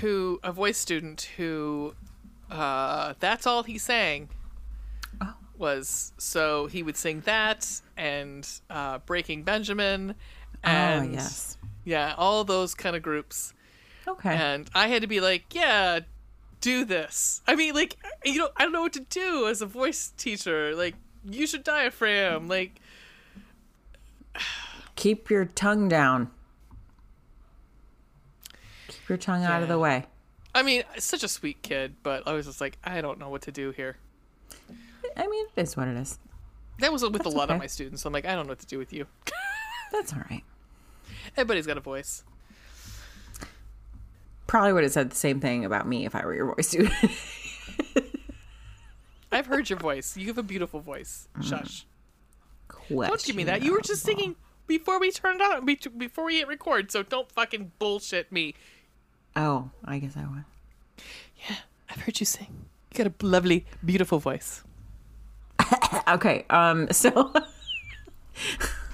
[0.00, 1.94] who a voice student who
[2.50, 4.28] uh that's all he sang.
[5.58, 10.14] Was so he would sing that and uh Breaking Benjamin
[10.64, 11.58] oh, and yes.
[11.84, 13.54] yeah, all those kind of groups
[14.06, 14.34] Okay.
[14.34, 16.00] and I had to be like, yeah,
[16.60, 17.42] do this.
[17.46, 20.74] I mean, like, you know, I don't know what to do as a voice teacher.
[20.74, 20.94] Like,
[21.24, 22.48] use your diaphragm.
[22.48, 22.80] Like,
[24.96, 26.30] Keep your tongue down.
[28.88, 30.06] Keep your tongue out of the way.
[30.54, 33.42] I mean, such a sweet kid, but I was just like, I don't know what
[33.42, 33.96] to do here.
[35.18, 36.18] I mean, it is what it is.
[36.78, 38.04] That was with a That's lot of my students.
[38.04, 39.06] I'm like, I don't know what to do with you.
[39.92, 40.44] That's all right.
[41.36, 42.22] Everybody's got a voice.
[44.46, 46.92] Probably would have said the same thing about me if I were your voice student.
[49.32, 50.16] I've heard your voice.
[50.16, 51.28] You have a beautiful voice.
[51.36, 51.44] Mm.
[51.44, 51.86] Shush.
[52.68, 53.08] Question.
[53.08, 53.62] Don't give me that.
[53.62, 56.90] You were just singing before we turned on, before we hit record.
[56.90, 58.54] So don't fucking bullshit me.
[59.36, 60.44] Oh, I guess I would.
[61.48, 61.56] Yeah,
[61.90, 62.66] I've heard you sing.
[62.92, 64.62] You got a lovely, beautiful voice.
[66.08, 66.46] Okay.
[66.48, 66.90] Um.
[66.90, 67.32] So.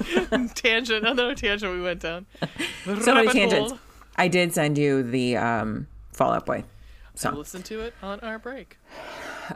[0.55, 2.27] tangent, another tangent we went down.
[3.03, 3.71] so many tangents.
[3.73, 3.81] hole.
[4.17, 7.37] I did send you the um Fall Out Boy I song.
[7.37, 8.79] listened to it on our break.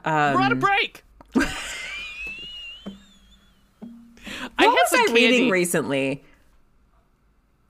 [0.04, 1.02] Um, We're on a break.
[1.34, 1.40] I
[4.56, 5.12] what had was I candy.
[5.14, 6.24] reading recently?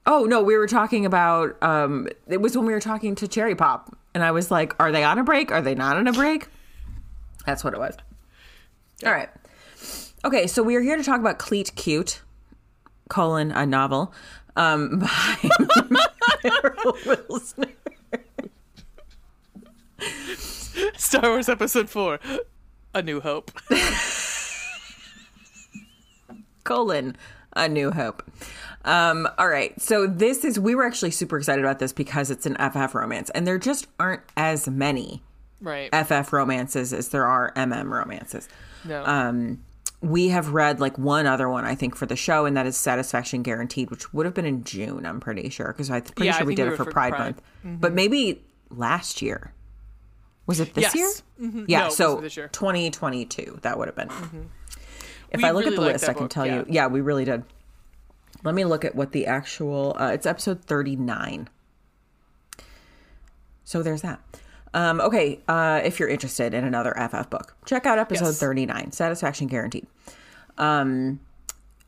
[0.07, 1.62] Oh no, we were talking about.
[1.62, 4.90] Um, it was when we were talking to Cherry Pop, and I was like, "Are
[4.92, 5.51] they on a break?
[5.53, 6.49] Are they not on a break?"
[7.46, 7.96] That's what it was.
[9.05, 9.28] All right.
[10.24, 12.22] Okay, so we are here to talk about Cleat Cute,
[13.09, 14.12] colon a novel,
[14.57, 15.51] um, by
[20.96, 22.18] Star Wars Episode Four,
[22.94, 23.51] A New Hope.
[26.64, 27.16] colon
[27.57, 28.22] a new hope
[28.84, 32.44] um all right so this is we were actually super excited about this because it's
[32.44, 35.22] an ff romance and there just aren't as many
[35.62, 35.90] Right.
[35.90, 38.51] ff romances as there are mm romances
[38.85, 39.05] no.
[39.05, 39.62] um
[40.01, 42.76] we have read like one other one i think for the show and that is
[42.76, 46.39] satisfaction guaranteed which would have been in june i'm pretty sure because i'm pretty Yeah,
[46.39, 47.35] sure we did we it for pride, Pride.
[47.64, 49.53] month but maybe last year
[50.47, 51.22] was it this Yes.
[51.39, 51.64] year Mhm.
[51.68, 52.49] yeah No, so wasn't this year.
[52.49, 54.11] 2022 that would have been
[55.31, 56.55] if We I look really at the list, I can book, tell yeah.
[56.61, 56.64] you.
[56.70, 57.45] Yeah, we really did.
[58.45, 59.95] Let me look at what the actual.
[60.01, 61.49] Uh, it's episode thirty nine.
[63.64, 64.20] So there's that.
[64.74, 68.38] Um, okay, uh, if you're interested in another FF book, check out episode Yes.
[68.40, 69.86] 39, Satisfaction Guaranteed.
[70.58, 71.20] Um,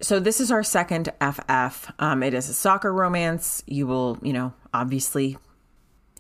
[0.01, 1.91] so this is our second FF.
[1.99, 3.63] Um, it is a soccer romance.
[3.67, 5.37] You will, you know, obviously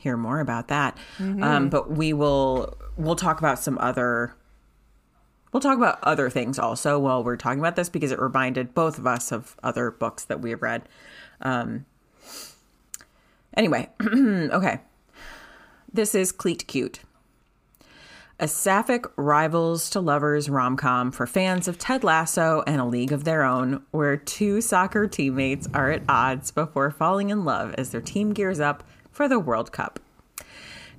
[0.00, 0.96] hear more about that.
[1.18, 4.34] Um, but we will we'll talk about some other
[5.52, 8.98] we'll talk about other things also while we're talking about this because it reminded both
[8.98, 10.82] of us of other books that we have read.
[11.40, 11.86] Um,
[13.56, 14.80] anyway, okay.
[15.92, 17.00] This is Cleat Cute.
[18.38, 23.10] A sapphic rivals to lovers rom com for fans of Ted Lasso and A League
[23.10, 27.90] of Their Own, where two soccer teammates are at odds before falling in love as
[27.90, 29.98] their team gears up for the World Cup.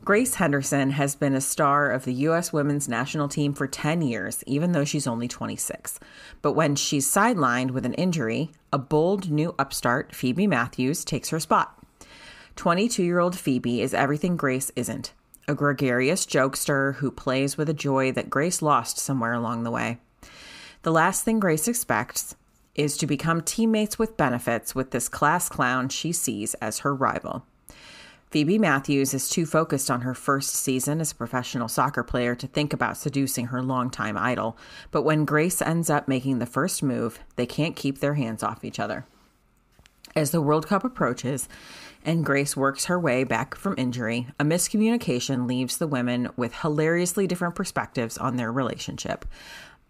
[0.04, 2.52] Grace Henderson has been a star of the U.S.
[2.52, 6.02] women's national team for 10 years, even though she's only 26.
[6.42, 11.39] But when she's sidelined with an injury, a bold new upstart, Phoebe Matthews, takes her
[11.39, 11.81] spot.
[12.62, 15.14] 22 year old Phoebe is everything Grace isn't
[15.47, 19.97] a gregarious jokester who plays with a joy that Grace lost somewhere along the way.
[20.84, 22.36] The last thing Grace expects
[22.76, 27.43] is to become teammates with benefits with this class clown she sees as her rival.
[28.30, 32.45] Phoebe Matthews is too focused on her first season as a professional soccer player to
[32.45, 34.55] think about seducing her longtime idol,
[34.91, 38.64] but when Grace ends up making the first move, they can't keep their hands off
[38.64, 39.07] each other.
[40.16, 41.47] As the World Cup approaches
[42.04, 47.28] and Grace works her way back from injury, a miscommunication leaves the women with hilariously
[47.28, 49.26] different perspectives on their relationship.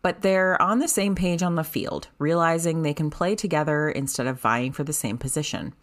[0.02, 4.26] But they're on the same page on the field, realizing they can play together instead
[4.26, 5.74] of vying for the same position.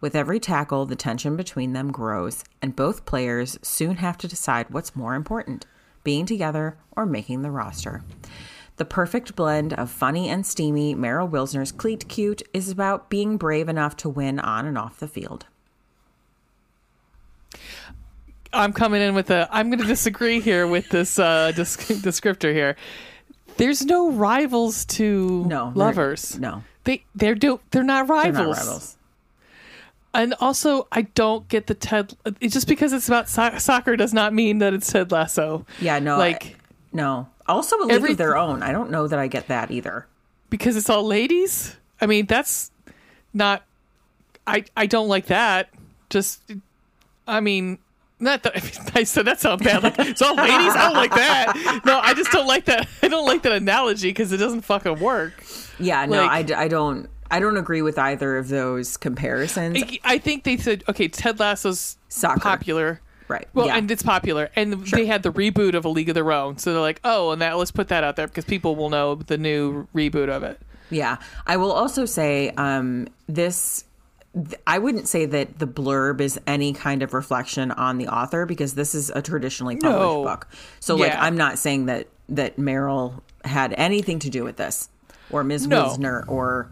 [0.00, 4.70] With every tackle, the tension between them grows, and both players soon have to decide
[4.70, 5.66] what's more important
[6.04, 8.04] being together or making the roster.
[8.76, 13.68] The perfect blend of funny and steamy, Meryl Wilsner's Cleat Cute is about being brave
[13.68, 15.46] enough to win on and off the field.
[18.56, 19.48] I'm coming in with a.
[19.50, 22.76] I'm going to disagree here with this uh, descriptor here.
[23.56, 26.38] There's no rivals to No, lovers.
[26.38, 26.62] no.
[26.84, 28.56] they they're do they're not They're rivals.
[28.56, 28.96] not rivals.
[30.14, 32.14] And also, I don't get the Ted.
[32.40, 35.66] It's just because it's about so- soccer does not mean that it's Ted Lasso.
[35.80, 36.16] Yeah, no.
[36.18, 36.54] like I-
[36.92, 37.28] no.
[37.46, 38.62] Also, a league Every- of their own.
[38.62, 40.06] I don't know that I get that either.
[40.50, 41.76] because it's all ladies.
[42.00, 42.70] I mean, that's
[43.34, 43.62] not.
[44.46, 45.68] I I don't like that.
[46.10, 46.40] Just,
[47.26, 47.78] I mean,
[48.20, 48.56] not that
[48.94, 49.82] I said that sounds bad.
[49.82, 50.74] Like it's all ladies.
[50.74, 51.80] I don't like that.
[51.84, 52.88] No, I just don't like that.
[53.02, 55.44] I don't like that analogy because it doesn't fucking work.
[55.78, 57.08] Yeah, no, Like- I, I don't.
[57.28, 59.82] I don't agree with either of those comparisons.
[59.82, 62.38] I, I think they said okay, Ted Lasso's Soccer.
[62.38, 63.00] popular.
[63.26, 63.48] right.
[63.52, 63.76] Well, yeah.
[63.78, 66.72] and it's popular, and they had the reboot of A League of Their Own, so
[66.72, 69.36] they're like, oh, and that let's put that out there because people will know the
[69.38, 70.60] new reboot of it.
[70.88, 71.16] Yeah.
[71.48, 73.84] I will also say um, this.
[74.66, 78.74] I wouldn't say that the blurb is any kind of reflection on the author because
[78.74, 80.22] this is a traditionally published No.
[80.24, 80.48] book.
[80.80, 84.88] So, like, I'm not saying that that Meryl had anything to do with this,
[85.30, 85.66] or Ms.
[85.68, 85.84] No.
[85.84, 86.70] Wilsner, or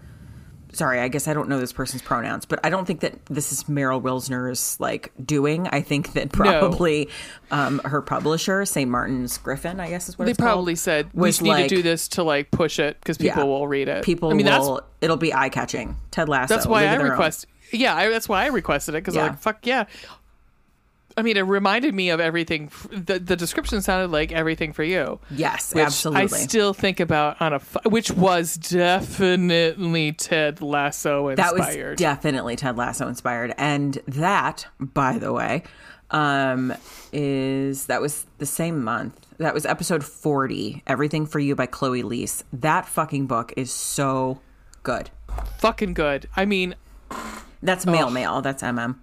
[0.72, 3.52] sorry, I guess I don't know this person's pronouns, but I don't think that this
[3.52, 5.68] is Meryl Wilsner's like doing.
[5.68, 7.08] I think that probably
[7.52, 8.90] um, her publisher, St.
[8.90, 11.68] Martin's Griffin, I guess is what They it's called, They probably said we need like-
[11.68, 13.48] to do this to like push it because people Yeah.
[13.48, 14.04] will read it.
[14.04, 14.74] People I mean, will.
[14.74, 15.96] that's It'll be eye catching.
[16.10, 16.52] Ted Lasso.
[16.54, 17.18] that's why I Their Own.
[17.74, 19.22] Yeah, I, that's why I requested it because Yeah.
[19.24, 19.84] I'm like, fuck yeah.
[21.16, 22.64] I mean, it reminded me of everything.
[22.72, 25.20] f- The the description sounded like everything for you.
[25.30, 26.22] Yes, absolutely.
[26.24, 31.36] I still think about on a which was definitely Ted Lasso inspired.
[31.36, 31.54] that
[31.90, 35.62] was definitely Ted Lasso inspired, and that, by the way,
[36.10, 36.74] um,
[37.12, 39.20] is that was the same month.
[39.38, 40.82] That was episode forty.
[40.84, 42.42] Everything for You by Chloe Liese.
[42.52, 44.40] That fucking book is so
[44.82, 45.10] good.
[45.58, 46.28] Fucking good.
[46.34, 46.74] I mean,
[47.64, 48.40] That's male mail.
[48.42, 48.96] That's MM.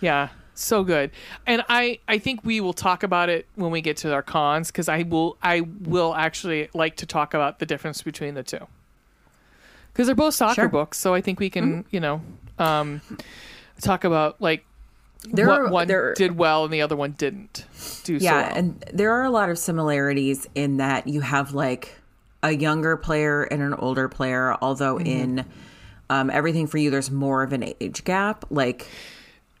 [0.00, 1.10] Yeah, so good.
[1.46, 4.68] And I I think we will talk about it when we get to our cons
[4.72, 8.66] because I will I will actually like to talk about the difference between the two
[9.92, 10.64] because they're both soccer Sure.
[10.66, 10.72] Mm-hmm.
[10.76, 10.98] books.
[10.98, 12.22] So I think we can you know
[12.58, 13.00] um,
[13.80, 14.64] talk about like
[15.30, 17.66] There what are- one there- did well and the other one didn't
[18.04, 18.56] do so Yeah, well.
[18.56, 21.94] and there are a lot of similarities in that you have like
[22.42, 25.06] a younger player and an older player, although Mm-hmm.
[25.06, 25.44] in
[26.10, 28.44] um, everything for you, there's more of an age gap.
[28.50, 28.86] Like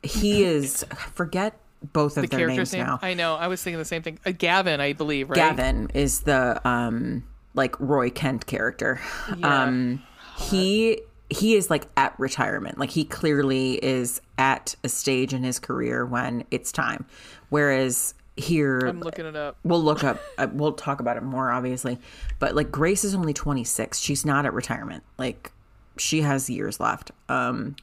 [0.02, 1.58] he is, I forget
[1.92, 2.86] both of the their character's names name.
[2.86, 2.98] now.
[3.00, 3.36] I know.
[3.36, 4.18] I was thinking the same thing.
[4.26, 5.30] Uh, Gavin, I believe.
[5.30, 5.36] Right.
[5.36, 7.24] Gavin is the um
[7.54, 9.00] like Roy Kent character.
[9.38, 9.62] Yeah.
[9.64, 10.02] Um
[10.38, 12.78] he he is like at retirement.
[12.78, 17.06] Like he clearly is at a stage in his career when it's time.
[17.48, 19.58] Whereas here I'm looking it up.
[19.64, 21.98] we'll look up uh, we'll talk about it more obviously.
[22.40, 23.98] But like Grace is only 26.
[24.00, 25.04] She's not at retirement.
[25.16, 25.52] Like
[26.00, 27.10] she has years left.
[27.28, 27.76] Um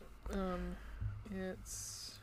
[1.32, 2.18] It's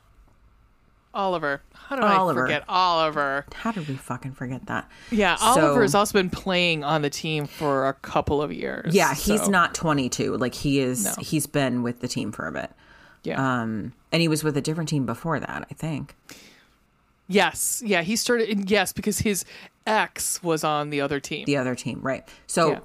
[1.13, 1.63] Oliver.
[1.75, 2.41] How did Oliver.
[2.41, 3.47] I forget Oliver?
[3.55, 4.91] How did we fucking forget that?
[5.11, 8.95] Yeah, So- Oliver has also been playing on the team for a couple of years.
[8.95, 10.37] Yeah, he's so- not 22.
[10.37, 11.05] Like he is.
[11.05, 11.13] No.
[11.23, 12.71] He's been with the team for a bit.
[13.23, 13.37] Yeah.
[13.63, 16.17] Um, and he was with a different team before that, I think.
[17.29, 17.83] yes.
[17.85, 18.49] Yeah, he started.
[18.49, 19.45] in- Yes, because his
[19.87, 21.45] ex was on the other team.
[21.47, 22.27] The other team, right?
[22.47, 22.79] So Yeah.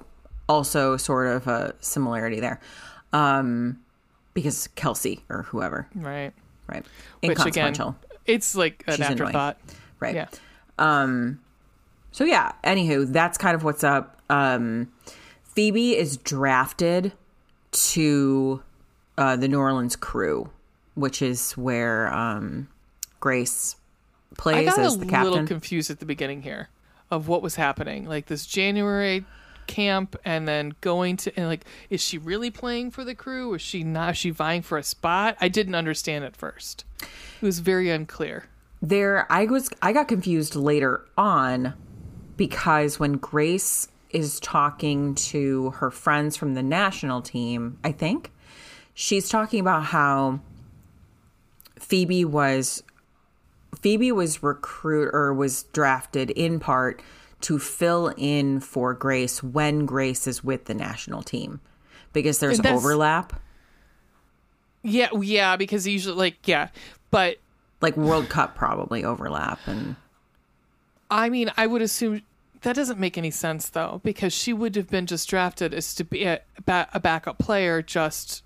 [0.48, 2.60] also sort of a similarity there,
[3.12, 3.80] um,
[4.34, 6.32] because Kelsey or whoever, Right.
[6.66, 6.84] right?
[7.22, 7.74] Which again,
[8.26, 9.20] it's like an She's annoying.
[9.34, 9.58] afterthought.
[9.98, 10.14] right?
[10.14, 10.28] Yeah.
[12.12, 14.20] So yeah, anywho, that's kind of what's up.
[14.28, 14.90] Um,
[15.44, 17.12] Phoebe is drafted
[17.72, 18.62] to
[19.16, 20.48] uh, the New Orleans Krewe,
[20.94, 22.68] which is where um,
[23.20, 23.76] Grace
[24.32, 26.68] I plays got as a the little confused at the beginning here
[27.10, 28.06] of what was happening.
[28.06, 29.24] Like this January
[29.70, 33.54] camp and then going to and like is she really playing for the Krewe?
[33.54, 34.10] Is she not?
[34.10, 35.36] Is she vying for a spot?
[35.40, 36.84] I didn't understand at first.
[37.00, 38.46] It was very unclear.
[38.82, 41.74] there, I was I got confused later on
[42.36, 48.32] because when Grace is talking to her friends from the national team, I think
[48.92, 50.40] she's talking about how
[51.78, 52.82] Phoebe was
[53.80, 57.00] Phoebe was recruit or was drafted in part
[57.42, 61.60] to fill in for Grace when Grace is with the national team.
[62.12, 63.40] Because there's that's- overlap,
[64.82, 66.68] Yeah, yeah, because usually like yeah,
[67.10, 67.36] but
[67.80, 69.96] like World Cup probably overlap and
[71.10, 72.22] I mean, I would assume
[72.62, 76.04] that doesn't make any sense though, because she would have been just drafted as to
[76.04, 78.42] be a, a backup player just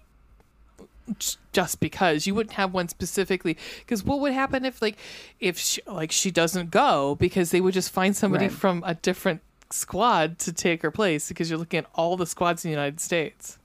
[1.52, 4.96] just because you wouldn't have one specifically because what would happen if like
[5.40, 8.52] if she, like she doesn't go because they would just find somebody Right.
[8.54, 9.40] from a different
[9.70, 13.00] squad to take her place because you're looking at all the squads in the United
[13.00, 13.58] States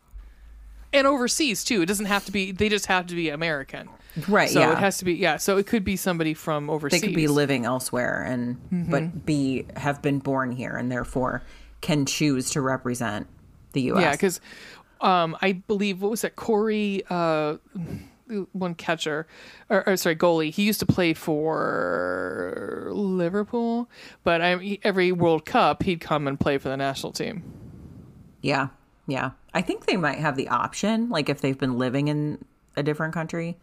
[0.91, 3.87] and overseas too it doesn't have to be they just have to be American
[4.27, 4.71] right, so yeah.
[4.71, 6.99] it has to be yeah so it could be somebody from overseas.
[6.99, 8.91] they could be living elsewhere and Mm-hmm.
[8.91, 11.43] but be have been born here and therefore
[11.81, 13.27] can choose to represent
[13.73, 14.01] the U.S.
[14.01, 14.41] Yeah, because
[15.01, 17.57] um, I believe what was that Corey, uh,
[18.51, 19.27] one catcher,
[19.69, 20.51] or, or sorry, goalie.
[20.51, 23.89] He used to play for Liverpool,
[24.23, 27.43] but I, every World Cup he'd come and play for the national team.
[28.41, 28.67] yeah,
[29.07, 29.31] yeah.
[29.51, 32.45] I think they might have the option, like if they've been living in
[32.77, 33.57] a different country.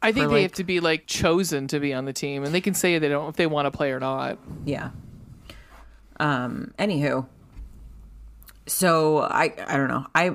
[0.00, 2.54] I think they like- have to be like chosen to be on the team, and
[2.54, 4.38] they can say they don't if they want to play or not.
[4.64, 4.90] Yeah.
[6.20, 6.72] Um.
[6.78, 7.26] Anywho,
[8.68, 10.30] so I I don't know I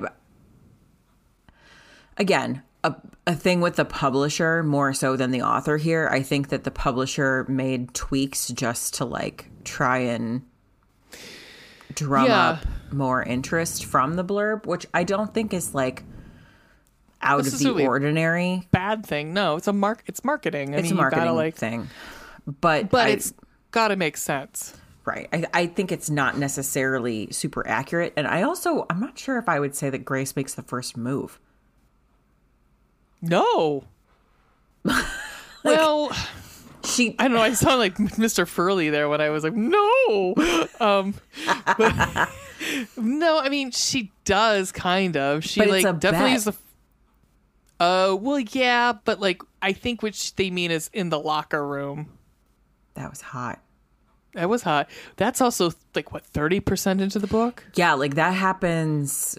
[2.18, 2.94] again a
[3.26, 6.08] a thing with the publisher more so than the author here.
[6.12, 10.42] I think that the publisher made tweaks just to like try and
[11.94, 12.48] drum Yeah.
[12.50, 16.02] up more interest from the blurb, which I don't think is like
[17.22, 18.68] out This of the really- ordinary.
[18.72, 19.32] Bad thing?
[19.32, 20.02] No, it's a mark.
[20.06, 20.74] It's marketing.
[20.74, 21.88] I It's mean, a marketing gotta like, thing,
[22.60, 23.32] but but I- it's
[23.70, 24.74] got to make sense.
[25.04, 25.28] Right.
[25.32, 28.14] I, I think it's not necessarily super accurate.
[28.16, 30.96] And I also, I'm not sure if I would say that Grace makes the first
[30.96, 31.38] move.
[33.20, 33.84] No.
[35.64, 36.10] well.
[36.84, 37.42] She, I don't know.
[37.42, 38.46] I sound like Mr.
[38.46, 40.34] Furley there when I was like, no.
[40.80, 41.14] Um,
[41.78, 42.28] but,
[42.96, 45.44] no, I mean, she does kind of.
[45.44, 46.36] She like definitely bet.
[46.36, 46.54] is the.
[47.80, 52.10] Uh, well, yeah, but like I think which they mean is in the locker room.
[52.94, 53.60] that was hot.
[54.34, 54.88] That was hot.
[55.16, 57.64] That's also like what thirty percent into the book.
[57.74, 57.94] Yeah.
[57.94, 59.38] Like that happens.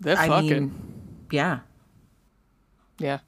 [0.00, 1.02] They're I fucking mean,
[1.32, 1.60] yeah.
[2.98, 3.18] yeah.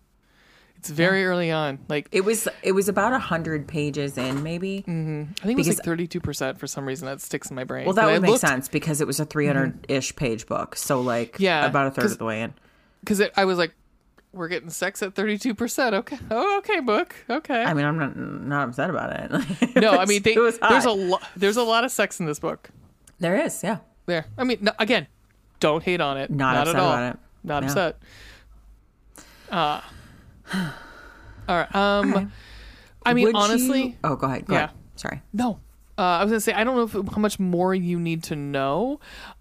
[0.77, 1.81] It's very early on.
[1.89, 4.85] Like It was, it was about a hundred pages in maybe.
[4.87, 5.33] Mm-hmm.
[5.43, 7.85] I think it was like thirty-two percent for some reason that sticks in my brain.
[7.85, 10.77] Well, that I would make looked- sense because it was a 300 ish page book.
[10.77, 12.55] So like Yeah, about a third of the way in.
[13.01, 13.75] because I was like,
[14.33, 15.93] we're getting sex at 32%.
[15.95, 16.19] Okay.
[16.31, 17.15] Oh, okay, book.
[17.31, 17.63] Okay.
[17.63, 19.77] I mean, I'm not, not upset about it.
[19.81, 22.71] no, I mean, they, there's a lot, there's a lot of sex in this book.
[23.19, 23.63] there is.
[23.65, 23.79] Yeah.
[24.07, 24.27] There.
[24.37, 25.07] I mean, no, again,
[25.61, 26.31] don't hate on it.
[26.31, 26.93] Not Not, upset at all.
[26.93, 27.21] about it.
[27.45, 27.67] Not No.
[27.69, 27.99] upset.
[29.51, 29.81] Uh,
[30.55, 31.75] all right.
[31.75, 32.33] Um,
[33.05, 34.47] I mean, Would you- honestly, oh, go ahead.
[34.47, 34.65] Go Yeah.
[34.65, 34.77] ahead.
[34.97, 35.23] Sorry.
[35.33, 35.61] no.
[35.97, 38.37] Uh, I was gonna say I don't know if, how much more you need to
[38.37, 39.01] know.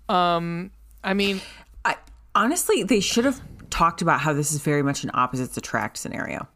[0.10, 0.72] Um,
[1.04, 1.40] I mean,
[1.86, 1.98] I
[2.34, 3.40] honestly, they should have
[3.70, 6.48] talked about how this is very much an opposites attract scenario.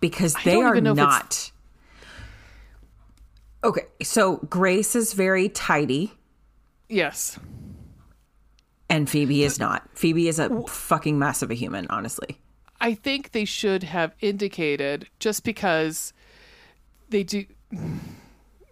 [0.00, 1.52] Because they are even know if it's- not.
[3.64, 6.12] Okay, so Grace is very tidy,
[6.88, 7.36] yes.
[8.88, 9.88] and Phoebe is not.
[9.94, 12.38] Phoebe is a fucking mess of a human, honestly.
[12.80, 16.12] I think they should have indicated just because
[17.08, 17.46] they do.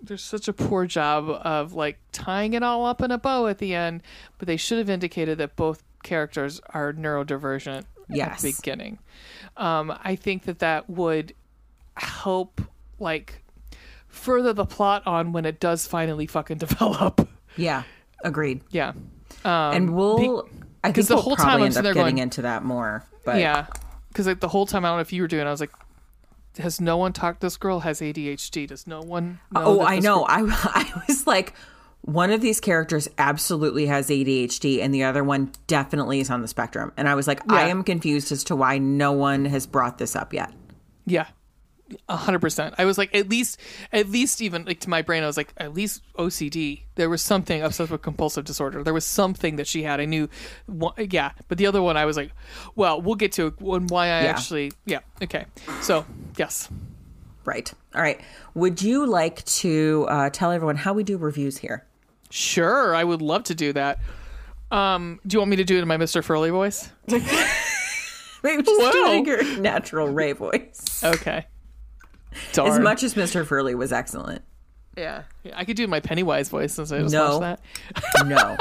[0.07, 3.59] There's such a poor job of like tying it all up in a bow at
[3.59, 4.03] the end,
[4.39, 8.99] but they should have indicated that both characters are neurodivergent at the beginning.
[9.57, 11.33] Um, I think that that would
[11.97, 12.61] help,
[12.99, 13.43] like,
[14.09, 17.29] further the plot on when it does finally fucking develop.
[17.57, 17.85] Yeah,
[18.23, 18.63] agreed.
[18.71, 18.91] yeah.
[19.45, 20.49] Um, and we'll,
[20.83, 23.05] I think the we'll whole time probably I'm end up getting going- into that more.
[23.25, 23.67] But yeah.
[24.09, 25.43] Because like the whole time, I don't know if you were doing.
[25.43, 25.73] it, I was like,
[26.59, 27.41] has no one talked?
[27.41, 28.67] This girl has ADHD.
[28.69, 29.41] Does no one?
[29.53, 30.19] Know oh, I know.
[30.19, 31.55] girl- I I was like,
[32.03, 36.49] one of these characters absolutely has ADHD, and the other one definitely is on the
[36.49, 36.93] spectrum.
[36.97, 40.15] And I was like, I am confused as to why no one has brought this
[40.15, 40.53] up yet.
[41.07, 41.29] Yeah.
[42.09, 42.75] A hundred percent.
[42.79, 43.59] I was like, at least,
[43.93, 46.83] at least, even like to my brain, I was like, at least OCD.
[46.95, 48.83] There was something obsessive compulsive disorder.
[48.83, 50.01] There was something that she had.
[50.01, 50.29] I knew,
[50.67, 51.33] one, yeah.
[51.49, 52.31] But the other one, I was like,
[52.75, 54.31] well, we'll get to it when why I Yeah.
[54.31, 55.47] actually, yeah, okay.
[55.83, 56.05] So
[56.37, 56.69] yes,
[57.45, 57.71] Right.
[57.95, 58.21] All right.
[58.55, 61.85] Would you like to uh, tell everyone how we do reviews here?
[62.31, 63.99] sure, I would love to do that.
[64.73, 66.91] Um, do you want me to do it in my Mister Furley voice?
[67.09, 71.03] Maybe just doing your natural Ray voice.
[71.05, 71.47] Okay.
[72.59, 73.47] As much as Mr.
[73.47, 74.43] Furley was excellent.
[74.97, 75.23] yeah.
[75.43, 77.39] yeah, I could do my Pennywise voice since I just No.
[77.39, 77.63] watched
[78.21, 78.27] that.
[78.27, 78.57] No.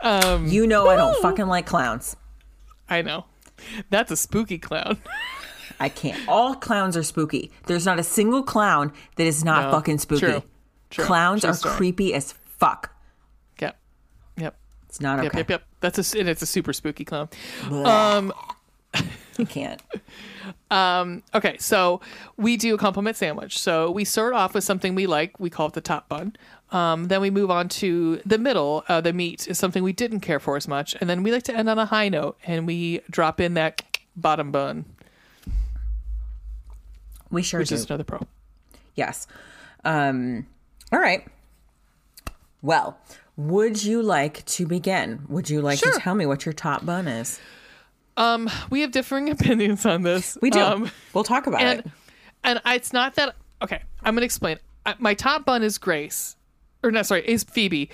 [0.00, 2.16] Um, you know I don't fucking like clowns.
[2.88, 3.24] I know.
[3.90, 4.98] That's a spooky clown.
[5.80, 6.16] I can't.
[6.28, 7.50] All clowns are spooky.
[7.66, 9.70] There's not a single clown that is not No.
[9.72, 10.20] fucking spooky.
[10.26, 10.42] True.
[10.90, 11.04] True.
[11.04, 11.74] Clowns True are story.
[11.76, 12.94] creepy as fuck.
[13.60, 13.76] Yep.
[14.38, 14.56] Yep.
[14.88, 15.38] It's not okay.
[15.38, 15.62] yep, yep.
[15.80, 17.28] That's a s- and it's a super spooky clown.
[17.64, 17.86] Blech.
[17.86, 18.32] Um,
[19.38, 19.80] you can't.
[21.34, 22.00] okay, so
[22.36, 23.58] we do a compliment sandwich.
[23.58, 25.38] So we start off with something we like.
[25.38, 26.34] We call it the top bun.
[26.70, 28.84] Um, then we move on to the middle.
[28.88, 31.44] Uh, the meat is something we didn't care for as much, and then we like
[31.44, 33.80] to end on a high note, and we drop in that
[34.16, 34.84] bottom bun,
[37.30, 37.74] We sure which do.
[37.74, 38.20] is another pro.
[38.94, 39.26] Yes.
[39.84, 40.46] Um,
[40.92, 41.26] all right.
[42.62, 42.98] Well,
[43.36, 45.24] would you like to begin?
[45.28, 45.92] Would you like Sure.
[45.92, 47.38] to tell me what your top bun is?
[48.18, 50.36] Um, we have differing opinions on this.
[50.42, 50.60] We do.
[50.60, 51.86] Um, we'll talk about and it.
[52.44, 54.58] and it's not that okay i'm gonna explain
[54.98, 56.36] my top bun is grace
[56.82, 57.90] or no, sorry is phoebe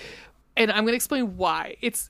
[0.55, 2.09] and i'm gonna explain why it's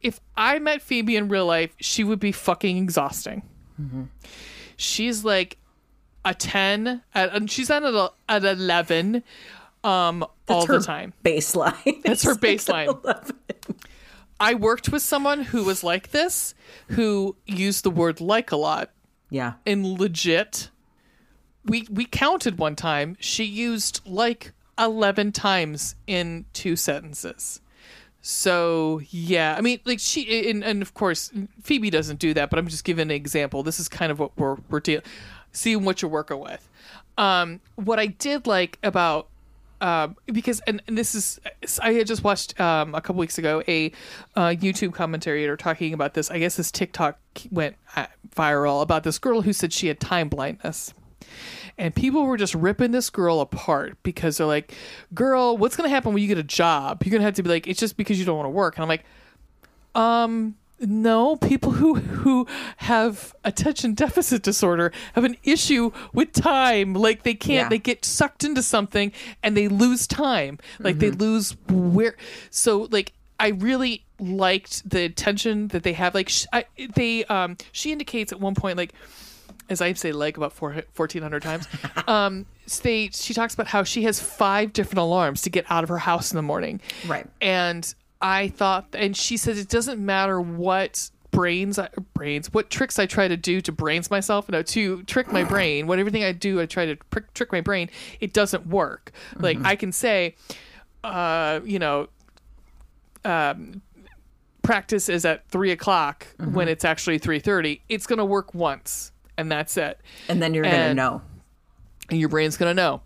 [0.00, 3.42] if i met phoebe in real life she would be fucking exhausting
[4.76, 5.58] she's like
[6.24, 9.22] a 10 at, and she's at a, at 11
[9.82, 12.02] um all her the time Baseline.
[12.04, 12.86] that's her baseline
[14.42, 16.54] i worked with someone who was like this
[16.88, 18.90] who used the word like a lot.
[19.30, 19.54] Yeah.
[19.64, 20.68] and legit
[21.64, 23.16] we we counted one time.
[23.20, 27.60] She used like 11 times in two sentences.
[28.20, 31.30] So yeah i mean like she and, and of course
[31.62, 33.62] phoebe doesn't do that but i'm just giving an example.
[33.62, 35.04] This is kind of what we're we're dealing
[35.52, 36.68] seeing what you're working with.
[37.16, 39.28] Um what i did like about
[39.82, 41.40] um, because and, and this is
[41.82, 43.92] I had just watched um, a couple weeks ago a
[44.36, 46.30] uh, YouTube commentator talking about this.
[46.30, 47.18] I guess this TikTok
[47.50, 50.94] went uh, viral about this girl who said she had time blindness,
[51.76, 54.72] and people were just ripping this girl apart because they're like,
[55.12, 57.02] "Girl, what's gonna happen when you get a job?
[57.04, 58.84] You're gonna have to be like, it's just because you don't want to work." And
[58.84, 59.04] I'm like,
[59.96, 62.46] um no people who who
[62.78, 66.94] have attention deficit disorder have an issue with time.
[66.94, 67.68] Like they can't Yeah.
[67.68, 69.12] they get sucked into something
[69.42, 70.58] and they lose time.
[70.78, 72.16] Like they lose where
[72.50, 76.14] so like i really liked the attention that they have.
[76.14, 76.64] Like sh- I,
[76.94, 78.92] they um she indicates at one point like
[79.70, 81.66] as I say like about four, 1400 times
[82.06, 82.46] um
[82.82, 85.98] they she talks about how she has five different alarms to get out of her
[85.98, 86.80] house in the morning.
[87.06, 87.26] Right.
[87.40, 87.92] and
[88.22, 93.06] I thought, and she said it doesn't matter what brains, I, brains, what tricks I
[93.06, 95.86] try to do to brains myself, you know to trick my brain.
[95.86, 97.90] What everything I do, I try to prick, trick my brain.
[98.20, 99.12] It doesn't work.
[99.38, 100.36] Like I can say,
[101.02, 102.08] uh, you know,
[103.24, 103.82] um,
[104.62, 107.82] practice is at three o'clock when it's actually three thirty.
[107.88, 109.98] It's gonna work once, and that's it
[110.28, 111.22] And then you're going to know.
[112.10, 113.00] and your brain's gonna know.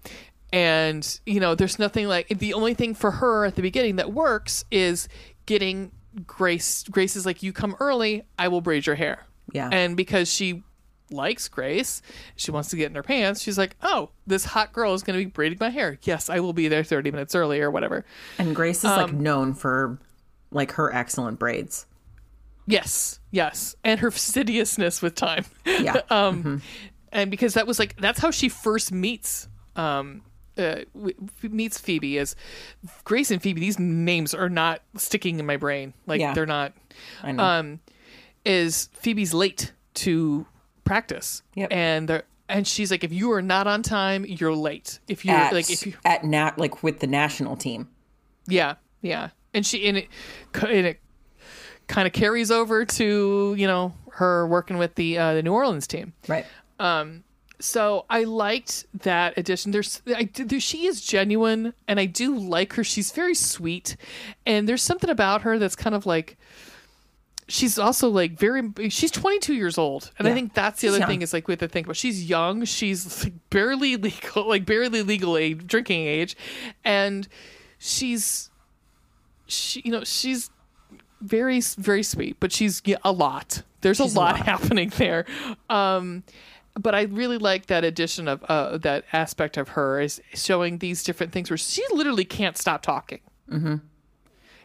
[0.53, 4.13] And you know, there's nothing like the only thing for her at the beginning that
[4.13, 5.09] works is
[5.47, 5.93] getting
[6.27, 6.85] Grace.
[6.85, 9.27] Grace is like, you come early, I will braid your hair.
[9.53, 9.69] Yeah.
[9.71, 10.63] And because she
[11.11, 12.03] likes Grace,
[12.37, 13.43] she wants to get in her pants.
[13.43, 15.99] She's like, oh, this hot girl is gonna be braiding my hair.
[16.03, 18.05] Yes, I will be there 30 minutes early or whatever.
[18.39, 19.99] And Grace is like um, known for
[20.51, 21.87] like her excellent braids.
[22.67, 25.45] Yes, yes, and her fastidiousness with time.
[25.65, 26.01] Yeah.
[26.11, 26.63] um,
[27.13, 30.23] and because that was like that's how she first meets um
[30.59, 30.77] uh,
[31.43, 32.35] meets Phoebe as
[33.05, 33.61] Grace and Phoebe.
[33.61, 35.93] These names are not sticking in my brain.
[36.07, 36.35] Like Yeah.
[36.35, 36.73] they're not.
[37.23, 37.43] I know.
[37.45, 37.81] Um,
[38.45, 40.47] is Phoebe's late to
[40.85, 41.43] practice?
[41.55, 41.69] Yep.
[41.73, 45.01] And they're and she's like, if you are not on time, you're late.
[45.09, 47.89] If you're at, like, if you at nat like with the national team.
[48.47, 49.31] yeah, yeah.
[49.53, 50.09] And she and it
[50.55, 51.01] and it
[51.89, 55.87] kind of carries over to you know her working with the uh, the New Orleans
[55.89, 56.13] team.
[56.29, 56.47] Right.
[57.59, 59.71] So I liked that addition.
[59.73, 62.85] There's, I, do- she is genuine, and I do like her.
[62.85, 63.97] She's very sweet,
[64.45, 66.37] and there's something about her that's kind of like.
[67.49, 68.73] She's also like very.
[68.91, 71.09] She's 22 years old, and I think that's the She's other young.
[71.09, 71.97] thing is like we have to think about.
[71.97, 72.65] She's young.
[72.65, 76.37] She's like barely legal, like barely legal age, drinking age,
[76.85, 77.27] and
[77.79, 78.51] she's,
[79.47, 80.51] she, you know, she's
[81.21, 83.63] very very sweet, but she's yeah, a lot.
[83.81, 84.47] There's She's a a lot, lot.
[84.47, 85.25] happening there.
[85.71, 86.25] Um,
[86.79, 91.03] but I really like that addition of uh, that aspect of her is showing these
[91.03, 93.21] different things where she literally can't stop talking.
[93.51, 93.77] Mm-hmm.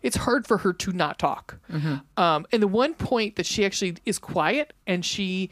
[0.03, 1.57] It's hard for her to not talk.
[2.17, 5.49] Um, and the one point that she actually is quiet and she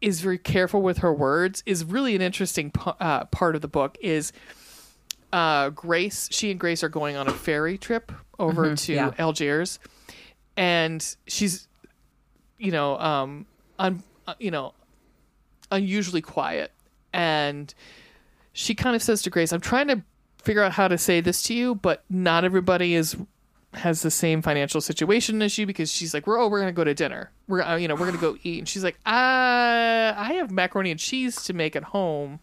[0.00, 3.68] is very careful with her words is really an interesting p- uh, part of the
[3.68, 3.98] book.
[4.00, 4.32] Is
[5.32, 6.28] uh, Grace?
[6.30, 9.12] She and Grace are going on a ferry trip over to yeah.
[9.18, 9.78] Algiers,
[10.56, 11.68] and she's,
[12.58, 13.46] you know, um,
[13.78, 14.72] un, uh, you know,
[15.70, 16.72] unusually quiet,
[17.12, 17.72] and
[18.52, 20.02] she kind of says to Grace, "I'm trying to
[20.42, 23.16] figure out how to say this to you, but not everybody is."
[23.74, 26.82] has the same financial situation as you because she's like, we're oh, we're gonna go
[26.82, 27.30] to dinner.
[27.46, 29.10] We're uh, you know we're gonna go eat, and she's like, uh,
[30.16, 32.40] I have macaroni and cheese to make at home.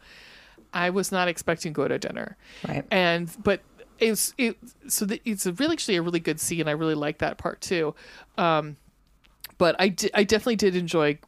[0.73, 2.85] I was not expecting to go to dinner, Right.
[2.91, 3.59] and but
[3.99, 4.55] it's it
[4.87, 6.65] so the, it's a really actually a really good scene.
[6.69, 7.93] I really like that part too.
[8.37, 8.77] Um,
[9.57, 11.19] but I di- I definitely did enjoy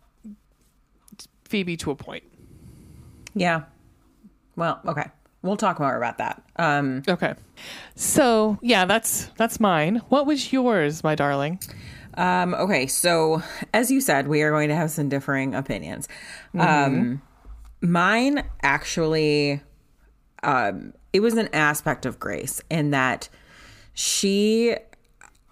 [1.50, 2.24] Phoebe to a point.
[3.36, 3.64] Yeah.
[4.56, 5.06] Well, okay.
[5.42, 6.44] We'll talk more about that.
[6.58, 7.34] Um, Okay,
[7.96, 10.02] so yeah, that's that's mine.
[10.10, 11.60] What was yours, my darling?
[12.16, 12.88] um, okay.
[12.88, 13.42] So,
[13.74, 16.08] as you said, we are going to have some differing opinions.
[16.58, 17.22] Um,
[17.82, 19.62] mine actually,
[20.44, 23.30] um, it was an aspect of Grace in that
[23.94, 24.76] she,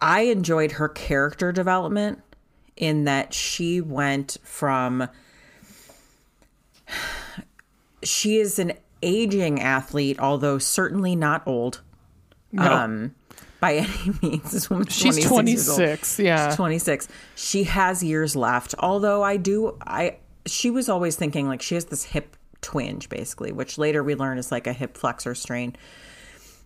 [0.02, 2.20] I enjoyed her character development
[2.76, 5.08] in that she went from,
[8.04, 11.82] she is an aging athlete, although certainly not old.
[12.52, 12.64] No.
[12.64, 13.16] Um,
[13.60, 16.48] by any means, this woman's She's 26 26, yeah.
[16.48, 17.08] She's 26.
[17.36, 18.76] She has years left.
[18.80, 23.52] Although I do, I she was always thinking like she has this hip twinge, basically,
[23.52, 25.76] which later we learn is like a hip flexor strain.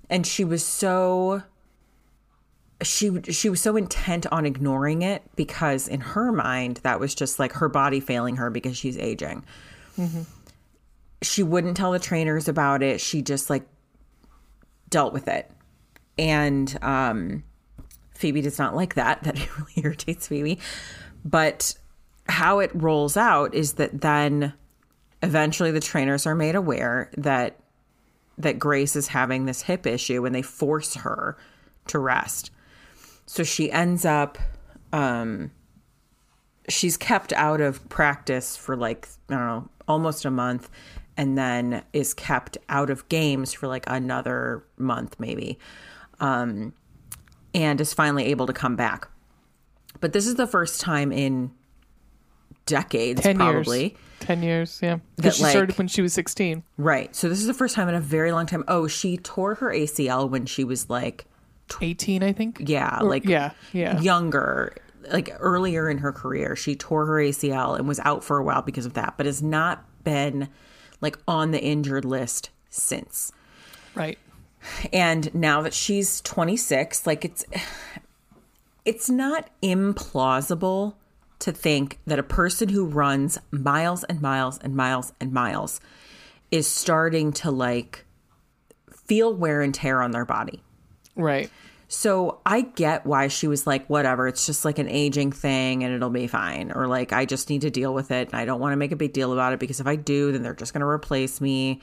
[0.09, 1.43] And she was so
[2.83, 7.39] she she was so intent on ignoring it because in her mind that was just
[7.39, 9.43] like her body failing her because she's aging.
[11.21, 12.99] She wouldn't tell the trainers about it.
[13.01, 13.67] She just like
[14.89, 15.49] dealt with it.
[16.17, 17.43] And um
[18.11, 19.23] Phoebe does not like that.
[19.23, 20.59] That really irritates Phoebe.
[21.25, 21.75] But
[22.27, 24.53] how it rolls out is that then
[25.23, 27.59] eventually the trainers are made aware that
[28.37, 31.37] that Grace is having this hip issue and they force her
[31.87, 32.51] to rest.
[33.25, 34.37] So she ends up
[34.93, 35.51] um
[36.69, 40.69] she's kept out of practice for like I don't know, almost a month
[41.17, 45.57] and then is kept out of games for like another month maybe.
[46.19, 46.73] Um
[47.53, 49.07] and is finally able to come back.
[49.99, 51.51] But this is the first time in
[52.65, 53.81] decades 10 probably.
[53.81, 53.91] years.
[54.19, 54.95] 10 years, yeah.
[54.95, 56.63] That, Because she like- started when she was 16.
[56.77, 57.15] Right.
[57.15, 58.63] So this is the first time in a very long time.
[58.67, 61.25] Oh, she tore her ACL when she was like
[61.81, 62.61] 18, I think.
[62.65, 63.99] yeah, Or- like yeah, yeah.
[64.01, 64.75] younger,
[65.11, 66.55] like earlier in her career.
[66.55, 69.41] She tore her ACL and was out for a while because of that, but has
[69.41, 70.49] not been
[70.99, 73.31] like on the injured list since.
[73.95, 74.17] Right.
[74.93, 77.45] And now that she's 26, like it's
[78.85, 80.95] it's not implausible
[81.39, 85.81] to think that a person who runs miles and miles and miles and miles
[86.51, 88.05] is starting to like
[89.05, 90.61] feel wear and tear on their body.
[91.15, 91.49] Right.
[91.93, 95.93] So I get why she was like, whatever, it's just like an aging thing and
[95.93, 96.71] it'll be fine.
[96.71, 98.93] Or like, I just need to deal with it and I don't want to make
[98.93, 101.41] a big deal about it because if I do, then they're just going to replace
[101.41, 101.81] me.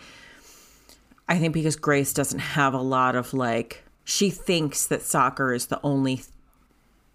[1.28, 5.66] I think because Grace doesn't have a lot of like, she thinks that soccer is
[5.66, 6.22] the only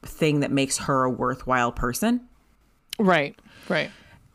[0.03, 2.21] thing that makes her a worthwhile person.
[2.99, 3.35] Right.
[3.69, 3.89] Right.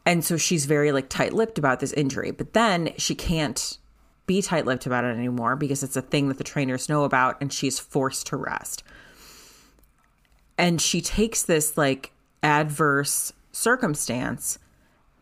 [0.05, 2.33] And so she's very like tight-lipped about this injury.
[2.33, 3.79] But then she can't
[4.29, 7.53] be tight-lipped about it anymore because it's a thing that the trainers know about and
[7.53, 8.85] she's forced to rest.
[10.57, 12.12] And she takes this like
[12.45, 14.61] adverse circumstance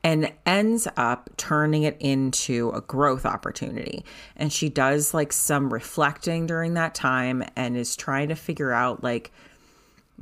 [0.04, 4.04] and ends up turning it into a growth opportunity.
[4.36, 9.02] And she does like some reflecting during that time and is trying to figure out
[9.02, 9.32] like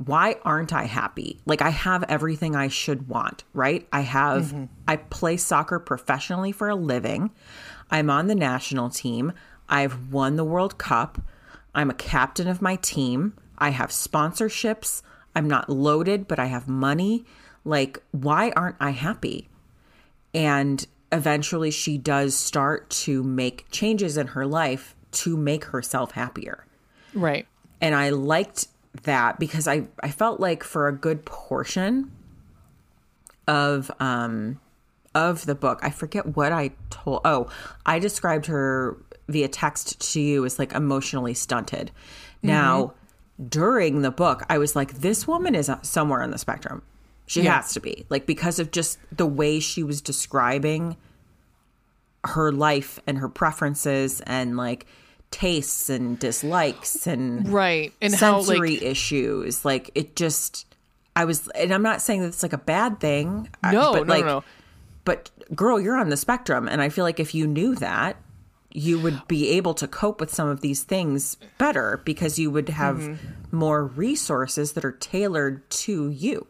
[0.03, 1.39] why aren't I happy?
[1.45, 3.87] Like I have everything I should want, right?
[3.93, 4.65] I have mm-hmm.
[4.87, 7.31] I play soccer professionally for a living.
[7.89, 9.33] I'm on the national team.
[9.69, 11.21] I've won the World Cup.
[11.73, 13.33] I'm a captain of my team.
[13.57, 15.01] I have sponsorships.
[15.35, 17.25] I'm not loaded, but I have money.
[17.63, 19.49] Like, why aren't I happy?
[20.33, 26.65] And eventually she does start to make changes in her life to make herself happier.
[27.13, 27.47] Right.
[27.81, 28.67] And I liked
[29.03, 32.11] that because I, I felt like for a good portion
[33.47, 34.59] of um
[35.15, 37.49] of the book, I forget what I told oh,
[37.85, 38.97] I described her
[39.27, 41.87] via text to you as like emotionally stunted.
[42.37, 42.47] Mm-hmm.
[42.49, 42.93] Now,
[43.49, 46.83] during the book, I was like, this woman is uh, somewhere on the spectrum.
[47.25, 47.55] She Yeah.
[47.55, 48.05] has to be.
[48.09, 50.95] Like, because of just the way she was describing
[52.25, 54.85] her life and her preferences and like
[55.31, 57.93] tastes and dislikes and Right.
[58.01, 59.65] And how sensory like issues.
[59.65, 60.65] Like, it just,
[61.15, 63.49] I was, and I'm not saying that it's like a bad thing.
[63.63, 64.43] I- no, but no, like, no, no.
[65.05, 66.67] But girl, you're on the spectrum.
[66.67, 68.17] And I feel like if you knew that,
[68.71, 72.67] you would be able to cope with some of these things better because you would
[72.69, 73.57] have Mm-hmm.
[73.57, 76.45] more resources that are tailored to you.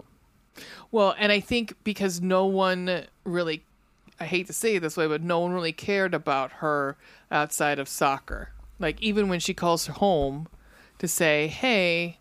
[0.91, 3.63] Well, and I think because no one really,
[4.19, 6.97] I hate to say it this way, but no one really cared about her
[7.29, 8.51] outside of soccer.
[8.79, 10.47] Like, even when she calls home
[10.97, 12.17] to say, hey,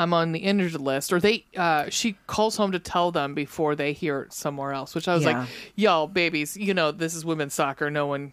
[0.00, 3.74] I'm on the injured list, or they, uh, she calls home to tell them before
[3.74, 5.40] they hear it somewhere else, which I was Yeah.
[5.40, 7.90] like, yo, babies, you know, this is women's soccer.
[7.90, 8.32] No one,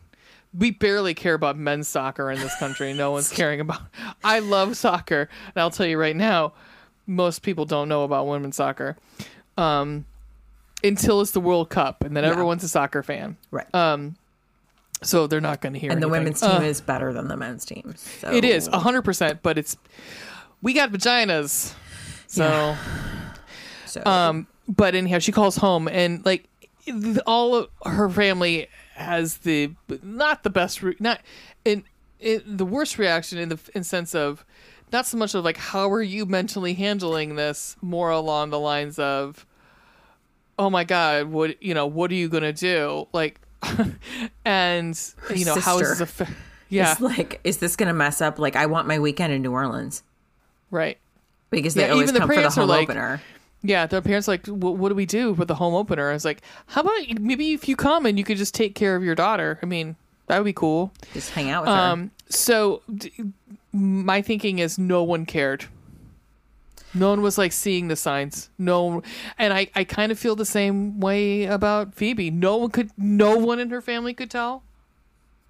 [0.58, 2.94] we barely care about men's soccer in this country.
[2.94, 3.82] No one's caring about,
[4.24, 5.28] I love soccer.
[5.54, 6.54] And I'll tell you right now,
[7.06, 8.96] most people don't know about women's soccer
[9.58, 10.06] um,
[10.84, 12.30] until it's the World Cup, and then Yeah.
[12.32, 13.36] everyone's a soccer fan.
[13.52, 13.68] Right.
[15.04, 15.92] So they're not going to hear.
[15.92, 17.94] and the women's team Uh, is better than the men's team.
[18.20, 19.78] So It is hundred percent, but it's
[20.62, 21.74] we got vaginas.
[22.28, 22.78] So, Yeah.
[23.86, 26.50] So um, but anyhow, she calls home, and like
[27.26, 29.72] all of her family has the
[30.04, 31.22] not the best, re- not
[31.64, 31.84] in,
[32.20, 34.46] in the worst reaction in the in sense of
[34.92, 39.00] not so much of like how are you mentally handling this, more along the lines
[39.00, 39.46] of
[40.60, 43.40] oh my god what you know what are you gonna do like
[44.46, 45.00] and
[45.36, 46.34] you know how is this affa-
[46.70, 48.40] yeah it's like, is this going to mess up?
[48.40, 50.04] Like, I want my weekend in New Orleans
[50.72, 50.98] right.
[51.50, 53.22] Because they Yeah, always even the come for the parents are home like- opener.
[53.64, 56.10] yeah the parents like what do we do with the home opener?
[56.10, 58.96] I was like how about maybe if you come and you could just take care
[58.96, 59.60] of your daughter.
[59.64, 59.96] I mean
[60.28, 60.92] that would be cool.
[61.14, 61.80] Just hang out with her.
[61.80, 63.12] um so d-
[63.72, 65.66] my thinking is no one cared.
[66.94, 68.50] No one was like seeing the signs.
[68.58, 69.02] No
[69.38, 72.30] and i i kind of feel the same way about phoebe.
[72.32, 74.64] No one could no one in her family could tell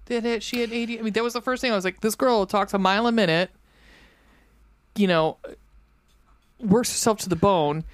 [0.06, 2.00] that it, she had 80 i mean that was the first thing i was like
[2.00, 3.50] this girl talks a mile a minute
[4.98, 5.36] you know
[6.60, 7.84] works herself to the bone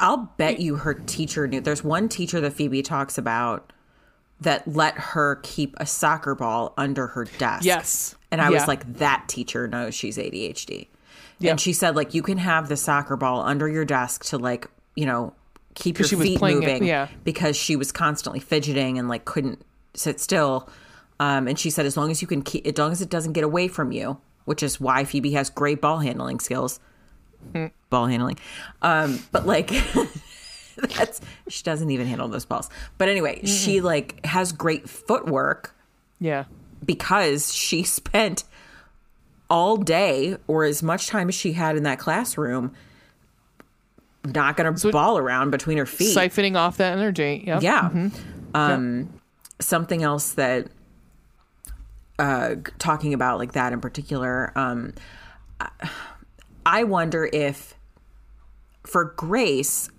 [0.00, 1.60] I'll bet you her teacher knew.
[1.60, 3.72] There's one teacher that Phoebe talks about
[4.40, 7.64] that let her keep a soccer ball under her desk.
[7.64, 8.14] Yes.
[8.30, 10.86] And I was like, that teacher knows she's ADHD.
[11.38, 11.50] Yeah.
[11.50, 14.68] And she said, like, you can have the soccer ball under your desk to, like,
[14.94, 15.34] you know,
[15.74, 16.84] keep your feet playing it- moving.
[16.84, 17.08] yeah.
[17.24, 19.60] Because she was constantly fidgeting and, like, couldn't
[19.94, 20.68] sit still.
[21.18, 23.32] Um, and she said, as long as you can keep, as long as it doesn't
[23.32, 26.80] get away from you, which is why Phoebe has great ball handling skills.
[27.52, 27.66] Hmm.
[27.88, 28.38] Ball handling.
[28.82, 29.68] Um, but, like,
[30.76, 32.68] that's, she doesn't even handle those balls.
[32.98, 35.74] But anyway, she, like, has great footwork
[36.20, 36.44] yeah
[36.84, 38.44] because she spent
[39.48, 42.72] all day or as much time as she had in that classroom
[44.24, 46.16] knocking a ball around between her feet.
[46.16, 47.62] siphoning off that energy yep.
[47.62, 48.08] yeah.
[48.54, 49.08] Um,
[49.60, 50.68] Something else that,
[52.20, 54.92] uh, talking about like that in particular, um,
[56.66, 57.74] I- wonder if
[58.86, 59.90] for Grace,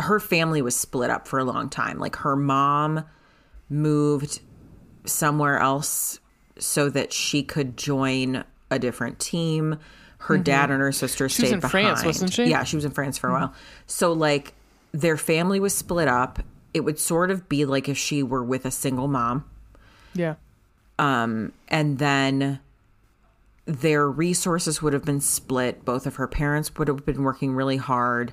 [0.00, 1.98] her family was split up for a long time.
[1.98, 3.04] Like her mom
[3.68, 4.40] moved
[5.06, 6.18] somewhere else
[6.58, 9.78] so that she could join a different team.
[10.18, 11.28] Her dad and her sister Mm-hmm.
[11.28, 11.70] was stayed in behind.
[11.70, 12.42] France, wasn't she?
[12.42, 12.50] Mm-hmm.
[12.50, 13.54] Yeah, she was in France for a while.
[13.86, 14.54] So like
[14.92, 16.38] their family was split up.
[16.72, 19.44] It would sort of be like if she were with a single mom
[20.16, 20.34] yeah
[20.98, 22.60] Um, and then
[23.66, 25.84] their resources would have been split.
[25.84, 28.32] Both of her parents would have been working really hard.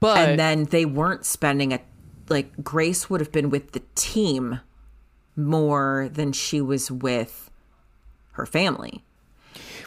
[0.00, 1.80] but and then they weren't spending a
[2.28, 4.60] like Grace would have been with the team
[5.36, 7.50] more than she was with
[8.32, 9.02] her family.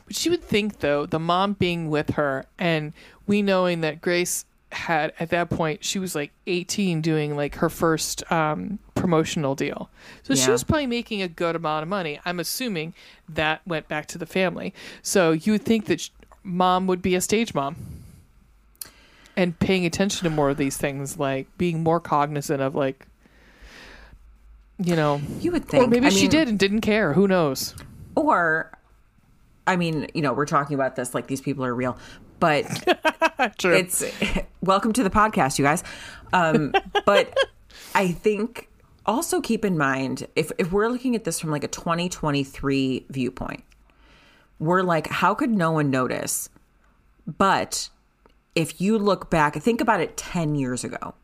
[0.06, 2.94] But she would think, though, the mom being with her, and
[3.26, 7.70] we knowing that Grace had at that point, she was like 18 doing like her
[7.70, 9.90] first um, promotional deal.
[10.24, 12.20] So she was probably making a good amount of money.
[12.26, 12.94] I'm assuming
[13.30, 14.74] that went back to the family.
[15.02, 16.10] So you would think that sh-
[16.44, 17.76] mom would be a stage mom
[19.38, 23.06] and paying attention to more of these things, like being more cognizant of like,
[24.78, 27.14] you know, You would think or maybe I she mean, did and didn't care.
[27.14, 27.76] Who knows?
[28.16, 28.72] Or
[29.68, 31.98] I mean, you know, we're talking about this like these people are real,
[32.46, 33.76] but True.
[33.76, 34.04] it's
[34.62, 35.84] welcome to the podcast, you guys.
[36.32, 36.74] Um,
[37.06, 37.36] but
[37.96, 38.70] I think
[39.08, 43.64] also keep in mind if if we're looking at this from like a 2023 viewpoint,
[44.60, 46.50] we're like, how could no one notice?
[47.26, 47.90] But
[48.54, 51.16] if you look back, think about it 10 years ago.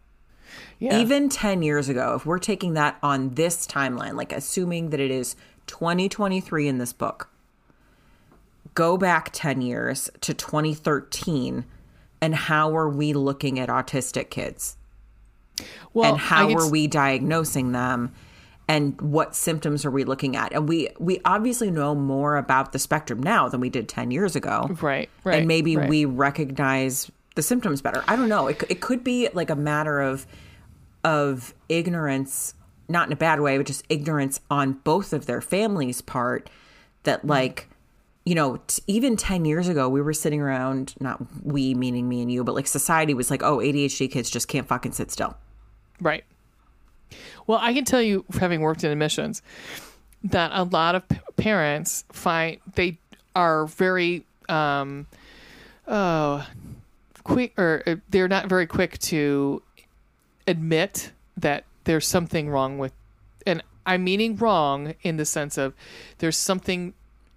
[0.79, 0.97] yeah.
[0.97, 5.11] Even 10 years ago, if we're taking that on this timeline, like assuming that it
[5.11, 5.35] is
[5.67, 7.30] 2023 in this book,
[8.73, 11.65] go back 10 years to 2013
[12.21, 14.77] and how are we looking at autistic kids?
[15.93, 18.13] well, and how are we diagnosing them?
[18.67, 20.53] And what symptoms are we looking at?
[20.53, 24.35] And we we obviously know more about the spectrum now than we did 10 years
[24.35, 25.09] ago Right.
[25.23, 25.39] Right.
[25.39, 25.89] and maybe right.
[25.89, 28.03] we recognize the symptoms better.
[28.07, 28.47] I don't know.
[28.47, 30.25] It, it could be like a matter of
[31.03, 32.53] of ignorance,
[32.87, 36.49] not in a bad way, but just ignorance on both of their families' part.
[37.03, 37.67] That like,
[38.25, 42.21] you know, t- even ten years ago, we were sitting around, not we meaning me
[42.21, 45.35] and you, but like society was like, oh, ADHD kids just can't fucking sit still.
[45.99, 46.23] Right.
[47.47, 49.41] Well, I can tell you, having worked in admissions,
[50.23, 52.97] that a lot of p- parents find they
[53.35, 55.07] are very um,
[55.87, 56.45] oh
[57.23, 59.61] quick, or uh, they're not very quick to
[60.47, 62.93] admit that there's something wrong with,
[63.45, 65.73] and I'm meaning wrong in the sense of
[66.19, 66.93] there's something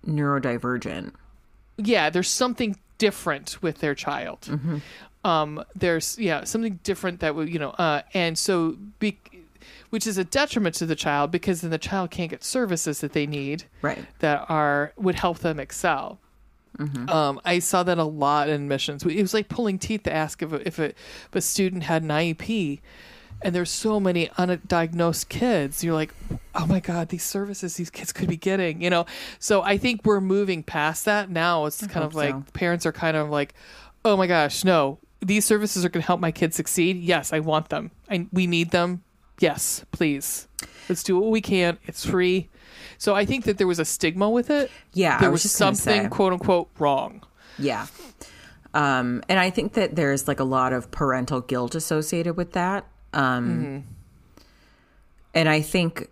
[0.06, 1.12] Neurodivergent.
[1.78, 4.48] yeah, there's something different with their child.
[5.24, 9.18] Um, there's yeah something different that would you know, uh, and so be,
[9.90, 13.12] which is a detriment to the child because then the child can't get services that
[13.14, 14.05] they need Right.
[14.18, 16.18] that are would help them excel.
[17.09, 19.05] Um, I saw that a lot in admissions.
[19.05, 22.02] It was like pulling teeth to ask if a, if a, if a student had
[22.02, 22.81] an IEP,
[23.44, 25.84] and there's so many undiagnosed kids.
[25.84, 26.14] You're like,
[26.54, 29.04] oh my god, these services these kids could be getting, you know.
[29.38, 31.66] So I think we're moving past that now.
[31.66, 32.44] It's kind of like so.
[32.54, 33.54] parents are kind of like,
[34.04, 36.96] oh my gosh, no, these services are going to help my kids succeed.
[36.96, 37.90] Yes, I want them.
[38.10, 39.04] I we need them.
[39.40, 40.48] Yes, please.
[40.88, 41.78] Let's do what we can.
[41.84, 42.48] It's free.
[42.96, 44.70] So I think that there was a stigma with it.
[44.94, 47.22] Yeah, I there was was, just something quote unquote wrong.
[47.58, 47.86] Yeah.
[48.72, 52.86] Um, and I think that there's like a lot of parental guilt associated with that.
[53.15, 53.85] Um,
[55.35, 56.09] And I think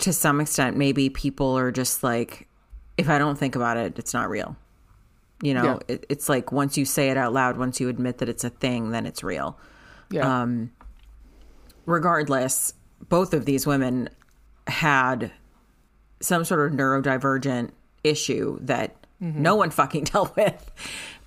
[0.00, 2.48] to some extent, maybe people are just like,
[2.98, 4.56] if I don't think about it, it's not real.
[5.42, 5.94] You know, Yeah.
[5.94, 8.50] it, it's like once you say it out loud, once you admit that it's a
[8.50, 9.58] thing, then it's real.
[10.10, 10.42] Yeah.
[10.42, 10.72] Um,
[11.84, 12.74] regardless,
[13.08, 14.08] both of these women
[14.66, 15.30] had
[16.20, 17.70] some sort of neurodivergent
[18.02, 20.70] issue that no one fucking dealt with.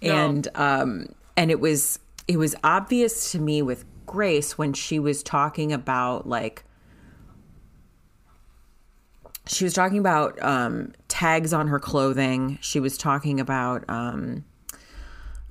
[0.02, 0.14] No.
[0.16, 5.22] And um and it was it was obvious to me with Grace when she was
[5.22, 6.64] talking about like
[9.46, 12.58] she was talking about um tags on her clothing.
[12.60, 14.46] She was talking about um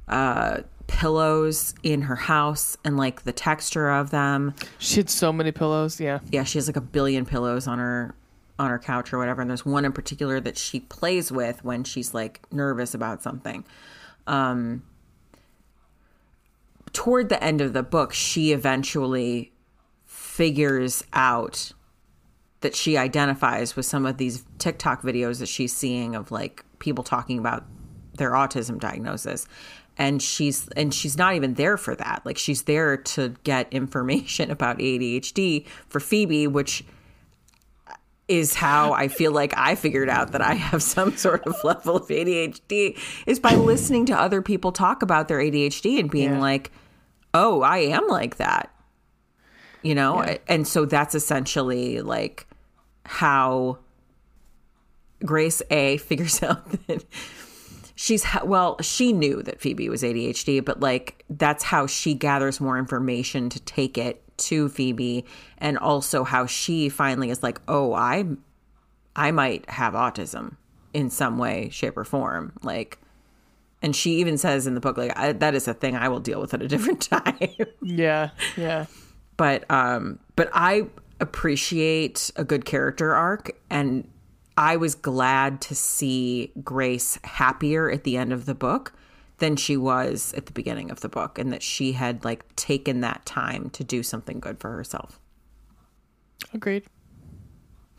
[0.09, 5.53] uh pillows in her house and like the texture of them she had so many
[5.53, 6.01] pillows.
[6.01, 6.19] Yeah.
[6.33, 8.17] yeah, she has like a billion pillows on her
[8.59, 9.41] on her couch or whatever.
[9.41, 13.65] And there's one in particular that she plays with when she's like nervous about something.
[14.27, 14.83] Um,
[16.93, 19.53] toward the end of the book, she eventually
[20.05, 21.73] figures out
[22.61, 27.05] that she identifies with some of these TikTok videos that she's seeing of like people
[27.05, 27.65] talking about
[28.15, 29.47] their autism diagnosis.
[29.97, 32.23] And she's and she's not even there for that.
[32.25, 36.85] Like she's there to get information about ADHD for Phoebe, which
[38.29, 41.97] is how I feel like I figured out that I have some sort of level
[41.97, 46.41] of ADHD is by listening to other people talk about their ADHD and being Yeah.
[46.41, 46.71] like,
[47.33, 48.71] "Oh, I am like that."
[49.83, 50.23] You know?
[50.23, 50.39] Yeah.
[50.49, 52.47] And so that's essentially like
[53.07, 53.79] how
[55.25, 57.05] Grace A figures out that
[57.95, 62.79] she's well, she knew that Phoebe was ADHD, but like that's how she gathers more
[62.79, 65.25] information to take it to Phoebe
[65.59, 68.25] and also how she finally is like, "Oh, I
[69.15, 70.57] I might have autism
[70.95, 72.99] in some way, shape or form." Like
[73.83, 76.21] and she even says in the book like I, that is a thing I will
[76.21, 77.37] deal with at a different time.
[77.83, 78.31] Yeah.
[78.57, 78.87] Yeah.
[79.37, 80.83] but um but i
[81.21, 84.09] appreciate a good character arc and
[84.57, 88.93] i was glad to see grace happier at the end of the book
[89.39, 93.01] than she was at the beginning of the book and that she had like taken
[93.01, 95.21] that time to do something good for herself
[96.55, 96.85] Agreed.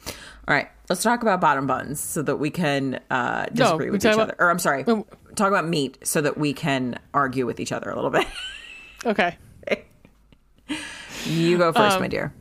[0.06, 0.14] all
[0.56, 4.14] right let's talk about bottom buns so that we can uh disagree we with each
[4.14, 5.06] about- other or i'm sorry Oh.
[5.36, 8.28] talk about meat so that we can argue with each other a little bit
[9.06, 9.38] Okay.
[11.26, 12.34] you go first Um, my dear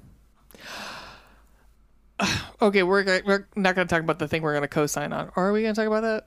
[2.61, 2.83] Okay.
[2.83, 5.47] We're we're not going to talk about the thing we're going to co-sign on, or
[5.49, 6.27] are we going to talk about that?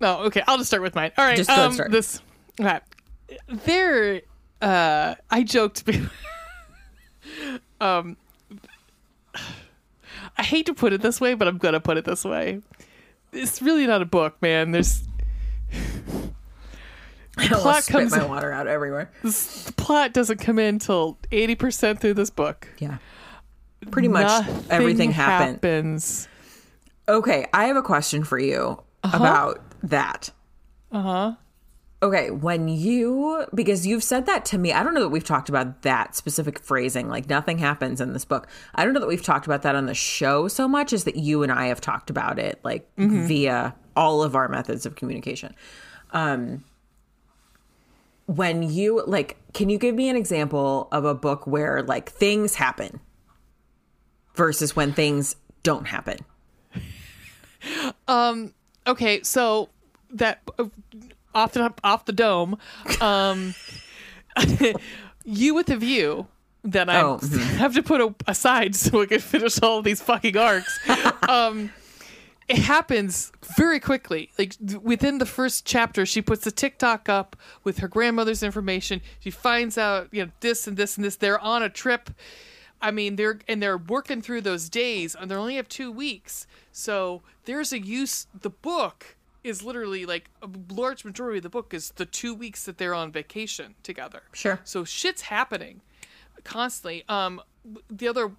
[0.00, 0.20] No.
[0.24, 0.42] Okay.
[0.46, 1.12] I'll just start with mine.
[1.18, 1.36] All right.
[1.36, 1.90] Just go um, start.
[1.90, 2.20] This.
[2.60, 2.78] Okay.
[3.48, 4.22] There,
[4.60, 5.84] uh, I joked.
[7.80, 8.16] um,
[10.36, 12.60] I hate to put it this way, but I'm gonna put it this way.
[13.32, 14.72] It's really not a book, man.
[14.72, 15.04] There's
[17.38, 19.10] I plot almost spit comes- my water out everywhere.
[19.22, 22.68] this, the plot doesn't come in till eighty percent through this book.
[22.78, 22.98] Yeah.
[23.90, 25.54] Pretty much Nothing everything happened.
[25.54, 26.28] happens.
[27.08, 30.30] Okay, I have a question for you about that.
[30.92, 31.34] Uh huh.
[32.02, 35.50] Okay, when you because you've said that to me, I don't know that we've talked
[35.50, 37.10] about that specific phrasing.
[37.10, 38.48] Like nothing happens in this book.
[38.74, 41.16] I don't know that we've talked about that on the show so much as that
[41.16, 45.54] you and I have talked about it like via all of our methods of communication.
[46.12, 46.64] Um
[48.24, 52.54] when you like can you give me an example of a book where like things
[52.54, 53.00] happen
[54.34, 56.16] versus when things don't happen?
[58.90, 59.68] Okay, so
[60.10, 60.66] that uh,
[61.34, 62.58] off the off the dome,
[63.00, 63.54] um,
[65.24, 66.26] you with the view
[66.64, 67.38] that I Oh, mhm.
[67.56, 70.78] have to put a, aside so I can finish all these fucking arcs.
[71.28, 71.72] um,
[72.48, 74.30] it happens very quickly.
[74.38, 79.00] Like th- within the first chapter, she puts the TikTok up with her grandmother's information.
[79.20, 81.16] She finds out you know this and this and this.
[81.16, 82.10] They're on a trip.
[82.82, 86.46] I mean, they're and they're working through those days, and they only have two weeks.
[86.72, 88.26] So there's a use.
[88.40, 92.64] The book is literally like a large majority of the book is the two weeks
[92.64, 94.22] that they're on vacation together.
[94.32, 94.60] Sure.
[94.64, 95.80] So shit's happening
[96.44, 97.04] constantly.
[97.08, 97.40] Um,
[97.90, 98.32] the other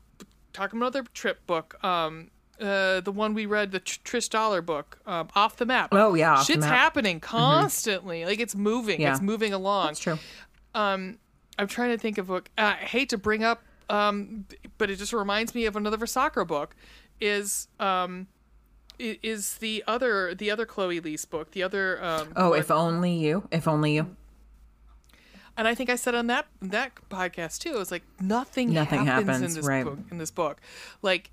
[0.53, 1.83] talking about another trip book.
[1.83, 5.89] Um, uh, the one we read, the Tr- Trish Doller book, um, off the map.
[5.93, 6.67] Oh, yeah, Off the shit's Map.
[6.69, 6.75] Mm-hmm.
[6.75, 8.23] happening constantly.
[8.25, 9.01] Like it's moving.
[9.01, 9.13] Yeah.
[9.13, 9.91] It's moving along.
[9.91, 10.19] It's true.
[10.75, 11.17] Um,
[11.57, 14.45] I'm trying to think of what I hate to bring up, um,
[14.77, 16.75] but it just reminds me of another Versacro book.
[17.19, 18.27] Is um,
[18.97, 21.51] is the other the other Chloe Liese's book?
[21.51, 23.47] The other um, Oh, if only you.
[23.51, 24.15] If only you.
[25.57, 27.73] and I think I said on that that podcast too.
[27.75, 29.83] It was like nothing, Nothing happens, in this right.
[29.85, 29.99] book.
[30.09, 30.59] In this book,
[31.01, 31.31] like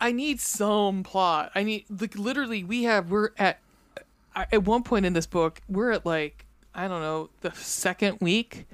[0.00, 1.52] I need some plot.
[1.54, 3.60] I need like literally we have we're at
[4.34, 8.66] at one point in this book we're at like I don't know the second week,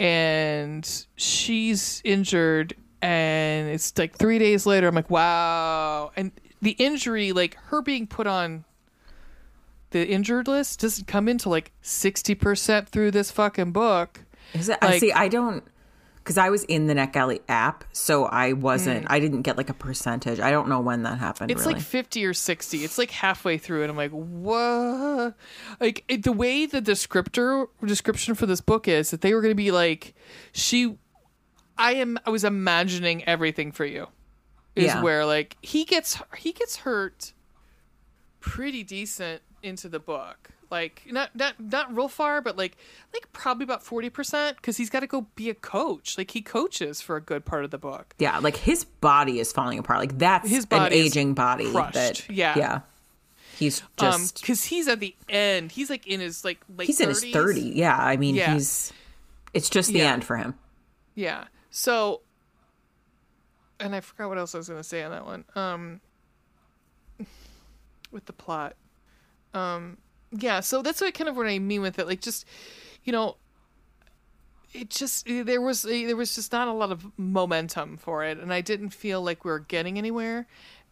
[0.00, 4.88] and she's injured, and it's like three days later.
[4.88, 8.64] I'm like wow, and the injury like her being put on
[9.90, 14.20] the injured list doesn't come into like 60% through this fucking book.
[14.52, 14.78] Is it?
[14.82, 15.12] I Like- see.
[15.12, 15.64] I don't
[16.28, 19.06] because I was in the NetGalley app, so I wasn't.
[19.08, 20.40] I didn't get like a percentage.
[20.40, 21.48] I don't know when that happened.
[21.48, 21.52] Mm.
[21.52, 21.76] It's really.
[21.76, 22.84] like 50 or 60.
[22.84, 25.34] It's like halfway through and I'm like, "What?"
[25.80, 29.52] Like it, the way the descriptor description for this book is that they were going
[29.52, 30.14] to be like
[30.52, 30.98] she
[31.78, 34.08] I am I was imagining everything for you.
[34.76, 35.02] Is Yeah.
[35.02, 37.32] where like he gets he gets hurt
[38.40, 40.50] pretty decent into the book.
[40.70, 42.76] Like not not not real far, but like
[43.14, 46.18] like probably about forty percent because he's got to go be a coach.
[46.18, 48.14] Like he coaches for a good part of the book.
[48.18, 49.98] yeah, like his body is falling apart.
[50.00, 51.70] Like that's His an aging body.
[51.70, 51.94] crushed.
[51.94, 52.58] That, Yeah.
[52.58, 52.80] yeah.
[53.56, 54.40] He's Um, just.
[54.40, 55.72] because he's at the end.
[55.72, 56.86] He's like in his like late.
[56.86, 57.32] he's in his 30s.
[57.32, 57.60] thirty.
[57.74, 58.52] Yeah, I mean, Yeah.
[58.54, 58.92] he's.
[59.54, 60.12] It's just the Yeah.
[60.12, 60.54] end for him.
[61.14, 61.44] Yeah.
[61.70, 62.20] So,
[63.80, 65.44] and I forgot what else I was going to say on that one.
[65.56, 66.00] Um,
[68.10, 68.74] with the plot.
[69.54, 69.96] Um,
[70.30, 70.60] yeah.
[70.60, 72.06] So that's what kind of what I mean with it.
[72.06, 72.44] Like, just
[73.04, 73.36] you know,
[74.72, 78.52] it just there was there was just not a lot of momentum for it, and
[78.52, 80.46] I didn't feel like we were getting anywhere.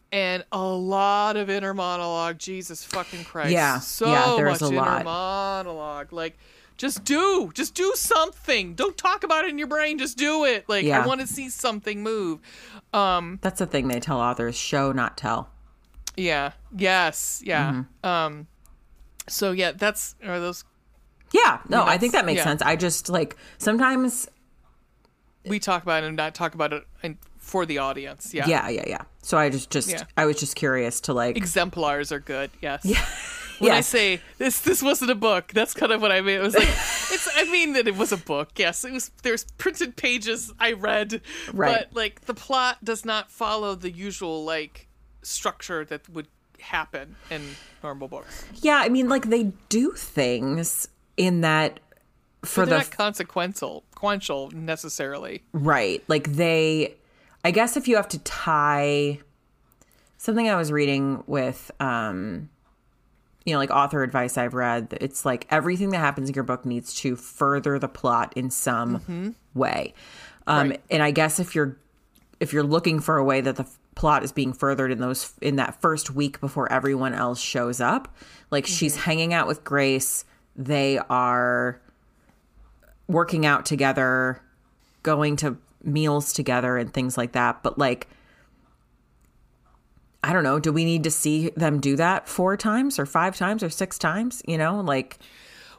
[0.09, 2.39] And a lot of inner monologue.
[2.39, 3.51] Jesus fucking Christ.
[3.51, 3.79] Yeah.
[3.79, 5.03] So Yeah, there's much a inner lot.
[5.03, 6.13] monologue.
[6.13, 6.37] Like,
[6.77, 8.73] just do, just do something.
[8.73, 9.99] Don't talk about it in your brain.
[9.99, 10.63] Just do it.
[10.69, 11.03] Like, Yeah.
[11.03, 12.39] I want to see something move.
[12.93, 15.49] Um, That's the thing they tell authors: show, not tell.
[16.15, 16.53] yeah.
[16.75, 17.41] Yes.
[17.45, 17.71] Yeah.
[18.03, 18.07] Mm-hmm.
[18.09, 18.47] Um.
[19.27, 20.63] So yeah, that's are those
[21.31, 22.43] Yeah, no, I think that makes yeah.
[22.45, 22.61] sense.
[22.61, 24.27] I just like sometimes.
[25.45, 28.33] we talk about it and not talk about it and for the audience.
[28.33, 28.45] Yeah.
[28.47, 29.01] Yeah, yeah, yeah.
[29.21, 30.03] So I just, just, Yeah.
[30.17, 31.37] I was just curious to like.
[31.37, 32.51] Exemplars are good.
[32.61, 32.81] Yes.
[32.83, 33.05] Yeah.
[33.59, 35.51] When I say this, this wasn't a book.
[35.51, 36.35] That's kind of what I mean.
[36.37, 37.27] It was like, it's.
[37.35, 38.49] I mean that it was a book.
[38.55, 39.09] Yes, it was.
[39.23, 41.21] There's printed pages I read,
[41.51, 41.87] Right.
[41.87, 44.87] but like the plot does not follow the usual like
[45.23, 46.27] structure that would
[46.59, 47.41] happen in
[47.83, 48.45] normal books.
[48.61, 51.79] Yeah, I mean, like they do things in that
[52.43, 55.43] for the not consequential, consequential necessarily.
[55.53, 56.03] right.
[56.07, 56.95] Like they,
[57.43, 59.19] I guess if you have to tie
[60.17, 62.49] something I was reading with, um,
[63.45, 66.65] you know, like author advice I've read, it's like everything that happens in your book
[66.65, 69.93] needs to further the plot in some way.
[70.45, 70.81] Um, Right.
[70.89, 71.77] and I guess if you're
[72.39, 73.65] if you're looking for a way that the
[73.97, 78.15] plot is being furthered in those in that first week before everyone else shows up
[78.51, 79.03] like she's mm-hmm.
[79.03, 80.23] hanging out with grace
[80.57, 81.79] they are
[83.07, 84.41] working out together,
[85.03, 87.63] going to meals together and things like that.
[87.63, 88.07] But like,
[90.23, 93.37] I don't know, do we need to see them do that four times or five
[93.37, 94.41] times or six times?
[94.45, 95.19] You know, like,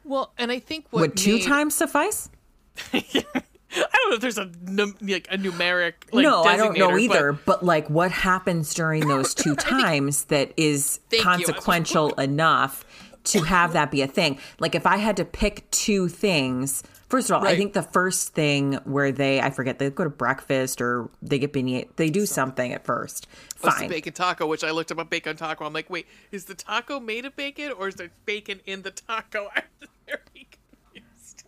[0.04, 2.30] Well, and I think what would two made- times suffice?
[3.70, 5.94] I don't know if there's a num- like a numeric.
[6.12, 7.32] Like, no, I don't know but- either.
[7.32, 11.00] But, like, what happens during those two times that is.
[11.20, 12.84] Consequential enough
[13.24, 14.38] to have that be a thing?
[14.58, 18.32] Like, if I had to pick two things, first of all, I think the first
[18.34, 22.24] thing where they, I forget, they go to breakfast or they get beignet, they do
[22.24, 23.26] something at first.
[23.56, 23.88] Fine.
[23.90, 25.66] bacon taco, which I looked up a bacon taco.
[25.66, 28.92] I'm like, wait, is the taco made of bacon or is there bacon in the
[28.92, 29.48] taco?
[29.54, 30.48] I was very
[30.94, 31.44] confused.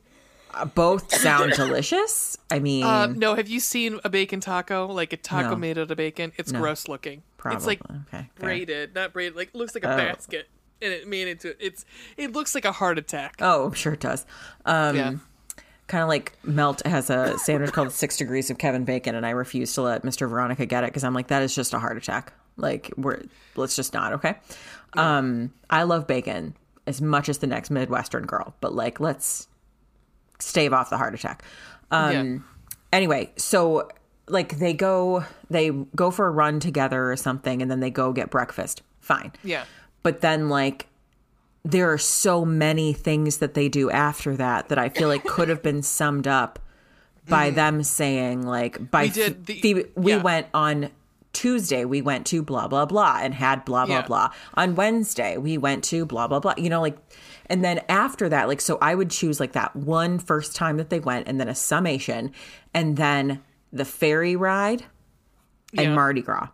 [0.75, 2.37] Both sound delicious.
[2.51, 4.87] I mean, Um, no, have you seen a bacon taco?
[4.87, 5.57] Like a taco No.
[5.57, 6.33] made out of bacon?
[6.37, 7.23] It's gross looking.
[7.37, 7.57] probably.
[7.57, 7.81] It's like
[8.13, 8.29] okay.
[8.39, 9.37] braided, not braided.
[9.37, 9.97] Like looks like a Oh.
[9.97, 10.49] basket,
[10.83, 11.85] and it made into it's.
[12.17, 13.37] It looks like a heart attack.
[13.41, 14.27] Oh, I'm sure it does.
[14.67, 15.13] Um, yeah.
[15.87, 19.31] kind of like Melt has a sandwich called Six Degrees of Kevin Bacon, and I
[19.31, 20.29] refuse to let Mr.
[20.29, 22.33] Veronica get it because I'm like, that is just a heart attack.
[22.57, 23.23] Like, we're
[23.57, 24.37] let's just not okay.
[24.95, 26.55] Um, I love bacon
[26.87, 29.47] as much as the next Midwestern girl, but like, let's
[30.41, 31.43] stave off the heart attack.
[31.91, 32.39] Um, yeah.
[32.93, 33.89] anyway, so
[34.29, 38.13] like they go they go for a run together or something, and then they go
[38.13, 38.83] get breakfast.
[39.01, 39.33] Fine.
[39.43, 39.65] Yeah.
[40.03, 40.87] But then like
[41.65, 45.49] there are so many things that they do after that that I feel like could
[45.49, 46.59] have been summed up
[47.29, 49.05] by them saying like by.
[49.05, 50.23] We did the- Phoebe, we yeah.
[50.23, 50.91] went on
[51.33, 54.07] Tuesday we went to blah blah blah and had blah blah Yeah.
[54.07, 54.31] blah.
[54.55, 56.55] On Wednesday we went to blah blah blah.
[56.57, 56.97] You know like
[57.51, 60.89] and then after that like so I would choose like that one first time that
[60.89, 62.33] they went and then a summation
[62.73, 64.85] and then the ferry ride
[65.77, 65.95] and Yeah.
[65.95, 66.49] Mardi Gras.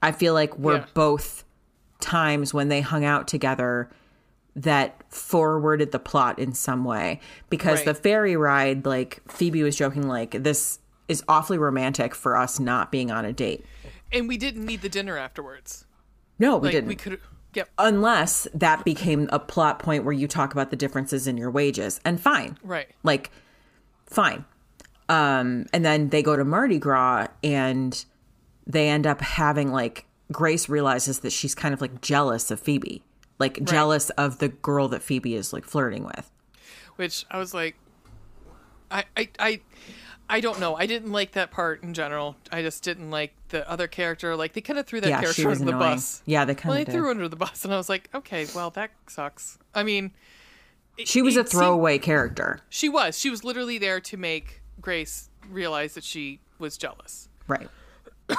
[0.00, 0.84] I feel like were Yeah.
[0.94, 1.44] both
[2.00, 3.90] times when they hung out together
[4.54, 7.20] that forwarded the plot in some way
[7.50, 7.86] because Right.
[7.86, 10.78] the ferry ride like Phoebe was joking like this
[11.08, 13.64] is awfully romantic for us not being on a date.
[14.12, 15.84] And we didn't need the dinner afterwards.
[16.38, 16.88] No, we Like didn't.
[16.88, 17.20] we could.
[17.56, 17.70] Yep.
[17.78, 22.00] Unless that became a plot point where you talk about the differences in your wages.
[22.04, 22.58] And fine.
[22.62, 22.88] Right.
[23.02, 23.30] Like
[24.04, 24.44] fine.
[25.08, 28.04] Um and then they go to Mardi Gras and
[28.66, 33.02] they end up having like Grace realizes that she's kind of like jealous of Phoebe.
[33.38, 36.30] Like jealous of the girl that Phoebe is like flirting with.
[36.96, 37.76] Which I was like,
[38.90, 39.60] I, I, I,
[40.28, 40.74] I don't know.
[40.76, 42.36] I didn't like that part in general.
[42.50, 44.34] I just didn't like the other character.
[44.34, 46.22] Like they kind of threw that Yeah, character was under the bus.
[46.26, 47.10] Yeah, they kind they of threw her did.
[47.18, 49.58] under the bus, and I was like, okay, well that sucks.
[49.74, 50.12] I mean,
[50.98, 52.60] it- She was a it seemed- throwaway character.
[52.68, 53.18] She was.
[53.18, 57.28] She was literally there to make Grace realize that she was jealous.
[57.46, 57.68] Right.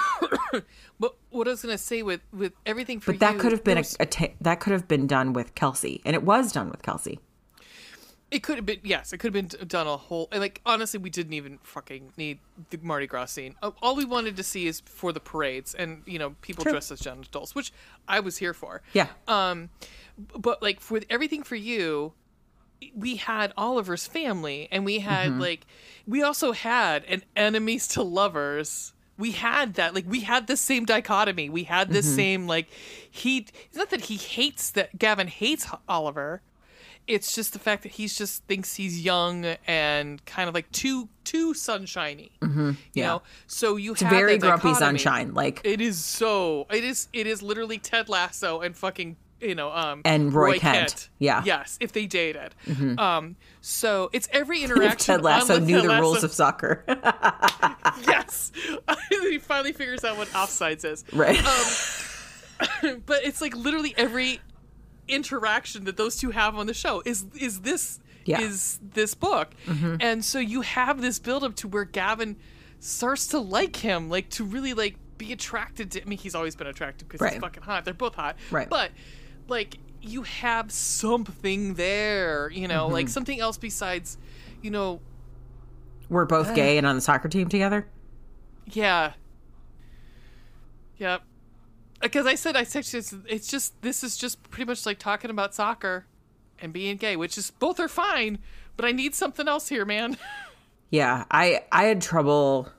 [0.99, 3.63] But what I was gonna say with with everything for But that you, could have
[3.63, 6.69] been a, a ta- that could have been done with Kelsey, and it was done
[6.71, 7.19] with Kelsey.
[8.29, 10.99] It could have been yes, it could have been done a whole and, like honestly
[10.99, 12.39] we didn't even fucking need
[12.71, 13.55] the Mardi Gras scene.
[13.63, 16.73] Uh, All we wanted to see is for the parades and you know people True.
[16.73, 17.71] dressed as genitals, which
[18.07, 18.81] I was here for.
[18.93, 19.07] Yeah.
[19.27, 19.69] Um
[20.37, 22.13] but like for everything for you
[22.95, 25.39] we had Oliver's family and we had Mm-hmm.
[25.41, 25.65] like
[26.05, 28.93] we also had an enemies to lovers.
[29.17, 31.49] We had that like we had the same dichotomy.
[31.49, 31.93] We had Mm-hmm.
[31.93, 32.67] this same like
[33.09, 36.41] he it's not that he hates that Gavin hates Oliver
[37.07, 41.09] it's just the fact that he's just thinks he's young and kind of like too
[41.23, 42.31] too sunshiny.
[42.41, 42.71] Mm-hmm.
[42.93, 46.67] You know, so you It's have very grumpy sunshine, like It is so.
[46.71, 47.07] It is.
[47.13, 51.09] It is literally Ted Lasso and fucking you know um And Roy Kent.
[51.19, 51.37] Yeah.
[51.39, 51.47] Mm-hmm.
[51.47, 52.55] Yes, if they dated.
[52.97, 53.35] Um.
[53.61, 55.15] So it's every interaction.
[55.15, 56.83] Ted Lasso knew Ted the Lasso- rules of soccer.
[58.07, 58.51] Yes.
[59.09, 61.03] he finally figures out what offsides is.
[61.13, 61.35] right.
[63.05, 64.39] but it's like literally every
[65.07, 68.41] interaction that those two have on the show is is this Yeah.
[68.41, 69.53] is this book
[70.01, 72.35] and so you have this build up to where gavin
[72.79, 76.55] starts to like him like to really like be attracted to i mean he's always
[76.55, 77.33] been attracted because Right.
[77.33, 78.69] he's fucking hot they're both hot Right.
[78.69, 78.91] but
[79.47, 82.93] like you have something there you know Mm-hmm.
[82.93, 84.17] like something else besides
[84.61, 84.99] you know
[86.09, 87.87] We're both gay and on the soccer team together.
[88.65, 89.13] Yeah.
[90.97, 91.21] Yep.
[92.01, 95.31] Because I said I said it's, it's just this is just pretty much like talking
[95.31, 96.05] about soccer
[96.59, 98.39] and being gay, which is both are fine,
[98.75, 100.17] but I need something else here, man.
[100.89, 102.69] Yeah, I I had trouble.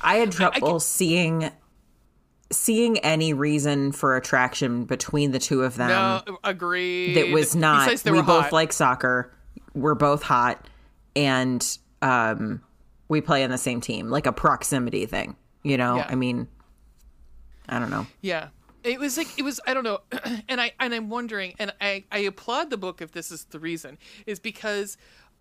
[0.00, 1.50] I had trouble seeing
[2.52, 5.88] seeing any reason for attraction between the two of them.
[5.88, 7.14] no, agreed.
[7.16, 7.88] that was not.
[7.90, 8.52] Besides We both hot.
[8.52, 9.34] like soccer.
[9.74, 10.68] We're both hot,
[11.16, 11.66] and
[12.00, 12.62] um,
[13.08, 15.36] we play on the same team, like a proximity thing.
[15.64, 16.06] You know, Yeah.
[16.08, 16.46] I mean,
[17.68, 18.06] I don't know.
[18.20, 18.48] Yeah.
[18.84, 20.00] it was like it was I don't know,
[20.48, 23.58] and I and I'm wondering, and I I applaud the book if this is the
[23.58, 24.96] reason is because,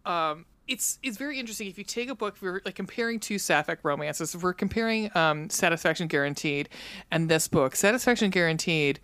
[0.05, 3.37] um, it's it's very interesting if you take a book if we're like comparing two
[3.37, 6.69] sapphic romances if we're comparing um, satisfaction guaranteed
[7.11, 8.99] and this book satisfaction guaranteed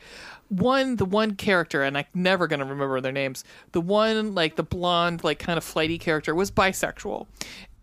[0.48, 3.44] one the one character and i'm never going to remember their names
[3.74, 7.28] the one like the blonde like kind of flighty character was bisexual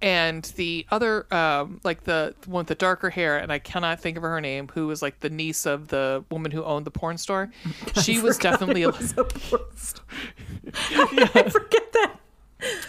[0.02, 4.16] and the other um, like the one with the darker hair and i cannot think
[4.16, 7.18] of her name who was like the niece of the woman who owned the porn
[7.18, 7.50] store.
[8.02, 10.04] She was definitely a, was a porn star.
[10.74, 12.16] I forget that.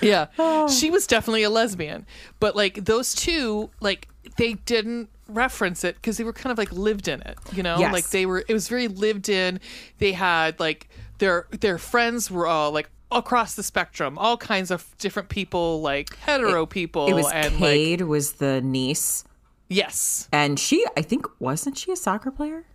[0.02, 0.68] yeah.
[0.68, 2.06] She was definitely a lesbian.
[2.40, 4.08] But like those two like
[4.38, 7.78] they didn't reference it because they were kind of like lived in it you know?
[7.80, 7.92] Yes.
[7.94, 9.60] like they were it was very lived in.
[10.00, 10.90] They had like
[11.20, 16.16] their their friends were all like across the spectrum all kinds of different people like
[16.18, 19.24] hetero people It was and like Cade was the niece,
[19.70, 22.66] yes and she I think wasn't she a soccer player?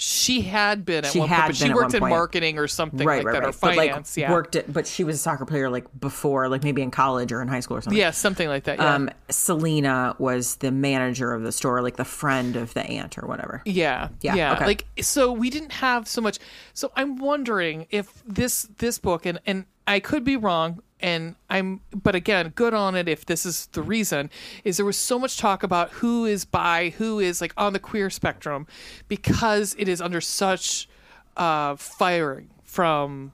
[0.00, 2.10] She had been at She one had point but she at worked in point.
[2.10, 3.48] marketing or something right, like right, that right.
[3.48, 6.48] or but finance like yeah worked it, but she was a soccer player like before,
[6.48, 7.98] like maybe in college or in high school or something.
[7.98, 12.04] yeah something like that yeah Um, Selena was the manager of the store, like the
[12.04, 13.60] friend of the aunt or whatever.
[13.64, 14.52] Yeah, Yeah, yeah.
[14.54, 14.66] okay.
[14.66, 16.38] Like so, we didn't have so much.
[16.74, 21.80] So I'm wondering if this this book, and and I could be wrong, and I'm,
[21.94, 23.08] but again, good on it.
[23.08, 24.30] If this is the reason,
[24.64, 27.78] is there was so much talk about who is bi, who is like on the
[27.78, 28.66] queer spectrum,
[29.08, 30.88] because it is under such
[31.36, 33.32] uh firing from.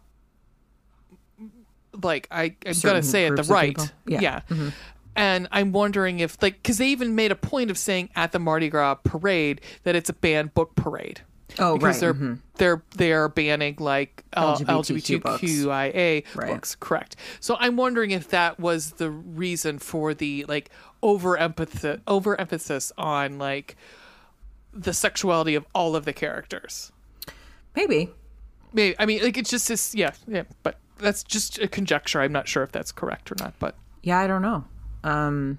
[2.02, 3.86] Like I, I'm gonna say it the right, people.
[4.06, 4.40] Yeah.
[4.50, 4.70] Mm-hmm.
[5.14, 8.40] and I'm wondering if, like, because they even made a point of saying at the
[8.40, 11.20] Mardi Gras parade that it's a banned book parade.
[11.58, 12.34] Oh, because right, mm-hmm.
[12.56, 15.42] they're they're they are banning like uh, LGBTQ books.
[15.42, 16.48] LGBTQIA Right.
[16.48, 17.16] books, correct?
[17.40, 20.70] So I'm wondering if that was the reason for the like
[21.02, 23.76] over emphasis over emphasis on like
[24.72, 26.90] the sexuality of all of the characters.
[27.76, 28.10] Maybe.
[28.72, 32.20] Maybe I mean like it's just this yeah yeah, but that's just a conjecture.
[32.20, 34.64] I'm not sure if that's correct or not, but Yeah, I don't know.
[35.04, 35.58] Um,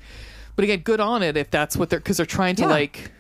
[0.56, 2.68] But again, good on it if that's what they're because they're trying to Yeah.
[2.70, 3.12] like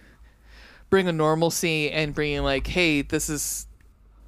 [0.89, 3.67] bring a normalcy and bringing like, hey, this is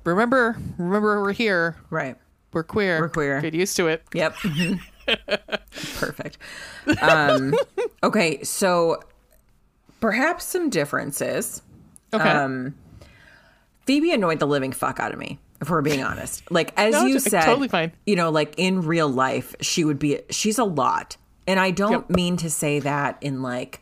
[0.04, 2.16] remember, remember we're here, right.
[2.54, 3.42] we're queer, We're queer.
[3.42, 4.04] Get used to it.
[4.14, 4.36] Yep.
[5.96, 6.38] Perfect.
[7.02, 7.54] Um,
[8.04, 9.02] okay, so
[10.00, 11.62] perhaps some differences.
[12.14, 12.76] Okay, Um,
[13.86, 16.50] Phoebe annoyed the living fuck out of me, if we're being honest.
[16.52, 17.92] Like as No, you said, totally fine.
[18.06, 20.20] You know, like in real life, she would be.
[20.30, 21.16] She's a lot,
[21.46, 23.82] and I don't mean to say that in like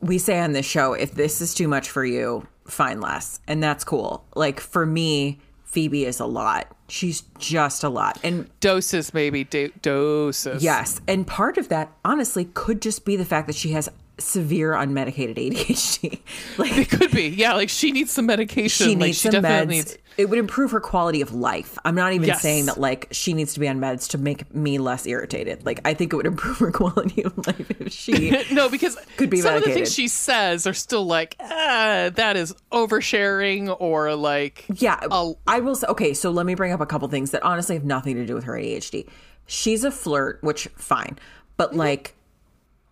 [0.00, 0.92] we say on this show.
[0.94, 4.24] If this is too much for you, find less, and that's cool.
[4.34, 6.74] Like for me, Phoebe is a lot.
[6.88, 10.62] She's just a lot, and doses maybe do- doses.
[10.62, 11.00] Yes.
[11.06, 13.88] And part of that, honestly, could just be the fact that she has
[14.20, 16.20] severe unmedicated ADHD.
[16.58, 17.28] like, it could be.
[17.28, 18.86] Yeah, like she needs some medication.
[18.86, 19.78] she like, needs she some definitely meds.
[19.78, 19.98] needs.
[20.18, 21.78] It would improve her quality of life.
[21.84, 22.42] I'm not even Yes.
[22.42, 25.64] saying that, like, she needs to be on meds to make me less irritated.
[25.64, 28.36] Like, I think it would improve her quality of life if she.
[28.52, 32.36] No, because Could be some of the things she says are still like, ah, that
[32.36, 35.86] is oversharing or like, Yeah, I'll- I will say.
[35.86, 38.34] Okay, so let me bring up a couple things that honestly have nothing to do
[38.34, 39.08] with her ADHD.
[39.46, 41.18] She's a flirt, which fine,
[41.56, 41.78] but Mm-hmm.
[41.78, 42.14] like,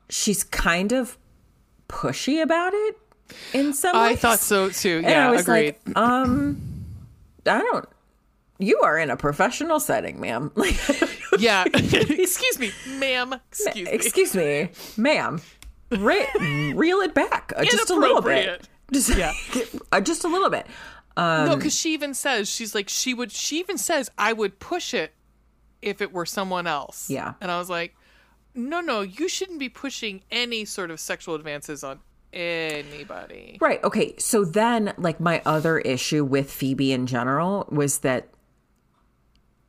[0.09, 1.17] she's kind of
[1.89, 2.97] pushy about it
[3.53, 4.03] in some ways.
[4.03, 4.21] I ways.
[4.21, 4.99] thought so too.
[4.99, 5.77] And Yeah, I was agreed.
[5.87, 6.61] like, um,
[7.47, 7.89] I don't.
[8.61, 10.51] You are in a professional setting, ma'am.
[10.57, 10.77] Like,
[11.39, 11.65] yeah.
[11.75, 13.35] Excuse me, ma'am.
[13.53, 13.91] Excuse me.
[13.93, 15.41] excuse me, ma'am.
[15.91, 18.67] Re- reel it back uh, just a little bit.
[18.93, 19.33] Just, Yeah.
[19.93, 20.67] uh, just a little bit.
[21.17, 23.31] no, because she even says she's like she would.
[23.33, 25.13] She even says I would push it
[25.81, 27.09] if it were someone else.
[27.09, 27.35] Yeah.
[27.41, 27.95] and I was like,
[28.55, 32.01] no, no, you shouldn't be pushing any sort of sexual advances on
[32.33, 33.59] anybody.
[33.61, 33.83] Right.
[33.85, 34.15] Okay.
[34.19, 38.29] So then, like, my other issue with Phoebe in general was that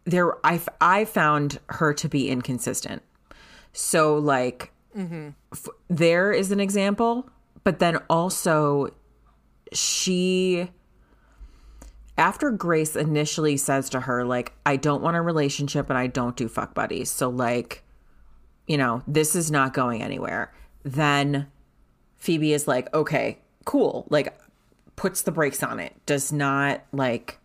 [0.05, 3.03] there, I, I found her to be inconsistent.
[3.71, 5.29] So, like, mm-hmm.
[5.53, 7.29] f- there is an example,
[7.63, 8.89] but then also
[9.71, 10.69] she,
[12.17, 16.35] after Grace initially says to her, like, I don't want a relationship and I don't
[16.35, 17.11] do fuck buddies.
[17.11, 17.83] So, like,
[18.69, 20.53] you know, this is not going anywhere.
[20.83, 21.47] Then
[22.19, 24.05] Phoebe is like, okay, cool.
[24.09, 24.39] Like,
[24.95, 27.39] puts the brakes on it, does not like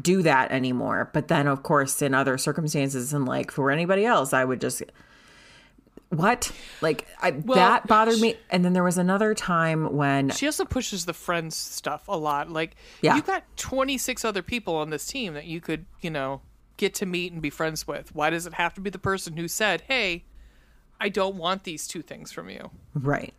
[0.00, 1.10] do that anymore.
[1.14, 4.82] But then, of course, in other circumstances, and like for anybody else, I would just,
[6.10, 6.52] what?
[6.82, 8.34] Like, I, that bothered me.
[8.50, 12.50] And then there was another time when, She also pushes the friends stuff a lot.
[12.50, 13.16] Like, Yeah.
[13.16, 16.42] you got 26 other people on this team that you could, you know,
[16.76, 18.14] get to meet and be friends with.
[18.14, 20.24] Why does it have to be the person who said, hey,
[21.00, 22.70] I don't want these two things from you?
[22.94, 23.34] right.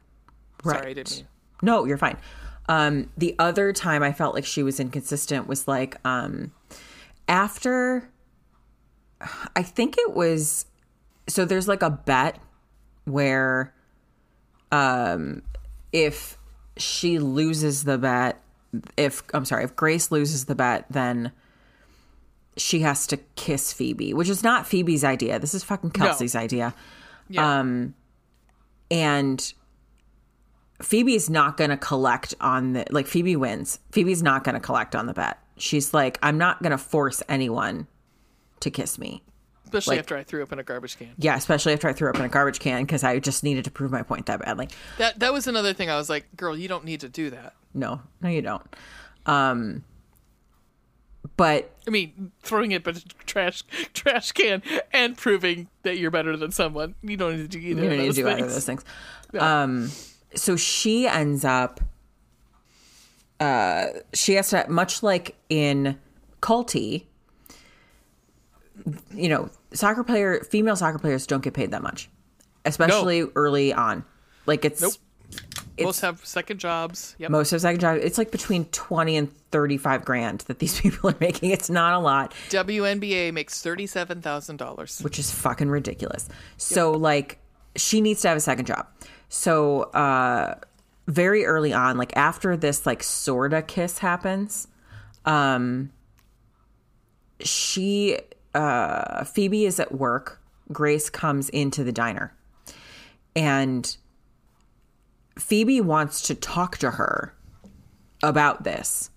[0.63, 0.77] Right.
[0.77, 1.27] Sorry, I didn't mean.
[1.61, 2.17] No, you're fine.
[2.67, 6.51] Um, the other time I felt like she was inconsistent was like um,
[7.27, 8.09] after
[9.55, 10.65] I think it was
[11.27, 12.39] so there's like a bet
[13.05, 13.73] where
[14.71, 15.41] um
[15.91, 16.37] if
[16.75, 18.41] she loses the bet
[18.97, 21.31] if I'm sorry, if Grace loses the bet, then
[22.57, 25.39] she has to kiss Phoebe, which is not Phoebe's idea.
[25.39, 26.73] This is fucking Kelsey's idea.
[27.29, 27.59] Yeah.
[27.59, 27.93] Um
[28.91, 29.53] and
[30.81, 33.79] Phoebe's not going to collect on the like Phoebe wins.
[33.91, 35.39] Phoebe's not going to collect on the bet.
[35.57, 37.87] She's like I'm not going to force anyone
[38.59, 39.23] to kiss me.
[39.65, 41.09] Especially like- after I threw up in a garbage can.
[41.17, 43.71] Yeah, especially after I threw up in a garbage can because I just needed to
[43.71, 44.69] prove my point that badly.
[44.97, 45.89] That that was another thing.
[45.89, 47.53] I was like, girl, you don't need to do that.
[47.73, 48.63] No, no, you don't.
[49.25, 49.83] Um,
[51.35, 52.93] but I mean, throwing it a
[53.25, 53.63] trash
[53.93, 56.95] trash can and proving that you're better than someone.
[57.01, 57.83] You don't need to do either.
[57.83, 58.53] you don't need to those do either of things.
[58.53, 58.85] those things.
[59.37, 59.91] Um,
[60.35, 61.81] so she ends up.
[63.41, 65.99] Uh, she has to much like in
[66.41, 67.03] Kulti.
[69.13, 72.09] You know, soccer player, female soccer players don't get paid that much,
[72.63, 74.05] especially early on.
[74.45, 74.93] Like it's Nope.
[75.85, 77.15] Most have second jobs.
[77.19, 77.29] Yep.
[77.31, 78.03] most have second jobs.
[78.03, 81.51] It's like between twenty and thirty five grand that these people are making.
[81.51, 82.33] It's not a lot.
[82.49, 84.99] WNBA makes thirty-seven thousand dollars.
[85.01, 86.27] which is fucking ridiculous.
[86.57, 87.39] So like
[87.75, 88.87] she needs to have a second job.
[89.29, 90.55] So uh
[91.07, 94.67] very early on, like after this like sorta kiss happens,
[95.25, 95.91] um
[97.39, 98.17] she
[98.53, 100.41] uh Phoebe is at work.
[100.71, 102.33] Grace comes into the diner.
[103.35, 103.95] And
[105.37, 107.33] Phoebe wants to talk to her
[108.23, 109.09] about this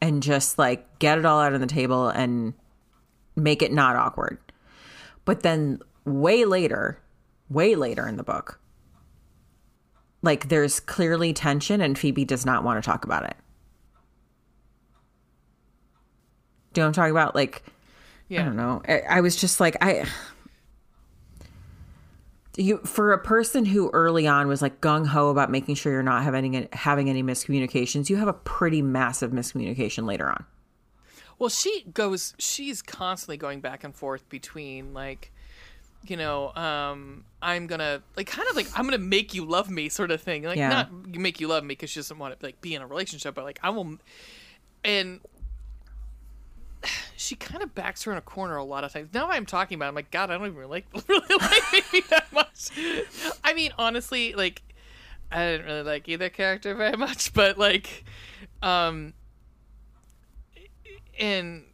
[0.00, 2.54] and just like get it all out on the table and
[3.36, 4.38] make it not awkward.
[5.24, 7.00] But then way later,
[7.48, 8.60] way later in the book,
[10.22, 13.36] like there's clearly tension and Phoebe does not want to talk about it.
[16.72, 17.34] Do you know what I'm talking about?
[17.34, 17.62] Like,
[18.28, 18.42] yeah.
[18.42, 18.82] I don't know.
[18.86, 20.04] I, I was just like, I.
[22.58, 26.02] You for a person who early on was like gung ho about making sure you're
[26.02, 30.44] not having any having any miscommunications, you have a pretty massive miscommunication later on.
[31.38, 32.34] Well, she goes.
[32.38, 35.30] She's constantly going back and forth between like,
[36.04, 39.88] you know, um, I'm gonna like kind of like I'm gonna make you love me
[39.88, 40.42] sort of thing.
[40.42, 40.68] Like Yeah.
[40.68, 43.36] not make you love me because she doesn't want to like be in a relationship,
[43.36, 43.98] but like I will.
[44.84, 45.20] And
[47.16, 49.08] she kind of backs her in a corner a lot of times.
[49.12, 52.06] Now I'm talking about, it, I'm like, God, I don't even like really like Phoebe
[52.10, 52.70] that much.
[53.44, 54.62] I mean, honestly, like,
[55.30, 58.04] I didn't really like either character very much, but like,
[58.62, 59.12] um,
[61.18, 61.64] and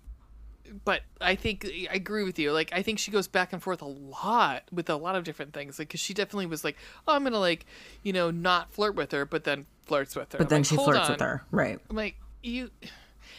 [0.84, 2.52] but I think I agree with you.
[2.52, 5.52] Like, I think she goes back and forth a lot with a lot of different
[5.52, 5.78] things.
[5.78, 6.76] Like, because she definitely was like,
[7.06, 7.66] "Oh, I'm gonna like,
[8.02, 10.38] you know, not flirt with her," but then flirts with her.
[10.38, 11.44] But I'm then like, she "Hold flirts with her.
[11.50, 11.78] Right.
[11.88, 12.70] I'm like, you.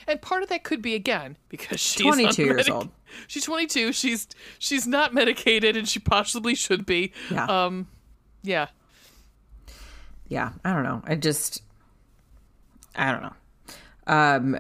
[0.07, 2.89] And part of that could be again because she's 22 on years old.
[3.27, 3.91] She's 22.
[3.93, 4.27] She's
[4.59, 7.11] she's not medicated, and she possibly should be.
[7.31, 7.45] Yeah.
[7.45, 7.87] Um,
[8.43, 8.67] yeah.
[10.27, 11.63] yeah i don't know i just
[12.95, 13.33] i don't know
[14.07, 14.59] um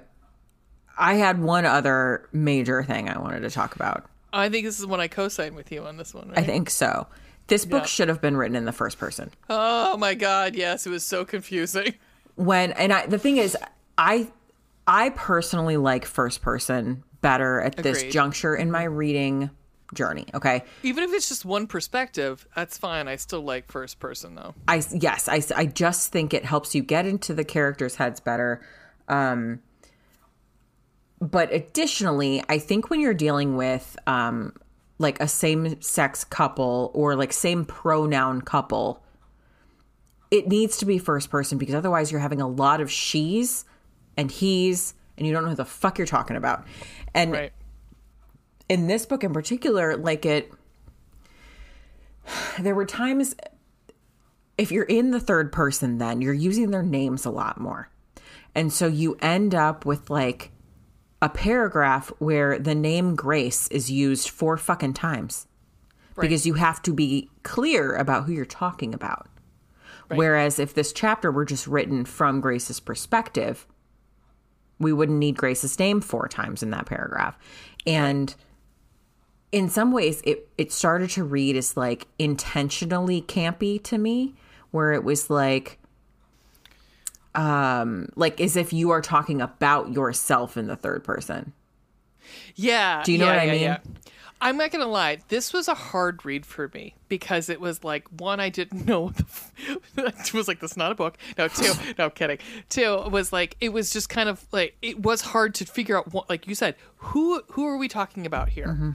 [0.97, 4.85] i had one other major thing i wanted to talk about I think this is
[4.85, 6.29] when I co-sign with you on this one.
[6.29, 6.39] Right?
[6.39, 7.07] i think so
[7.47, 7.87] this book Yeah.
[7.87, 11.23] should have been written in the first person Oh my god, yes, it was so
[11.25, 11.93] confusing.
[12.35, 13.55] when and i the thing is
[13.99, 14.27] i
[14.87, 19.49] i personally like first person better at this juncture in my reading
[19.93, 23.07] journey okay Even if it's just one perspective, that's fine.
[23.07, 24.55] I still like first person though.
[24.67, 28.61] I yes, I, I just think it helps you get into the characters' heads better.
[29.07, 29.59] Um,
[31.21, 34.53] but additionally, I think when you're dealing with um,
[34.97, 39.03] like a same-sex couple or like same pronoun couple,
[40.31, 43.65] it needs to be first person because otherwise you're having a lot of she's
[44.17, 46.65] and he's and you don't know who the fuck you're talking about.
[47.13, 47.53] And Right.
[48.67, 50.51] in this book in particular, like it,
[52.59, 53.35] there were times
[54.57, 57.89] if you're in the third person, then you're using their names a lot more.
[58.53, 60.51] And so you end up with like
[61.21, 65.47] a paragraph where the name Grace is used four fucking times
[66.17, 69.27] because you have to be clear about who you're talking about.
[70.07, 73.65] Whereas if this chapter were just written from Grace's perspective,
[74.79, 77.37] we wouldn't need Grace's name four times in that paragraph.
[77.85, 78.33] And
[79.51, 84.35] in some ways it it started to read as like intentionally campy to me,
[84.71, 85.79] where it was like
[87.35, 91.53] um like as if you are talking about yourself in the third person.
[92.55, 93.03] Yeah.
[93.03, 93.61] Do you know yeah, what I yeah, mean?
[93.61, 93.77] yeah.
[94.45, 95.17] I'm not gonna lie.
[95.29, 99.01] This was a hard read for me because it was like one, I didn't know.
[99.01, 99.51] What the f-
[99.97, 101.17] it was like this is not a book.
[101.35, 102.37] No, two, no kidding.
[102.69, 106.13] Two was like it was just kind of like it was hard to figure out
[106.13, 108.67] what, like you said, who who are we talking about here?
[108.67, 108.91] Mm-hmm.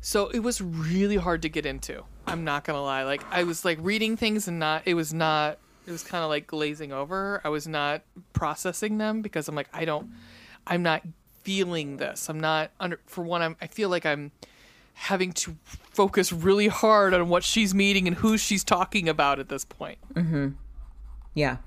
[0.00, 2.02] So it was really hard to get into.
[2.26, 3.04] I'm not gonna lie.
[3.04, 4.82] Like I was like reading things and not.
[4.84, 5.58] It was not.
[5.86, 7.40] It was kind of like glazing over.
[7.44, 8.02] I was not
[8.32, 10.10] processing them because I'm like I don't.
[10.66, 11.02] I'm not
[11.44, 12.28] feeling this.
[12.28, 12.98] I'm not under.
[13.06, 13.56] For one, I'm.
[13.62, 14.32] I feel like I'm
[14.98, 19.48] having to focus really hard on what she's meeting and who she's talking about at
[19.48, 19.98] this point.
[21.34, 21.58] Yeah.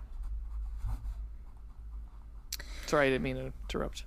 [2.87, 4.03] Sorry, I didn't mean to interrupt.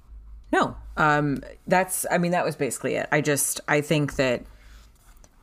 [0.52, 2.04] No, um, that's.
[2.10, 3.08] I mean, that was basically it.
[3.10, 4.44] I just, I think that,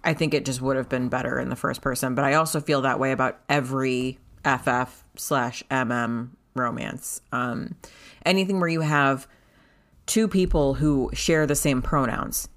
[0.04, 2.14] I think it just would have been better in the first person.
[2.14, 7.20] But I also feel that way about every FF slash MM romance.
[7.32, 7.76] Um,
[8.26, 9.28] anything where you have
[10.06, 12.48] two people who share the same pronouns,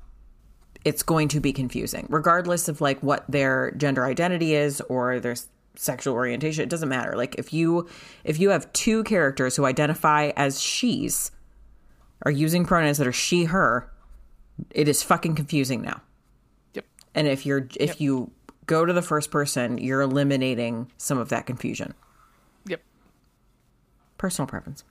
[0.84, 5.34] it's going to be confusing, regardless of like what their gender identity is or their
[5.76, 6.62] sexual orientation.
[6.62, 7.16] It doesn't matter.
[7.16, 7.88] Like if you
[8.22, 11.30] if you have two characters who identify as she's
[12.22, 13.90] are using pronouns that are she her
[14.70, 16.00] it is fucking confusing now
[16.74, 16.84] Yep.
[17.14, 18.30] and if you're if you
[18.66, 21.92] go to the first person you're eliminating some of that confusion
[22.66, 22.80] Yep.
[24.16, 24.84] personal preference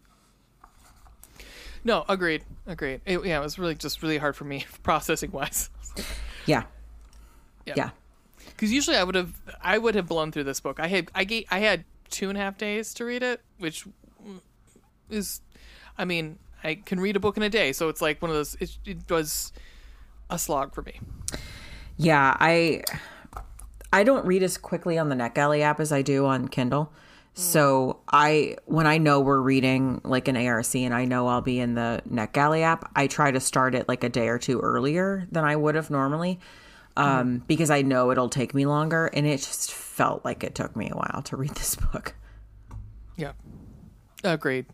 [1.86, 2.44] No, agreed.
[2.68, 3.02] Agreed.
[3.06, 5.70] It, yeah, it was really just really hard for me processing wise.
[6.46, 6.64] yeah
[7.66, 7.74] Yeah.
[7.78, 7.90] yeah
[8.48, 10.80] Because usually I would have I would have blown through this book.
[10.80, 13.86] I had I gave, I had two and a half days to read it, which
[15.10, 15.42] is,
[15.98, 18.36] I mean, I can read a book in a day, so it's like one of
[18.38, 18.56] those.
[18.60, 19.52] It, it was
[20.30, 21.00] a slog for me.
[21.98, 22.82] yeah i
[23.92, 26.92] i don't read as quickly on the netgalley app as i do on kindle
[27.34, 31.60] so i when i know we're reading like an arc and i know i'll be
[31.60, 35.28] in the netgalley app i try to start it like a day or two earlier
[35.32, 36.40] than i would have normally
[36.96, 40.76] um, because i know it'll take me longer and it just felt like it took
[40.76, 42.16] me a while to read this book.
[43.16, 43.34] Yeah,
[44.24, 44.66] agreed.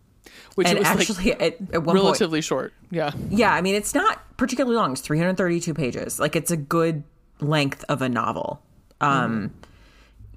[0.55, 2.73] Which and it was actually like at, at one point relatively short.
[2.91, 4.93] Yeah, yeah i mean it's not particularly long.
[4.93, 6.19] It's 332 pages.
[6.19, 7.03] Like it's a good
[7.41, 8.61] length of a novel.
[9.01, 9.53] Um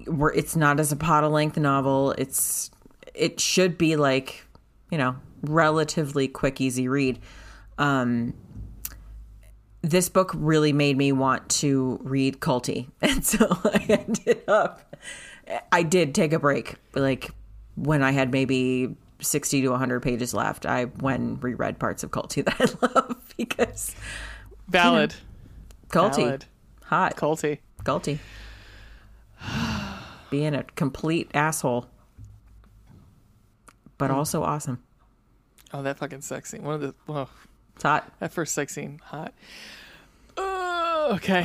[0.05, 2.71] where it's not as a pot of length novel it's
[3.13, 4.45] it should be like
[4.91, 7.19] you know relatively quick easy read
[7.77, 8.33] um
[9.81, 14.95] this book really made me want to read Kulti and so i ended up
[15.71, 17.31] i did take a break like
[17.75, 22.11] when i had maybe 60 to 100 pages left i went and reread parts of
[22.11, 23.95] Kulti that i love because
[24.67, 25.15] valid.
[25.89, 26.45] Kulti Valid.
[26.85, 27.59] hot Kulti.
[27.83, 28.19] Kulti
[30.33, 31.85] being a complete asshole
[33.99, 34.81] but also awesome
[35.75, 36.61] Oh, that fucking sex scene.
[36.63, 37.27] One of the oh,
[37.75, 39.33] it's hot that first sex scene, hot.
[40.37, 41.43] Oh, okay.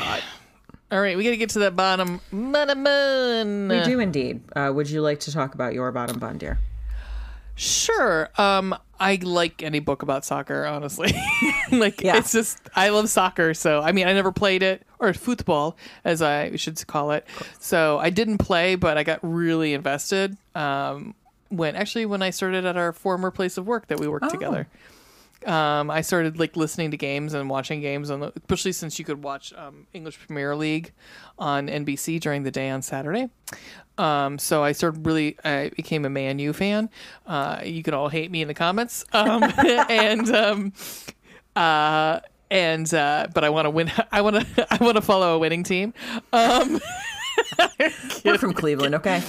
[0.91, 2.21] All right, we got to get to that bottom.
[2.31, 3.69] Bottom bun.
[3.69, 6.59] we do indeed uh, would you like to talk about your bottom bun dear
[7.55, 8.29] Sure.
[8.37, 11.13] Um, I like any book about soccer, honestly.
[11.73, 12.17] like Yeah.
[12.19, 16.23] it's just I love soccer, so I mean I never played it or football as
[16.23, 17.27] I should call it.
[17.59, 20.37] So I didn't play, but I got really invested.
[20.55, 21.15] Um,
[21.51, 24.69] when actually when I started at our former place of work that we worked together.
[25.47, 29.05] Um, I started like listening to games and watching games on the, especially since you
[29.05, 30.93] could watch um, English Premier League
[31.39, 33.31] on NBC during the day on Saturday.
[33.99, 36.91] Um, so I started really, I became a Man U fan.
[37.25, 39.05] Uh, you can all hate me in the comments.
[39.13, 39.45] Um,
[39.89, 40.73] and, um,
[41.55, 42.21] uh,
[42.51, 43.91] and, uh, but I want to win.
[44.13, 45.95] I want to, I want to follow a winning team.
[46.33, 46.81] Um,
[48.25, 49.23] we're from cleveland okay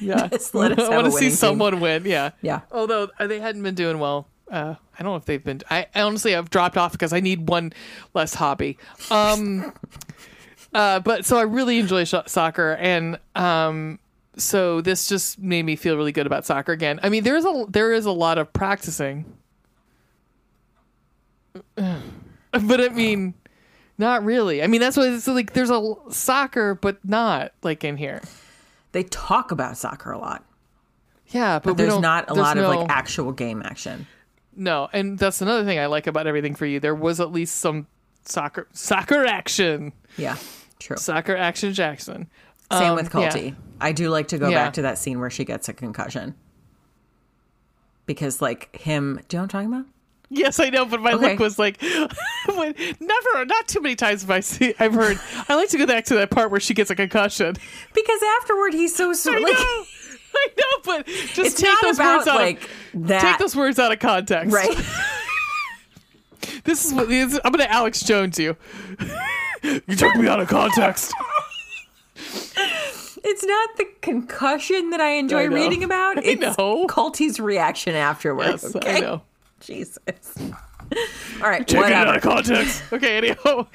[0.00, 0.28] yeah.
[0.54, 1.30] Let us I want to see team.
[1.30, 2.04] someone win.
[2.06, 2.30] Yeah.
[2.40, 2.60] Yeah.
[2.72, 4.26] Although uh, they hadn't been doing well.
[4.50, 5.60] Uh, I don't know if they've been.
[5.70, 7.72] I, I honestly have dropped off because I need one
[8.14, 8.78] less hobby.
[9.10, 9.72] Um,
[10.74, 13.98] uh, but so I really enjoy sh- soccer, and um,
[14.36, 16.98] so this just made me feel really good about soccer again.
[17.02, 19.24] I mean, there is a there is a lot of practicing,
[22.66, 23.34] but I mean,
[23.98, 24.62] not really.
[24.62, 25.52] I mean, that's what it's like.
[25.52, 28.20] There's a soccer, but not like in here.
[28.92, 30.44] they talk about soccer a lot
[31.28, 34.06] Yeah, but, but there's don't- a there's lot of like actual game action
[34.56, 36.80] No, and that's another thing I like about everything for you.
[36.80, 37.86] There was at least some
[38.24, 39.92] soccer soccer action.
[40.16, 40.36] yeah
[40.80, 42.28] true Soccer action Jackson.
[42.72, 43.50] Same Um, with yeah.
[43.80, 44.64] I do like to go Yeah.
[44.64, 46.34] back to that scene where she gets a concussion.
[48.06, 49.86] Because like him do you know what I'm talking about?
[50.32, 51.30] Yes, I know, but my Okay.
[51.30, 51.80] look was like
[52.46, 55.86] when- never not too many times have I see I've heard I like to go
[55.86, 57.56] back to that part where she gets a concussion.
[57.94, 59.40] Because afterward he's so I sweet.
[59.42, 59.48] know.
[59.48, 59.52] Like
[60.34, 62.62] I know, but just take those words out like
[62.94, 64.54] of, that take those words out of context.
[64.54, 64.76] right.
[66.64, 68.56] This is what this, I'm going to Alex Jones you.
[69.62, 71.12] You took me out of context.
[72.16, 76.18] It's not the concussion that I enjoy I reading about.
[76.18, 76.86] I It's know.
[76.86, 78.62] Kulti's reaction afterwards.
[78.62, 78.96] Yes, okay?
[78.96, 79.22] I know.
[79.66, 79.98] Jesus.
[81.42, 82.82] All right, Take it out of context.
[82.92, 83.66] Okay, anyhow.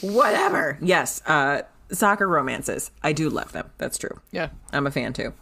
[0.00, 0.78] Whatever.
[0.80, 2.90] Yes, uh, soccer romances.
[3.02, 3.70] I do love them.
[3.78, 4.20] That's true.
[4.30, 4.50] Yeah.
[4.72, 5.32] I'm a fan too.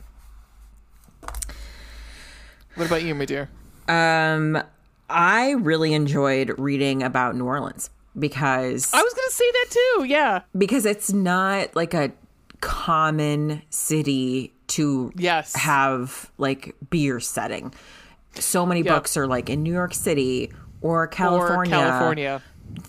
[2.76, 3.50] What about you, my dear?
[3.88, 4.62] Um,
[5.08, 10.04] I really enjoyed reading about New Orleans because I was gonna say that too.
[10.04, 10.42] Yeah.
[10.56, 12.12] because it's not like a
[12.60, 15.54] common city to Yes.
[15.56, 17.74] have like beer setting.
[18.34, 18.94] So many Yeah.
[18.94, 21.76] books are like in New York City or California.
[21.76, 22.42] Or California.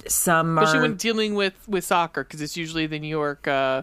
[0.07, 3.47] Some Especially are when dealing with with soccer, because it's usually the New York.
[3.47, 3.81] uh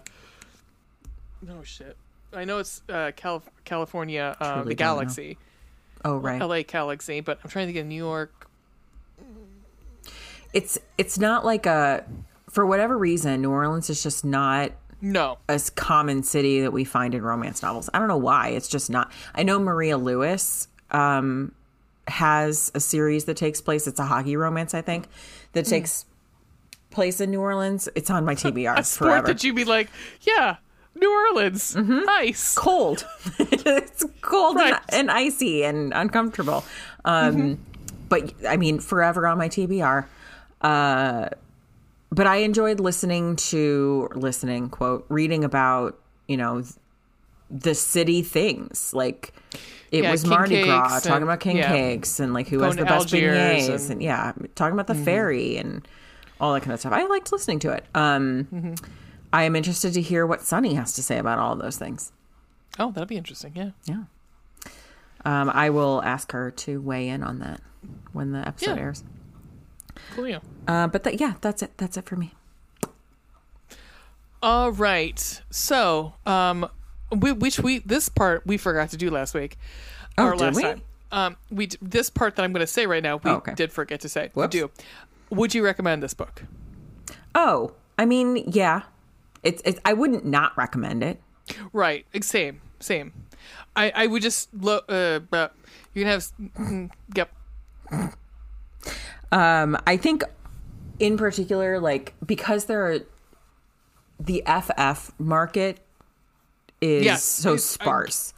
[1.43, 1.97] No shit.
[2.33, 4.75] I know it's uh, Cal- California, uh, the don't know.
[4.75, 5.39] Galaxy,
[6.05, 6.41] oh right.
[6.41, 8.47] LA Galaxy, but I'm trying to think of New York.
[10.53, 12.05] It's it's not like a
[12.49, 14.73] for whatever reason New Orleans is just not
[15.03, 15.39] No.
[15.49, 17.91] a common city that we find in romance novels.
[17.93, 18.49] I don't know why.
[18.51, 19.13] It's just not.
[19.35, 21.53] I know Maria Lewis um,
[22.07, 23.87] has a series that takes place.
[23.87, 25.07] It's a hockey romance, I think,
[25.53, 26.05] that takes
[26.91, 27.89] place in New Orleans.
[27.95, 28.79] It's on my TBR.
[28.79, 29.27] A sport forever.
[29.29, 29.89] that you'd be like,
[30.23, 30.57] yeah,
[30.95, 32.55] New Orleans, nice.
[32.55, 33.07] cold.
[33.39, 34.73] it's cold Right.
[34.91, 36.65] and, and icy and uncomfortable.
[37.05, 37.59] Um,
[38.09, 40.07] But I mean, forever on my TBR.
[40.63, 41.29] Uh,
[42.11, 46.75] but I enjoyed listening to listening quote reading about you know th-
[47.51, 49.35] the city things like.
[49.91, 51.69] It Yeah, was king Mardi Gras talking about king yeah.
[51.69, 53.93] cakes and like who has the best beignets and- Mm-hmm.
[53.93, 55.87] and, yeah, talking about the ferry and
[56.41, 56.93] all that kind of stuff.
[56.93, 57.85] I liked listening to it.
[57.95, 58.75] Um, Mm-hmm.
[59.33, 62.13] I am interested to hear what Sunny has to say about all of those things.
[62.79, 63.53] Oh, that'll be interesting.
[63.55, 63.71] Yeah.
[63.85, 64.05] Yeah.
[65.25, 67.61] Um, I will ask her to weigh in on that
[68.13, 68.83] when the episode Yeah.
[68.83, 69.05] airs.
[70.15, 70.29] Cool.
[70.29, 70.39] Yeah.
[70.67, 71.73] Uh, but that, yeah, that's it.
[71.77, 72.33] That's it for me.
[74.43, 75.43] All right.
[75.51, 76.69] So, um,
[77.11, 79.59] we, which we this part we forgot to do last week
[80.17, 80.63] Oh, or did last we?
[80.63, 80.83] time.
[81.11, 83.55] Um, we this part that I'm going to say right now we Oh, okay.
[83.55, 84.31] did forget to say.
[84.35, 84.71] We do.
[85.31, 86.43] Would you recommend this book?
[87.35, 88.83] Oh, I mean, yeah.
[89.43, 91.21] It's, it's I wouldn't not recommend it.
[91.73, 92.05] Right.
[92.23, 92.61] Same.
[92.81, 93.13] Same.
[93.75, 94.85] I I would just look.
[94.89, 95.55] Uh, but
[95.95, 96.27] you can have.
[96.59, 97.31] mm, Yep.
[99.31, 100.25] Um, I think
[100.99, 102.99] in particular, like because there are
[104.19, 105.79] the FF market
[106.81, 108.35] is Yes, so it's- I- sparse.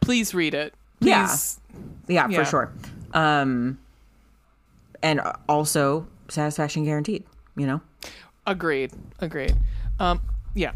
[0.00, 0.74] Please read it.
[1.00, 1.26] Yeah.
[1.26, 1.60] Please.
[2.08, 2.38] yeah, yeah.
[2.38, 2.72] for sure.
[3.14, 3.78] Um,
[5.02, 7.24] and also satisfaction guaranteed.
[7.56, 7.80] You know.
[8.46, 8.92] Agreed.
[9.18, 9.54] Agreed.
[9.98, 10.20] Um.
[10.54, 10.72] Yeah.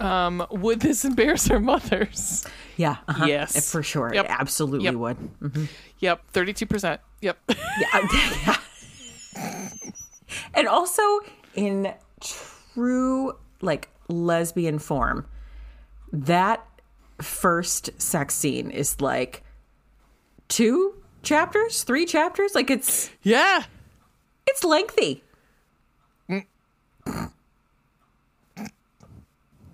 [0.00, 0.46] Um.
[0.50, 2.46] Would this embarrass our mothers?
[2.76, 2.96] Yeah.
[3.08, 3.24] uh-huh.
[3.26, 3.70] Yes.
[3.70, 4.12] for sure.
[4.12, 4.24] Yep.
[4.24, 4.94] It absolutely Yep.
[4.94, 5.68] would.
[6.00, 6.22] Yep.
[6.28, 7.00] Thirty-two percent.
[7.20, 7.38] Yep.
[7.48, 8.08] Yeah,
[8.46, 8.56] yeah.
[10.54, 11.02] and also
[11.54, 15.26] in true like lesbian form,
[16.12, 16.64] that
[17.20, 19.42] first sex scene is like
[20.48, 22.54] two chapters, three chapters.
[22.54, 23.64] Like it's yeah.
[24.46, 25.22] it's lengthy.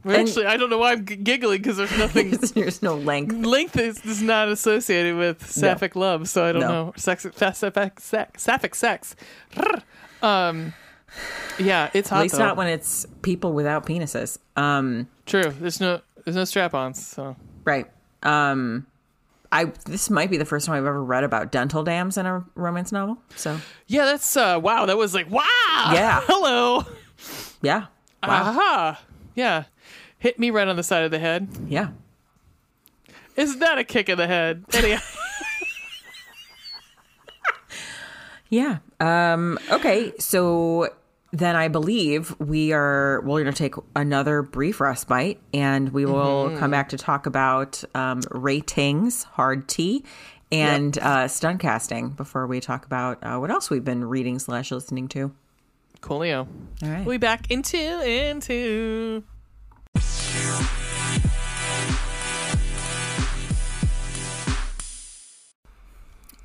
[0.04, 2.30] Actually, I don't know why I'm g- giggling because there's nothing.
[2.54, 3.36] There's no length.
[3.46, 6.68] Length is, is not associated with sapphic love, so I don't No.
[6.68, 6.92] know.
[6.96, 9.14] Sex, sapphic, sex, sapphic sex.
[10.22, 10.72] um,
[11.60, 12.16] yeah, it's hot.
[12.18, 12.46] At least though.
[12.46, 14.38] not when it's people without penises.
[14.56, 15.50] Um, True.
[15.60, 17.04] There's no there's no strap-ons.
[17.04, 17.90] So right.
[18.22, 18.86] Um,
[19.50, 22.44] I this might be the first time I've ever read about dental dams in a
[22.54, 23.18] romance novel.
[23.36, 24.86] So yeah, that's uh wow.
[24.86, 25.90] That was like wow.
[25.92, 26.20] Yeah.
[26.26, 26.84] Hello.
[27.60, 27.86] yeah.
[28.22, 28.50] Wow.
[28.50, 29.02] Aha.
[29.34, 29.64] Yeah.
[30.18, 31.48] Hit me right on the side of the head.
[31.68, 31.88] Yeah.
[33.36, 34.64] Isn't that a kick in the head?
[34.72, 35.00] Anyhow.
[38.48, 38.78] Yeah.
[39.00, 40.12] Um, okay.
[40.18, 40.90] So
[41.32, 46.56] then I believe we are we're going to take another brief respite, and we will
[46.58, 50.04] come back to talk about um, ratings, hard T,
[50.50, 54.70] and uh, stunt casting before we talk about uh, what else we've been reading slash
[54.70, 55.32] listening to.
[56.02, 56.46] Coolio.
[56.82, 57.06] All right.
[57.06, 59.24] We'll be back into into.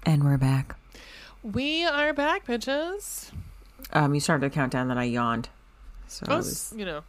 [0.08, 0.78] and we're back.
[1.44, 3.32] We are back, bitches.
[3.94, 5.50] Um, you started to count down, then I yawned.
[6.08, 7.04] So was, you know,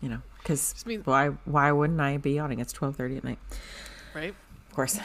[0.00, 2.60] you know, because why why wouldn't I be yawning?
[2.60, 3.38] It's twelve thirty at night.
[4.14, 4.34] right?
[4.68, 4.98] Of course.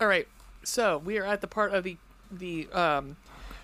[0.00, 0.26] All right.
[0.64, 1.96] So we are at the part of the
[2.30, 3.16] the um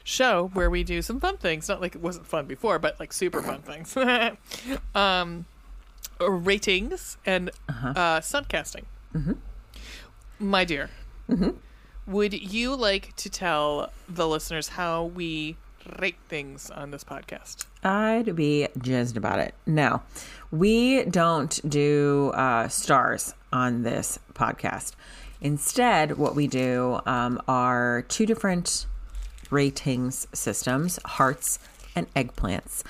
[0.05, 1.68] show where we do some fun things.
[1.68, 3.96] Not like it wasn't fun before, but like super fun things.
[4.94, 5.44] um,
[6.20, 8.86] ratings and uh, stunt casting.
[9.14, 9.32] Mm-hmm.
[10.40, 10.90] My dear,
[12.06, 15.56] would you like to tell the listeners how we
[15.97, 17.66] great things on this podcast.
[17.82, 19.55] I'd be jazzed about it.
[19.66, 20.02] Now,
[20.51, 24.93] we don't do uh, stars on this podcast.
[25.40, 28.86] Instead, what we do um, are two different
[29.51, 31.59] ratings systems hearts
[31.94, 32.82] and eggplants.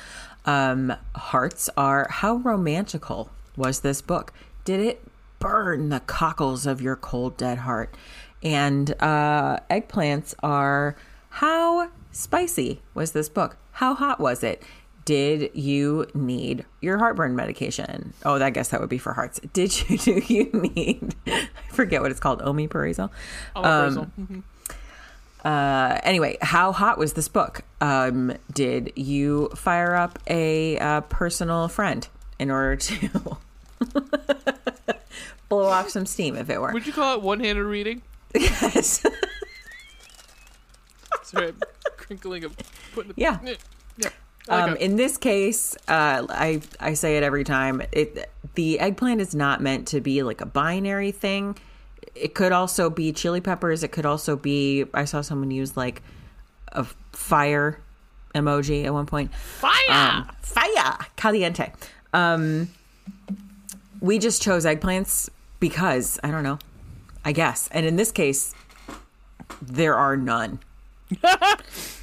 [0.45, 4.33] Um, hearts are how romantical was this book?
[4.65, 5.03] Did it
[5.39, 7.95] burn the cockles of your cold, dead heart?
[8.43, 10.97] And uh, eggplants are
[11.31, 13.57] how spicy was this book?
[13.73, 14.63] How hot was it?
[15.05, 18.13] Did you need your heartburn medication?
[18.25, 19.41] Oh, I guess that would be for hearts.
[19.53, 21.15] Did you do you need?
[21.27, 22.41] I forget what it's called.
[22.43, 23.11] Omeprazole.
[23.57, 24.11] Omeprazole.
[24.21, 24.43] Mhm.
[25.45, 27.63] Uh, anyway, how hot was this book?
[27.81, 32.07] Um, did you fire up a uh, personal friend
[32.41, 33.37] in order to
[35.49, 36.73] blow off some steam, if it were?
[36.73, 38.03] Would you call it one-handed reading?
[38.35, 39.07] yes.
[41.29, 41.61] Sorry, I'm
[41.97, 42.57] crinkling of
[42.95, 43.13] putting.
[43.17, 43.39] Yeah.
[43.43, 43.55] Yeah.
[44.49, 47.83] Um, in this case, uh, I I say it every time.
[47.93, 51.59] It the eggplant is not meant to be like a binary thing.
[52.15, 53.83] It could also be chili peppers.
[53.83, 54.87] It could also be.
[54.95, 56.03] I saw someone use like
[56.69, 57.81] a fire
[58.35, 59.35] emoji at one point.
[59.35, 59.73] Fire.
[59.91, 61.73] Um, fire caliente.
[62.15, 62.69] Um,
[64.01, 65.29] we just chose eggplants
[65.61, 66.59] because I don't know.
[67.23, 68.55] I guess, and in this case,
[69.61, 70.61] there are none.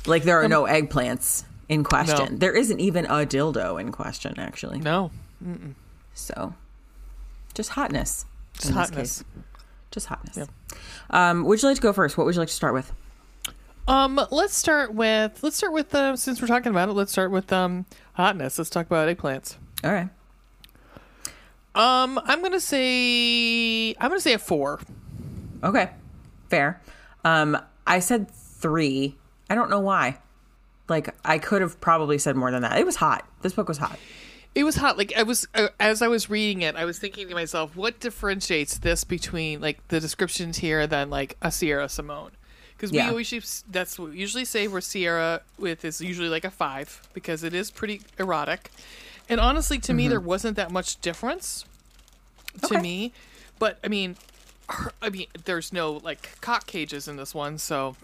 [0.06, 2.34] Like there are no eggplants in question.
[2.34, 2.38] No.
[2.38, 4.80] There isn't even a dildo in question, actually.
[4.80, 5.12] no.
[6.14, 6.54] So,
[7.54, 8.26] just hotness.
[8.58, 9.24] Just hotness.
[9.92, 10.38] Just hotness.
[10.38, 10.46] Yeah.
[11.10, 12.18] Um, would you like to go first?
[12.18, 12.92] What would you like to start with?
[13.88, 16.94] Um, let's start with let's start with uh, since we're talking about it.
[16.94, 18.58] Let's start with um hotness.
[18.58, 19.58] Let's talk about eggplants.
[19.84, 20.10] All right.
[21.76, 24.80] Um, I'm gonna say I'm gonna say a four.
[25.64, 25.90] Okay.
[26.50, 26.82] Fair.
[27.24, 28.28] Um, I said
[28.60, 29.16] three.
[29.50, 30.20] I don't know why.
[30.88, 32.78] Like I could have probably said more than that.
[32.80, 33.28] It was hot.
[33.42, 33.98] This book was hot.
[34.54, 34.98] It was hot.
[34.98, 38.00] Like I was uh, as I was reading it, I was thinking to myself, what
[38.00, 42.32] differentiates this between like the descriptions here than like a Sierra Simone?
[42.78, 43.06] Because Yeah.
[43.06, 47.02] we always that's what we usually say where Sierra with is usually like a five
[47.14, 48.72] because it is pretty erotic.
[49.28, 51.66] And honestly, to me, there wasn't that much difference
[52.62, 52.82] to Okay.
[52.82, 53.12] me.
[53.58, 54.16] But I mean,
[55.02, 57.96] I mean, there's no like cock cages in this one, so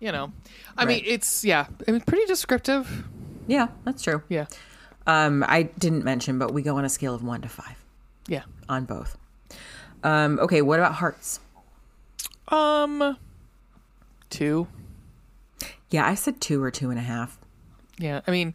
[0.00, 0.32] you know,
[0.76, 3.04] I mean, it's yeah, I mean, pretty descriptive.
[3.46, 4.22] Yeah, that's true.
[4.28, 4.46] Yeah,
[5.06, 7.76] Um, I didn't mention, but we go on a scale of one to five
[8.28, 8.42] yeah.
[8.68, 9.16] on both.
[10.04, 11.40] Um, okay, what about hearts?
[12.48, 13.16] Um,
[14.28, 14.68] two.
[15.90, 17.38] Yeah, I said two or two and a half.
[17.98, 18.54] Yeah, I mean,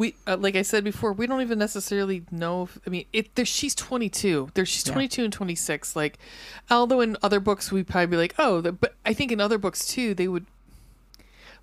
[0.00, 2.62] we uh, like I said before, we don't even necessarily know.
[2.62, 4.50] If, I mean, it there, she's 22.
[4.54, 4.94] There, she's Yeah.
[4.94, 5.94] 22 and 26.
[5.94, 6.18] Like,
[6.70, 9.58] although in other books we'd probably be like, oh, the, but I think in other
[9.58, 10.46] books too, they would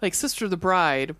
[0.02, 1.16] like Sister of the Bride.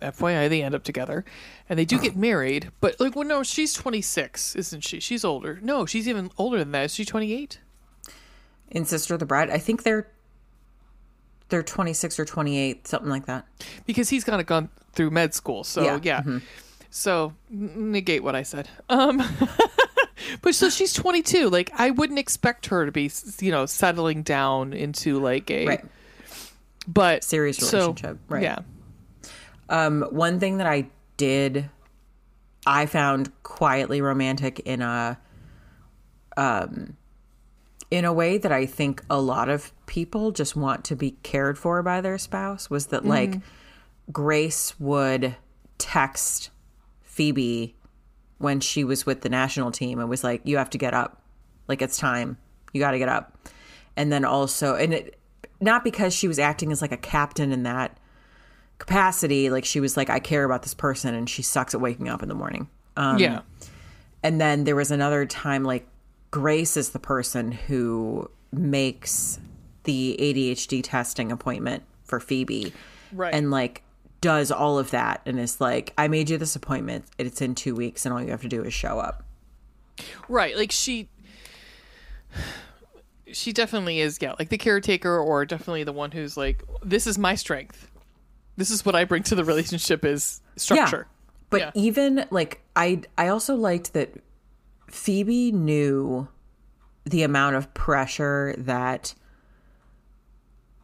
[0.00, 1.24] FYI, they end up together,
[1.68, 2.70] and they do get married.
[2.80, 5.00] But like, well, no, she's 26, isn't she?
[5.00, 5.58] She's older.
[5.60, 6.84] No, she's even older than that.
[6.84, 7.58] Is she 28?
[8.70, 10.06] In Sister of the Bride, I think they're
[11.48, 13.46] they're twenty six or twenty eight, something like that.
[13.86, 15.64] because he's kind of gone through med school.
[15.64, 16.00] So Yeah.
[16.02, 16.38] yeah,
[16.90, 18.68] so negate what I said.
[18.88, 19.22] Um,
[20.42, 21.50] but so she's 22.
[21.50, 23.10] Like I wouldn't expect her to be,
[23.40, 25.66] you know, settling down into like a.
[25.66, 25.84] Right.
[26.86, 28.42] But Serious so, relationship, right.
[28.42, 28.58] Yeah.
[29.68, 30.88] Um, one thing that I
[31.18, 31.68] did,
[32.66, 35.18] I found quietly romantic in a,
[36.38, 36.96] um,
[37.90, 41.58] in a way that I think a lot of people just want to be cared
[41.58, 43.40] for by their spouse was that like
[44.12, 45.36] Grace would
[45.78, 46.50] text
[47.02, 47.76] Phoebe
[48.38, 51.22] when she was with the national team and was like, "You have to get up,
[51.66, 52.38] like it's time,
[52.72, 53.48] you got to get up,"
[53.96, 55.18] and then also, and it
[55.60, 57.98] not because she was acting as like a captain in that
[58.78, 62.08] capacity like she was like i care about this person and she sucks at waking
[62.08, 62.68] up in the morning.
[62.96, 63.42] Um, yeah.
[64.24, 65.86] and then there was another time like
[66.30, 69.38] grace is the person who makes
[69.84, 72.72] the adhd testing appointment for phoebe.
[73.12, 73.32] Right.
[73.34, 73.82] and like
[74.20, 77.74] does all of that and is like i made you this appointment it's in two
[77.74, 79.24] weeks and all you have to do is show up
[80.28, 80.56] Right.
[80.56, 81.08] Like she.
[83.32, 87.18] She definitely is, yeah, like the caretaker, or definitely the one who's like, "This is
[87.18, 87.90] my strength.
[88.56, 91.06] This is what I bring to the relationship is structure."
[91.50, 91.70] But Yeah.
[91.74, 94.14] even like I I also liked that
[94.90, 96.28] Phoebe knew
[97.04, 99.14] the amount of pressure that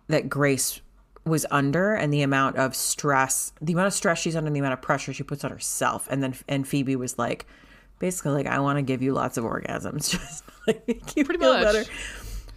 [0.09, 0.81] that Grace
[1.25, 4.61] was under and the amount of stress the amount of stress she's under and the
[4.61, 7.47] amount of pressure she puts on herself and then and Phoebe was like
[7.99, 11.41] basically like I want to give you lots of orgasms just like make you Pretty
[11.41, 11.63] feel much.
[11.63, 11.85] better.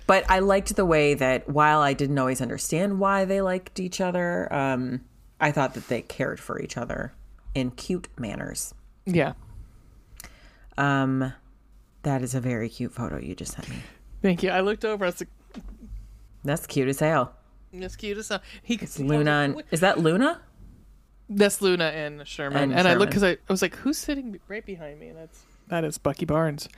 [0.05, 4.01] But I liked the way that while I didn't always understand why they liked each
[4.01, 5.01] other, um
[5.39, 7.13] I thought that they cared for each other
[7.53, 8.73] in cute manners.
[9.05, 9.33] Yeah.
[10.77, 11.33] Um,
[12.03, 13.77] that is a very cute photo you just sent me.
[14.21, 14.49] Thank you.
[14.49, 15.05] I looked over.
[15.05, 15.63] I was like,
[16.43, 17.33] That's cute as hell.
[17.73, 19.31] "That's cute as hell." He It's Luna.
[19.31, 20.41] And, is that Luna?
[21.29, 22.63] That's Luna and Sherman.
[22.63, 23.21] And And, I looked Sherman.
[23.21, 26.25] because I, I was like, "Who's sitting right behind me?" And that's that is Bucky
[26.25, 26.69] Barnes.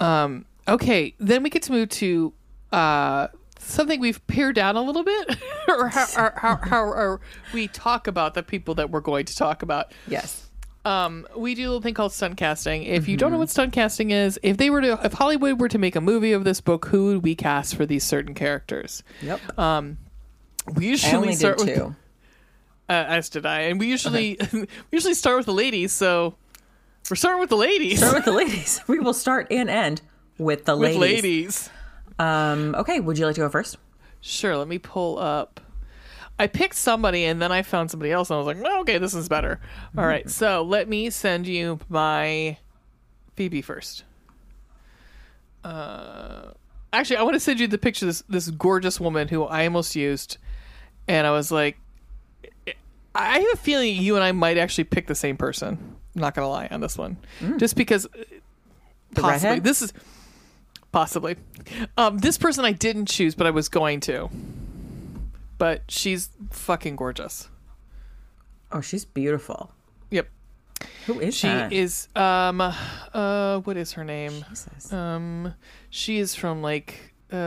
[0.00, 0.44] Um.
[0.68, 1.14] Okay.
[1.18, 2.32] Then we get to move to
[2.72, 3.28] uh
[3.58, 5.36] something we've pared down a little bit,
[5.68, 7.20] or how, or how how or
[7.54, 9.92] we talk about the people that we're going to talk about.
[10.06, 10.45] Yes.
[10.86, 12.84] Um, we do a little thing called stunt casting.
[12.84, 15.68] If you don't know what stunt casting is, if they were to, if Hollywood were
[15.68, 19.02] to make a movie of this book, who would we cast for these certain characters?
[19.20, 19.58] Yep.
[19.58, 19.98] Um,
[20.76, 21.84] we I usually only start did with two.
[22.88, 25.92] uh, as did I, and we usually we usually start with the ladies.
[25.92, 26.36] So
[27.10, 27.98] we're starting with the ladies.
[27.98, 28.80] Start with the ladies.
[28.86, 30.02] We will start and end
[30.38, 31.00] with the with ladies.
[31.00, 31.70] ladies.
[32.20, 33.76] Um, okay, would you like to go first?
[34.20, 34.56] Sure.
[34.56, 35.60] Let me pull up.
[36.38, 38.98] I picked somebody, and then I found somebody else, and I was like, oh, "Okay,
[38.98, 39.60] this is better."
[39.96, 42.58] All right, so let me send you my
[43.36, 44.04] Phoebe first.
[45.64, 46.52] Uh,
[46.92, 49.64] actually, I want to send you the picture of this this gorgeous woman who I
[49.64, 50.38] almost used,
[51.08, 51.78] and I was like,
[53.14, 55.96] I have a feeling you and I might actually pick the same person.
[56.14, 57.16] I'm not gonna lie on this one,
[57.56, 58.08] just because uh,
[59.12, 59.64] The possibly redhead?
[59.64, 59.92] this is
[60.92, 61.36] possibly
[61.98, 64.30] um, this person I didn't choose, but I was going to.
[65.58, 67.48] But she's fucking gorgeous.
[68.72, 69.72] Oh, she's beautiful.
[70.10, 70.28] Yep,
[71.06, 71.72] Who is she that?
[71.72, 72.08] is.
[72.14, 74.44] Um, uh, what is her name?
[74.50, 74.92] Jesus.
[74.92, 75.54] Um,
[75.90, 77.38] she is from like uh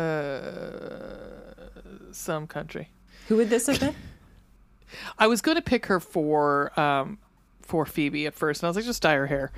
[2.12, 2.90] some country.
[3.28, 3.96] Who would this have been?
[5.20, 7.20] I was going to pick her for um
[7.62, 9.52] for Phoebe at first, and I was like, just dye her hair.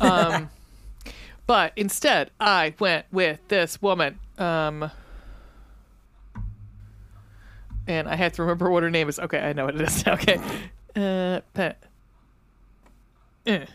[0.00, 0.50] Um,
[1.46, 4.18] but instead, I went with this woman.
[4.38, 4.90] Um,
[7.86, 9.18] and I have to remember what her name is.
[9.18, 10.04] Okay, I know what it is.
[10.06, 10.38] Okay,
[10.96, 11.82] uh, pet.
[13.46, 13.66] Eh.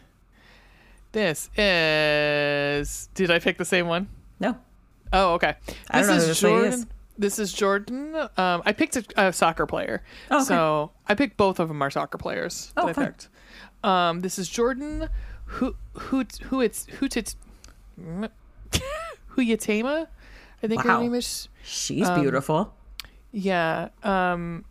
[1.12, 3.10] This is.
[3.14, 4.08] Did I pick the same one?
[4.40, 4.58] No.
[5.14, 5.56] Oh, okay.
[5.94, 6.74] This is Jordan.
[6.74, 6.86] is.
[7.18, 8.16] This is Jordan.
[8.38, 10.46] Um, I picked a, a soccer player, Oh, okay.
[10.46, 12.72] so I picked both of them are soccer players.
[12.78, 13.16] Oh, fun.
[13.84, 15.10] Um, this is Jordan.
[15.46, 17.34] Who who who it's who tit
[17.98, 20.08] who Yatema?
[20.62, 20.98] I think Wow.
[20.98, 21.48] her name is.
[21.64, 22.74] She's Um, beautiful.
[23.40, 23.90] Yeah.
[24.04, 24.66] Um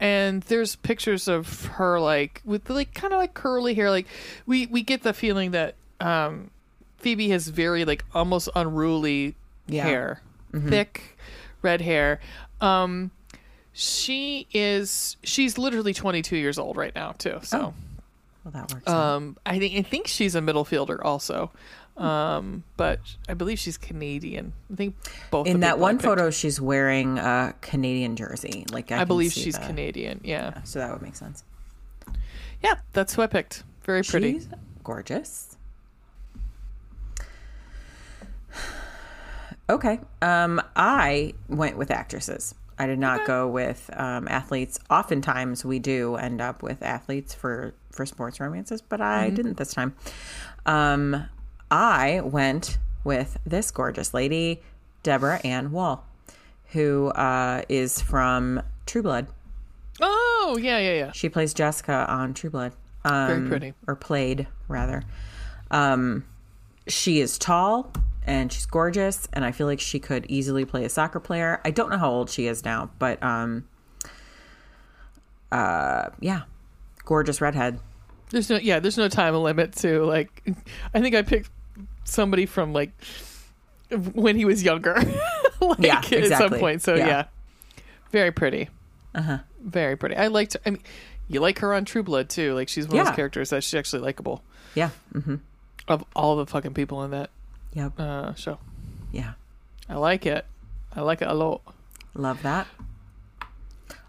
[0.00, 4.06] and there's pictures of her like with like kind of like curly hair like
[4.46, 6.50] we we get the feeling that um
[6.98, 9.34] Phoebe has very like almost unruly
[9.66, 9.84] Yeah.
[9.84, 10.22] hair.
[10.68, 11.18] Thick
[11.62, 12.20] red hair.
[12.60, 13.10] Um
[13.72, 17.38] she is she's literally 22 years old right now too.
[17.42, 17.74] So
[18.44, 18.88] Well, that works.
[18.88, 21.50] um I think I think she's a middle fielder also.
[21.98, 24.52] Um but I believe she's Canadian.
[24.72, 24.94] I think
[25.30, 28.64] both In that one picked- photo, she's wearing a Canadian jersey.
[28.70, 29.66] Like I, I, believe she's that.
[29.66, 30.20] Canadian.
[30.22, 30.62] Yeah.
[30.62, 31.42] So that would make sense.
[32.62, 33.64] Yeah, that's who I picked.
[33.84, 34.34] Very pretty.
[34.34, 34.48] She's
[34.84, 35.56] gorgeous.
[39.70, 40.00] Okay.
[40.22, 42.54] Um, I went with actresses.
[42.78, 44.78] I did not go with um, athletes.
[44.88, 49.24] Oftentimes, we do end up with athletes for for sports romances, but Mm-hmm.
[49.26, 49.94] I didn't this time.
[50.64, 51.24] Um,
[51.70, 54.62] I went with this gorgeous lady,
[55.02, 56.02] Deborah Ann Woll,
[56.72, 59.28] who uh, is from True Blood.
[60.00, 61.12] Oh, yeah, yeah, yeah.
[61.12, 62.72] She plays Jessica on True Blood.
[63.04, 63.74] Um, Very pretty.
[63.86, 65.02] Or played, rather.
[65.70, 66.24] Um,
[66.86, 67.92] she is tall
[68.26, 71.60] and she's gorgeous, and I feel like she could easily play a soccer player.
[71.64, 73.66] I don't know how old she is now, but um,
[75.50, 76.42] uh, yeah,
[77.06, 77.80] gorgeous redhead.
[78.30, 80.46] There's no, yeah, there's no time limit to like.
[80.92, 81.50] I think I picked
[82.08, 82.90] somebody from like
[84.14, 84.94] when he was younger,
[85.60, 86.82] like Yeah, at some point.
[86.82, 87.06] So Yeah.
[87.06, 87.24] yeah,
[88.10, 88.68] very pretty,
[89.14, 89.38] Uh huh.
[89.62, 90.16] very pretty.
[90.16, 90.56] I liked.
[90.66, 90.82] I mean,
[91.28, 92.54] you like her on True Blood too.
[92.54, 94.42] Like she's one of those characters that she's actually likable.
[94.74, 94.90] Yeah.
[95.14, 95.36] Mm-hmm.
[95.88, 97.30] Of all the fucking people in that
[97.74, 97.98] Yep.
[97.98, 98.58] uh, show,
[99.12, 99.32] Yeah.
[99.88, 100.44] I like it.
[100.94, 101.62] I like it a lot.
[102.14, 102.66] Love that.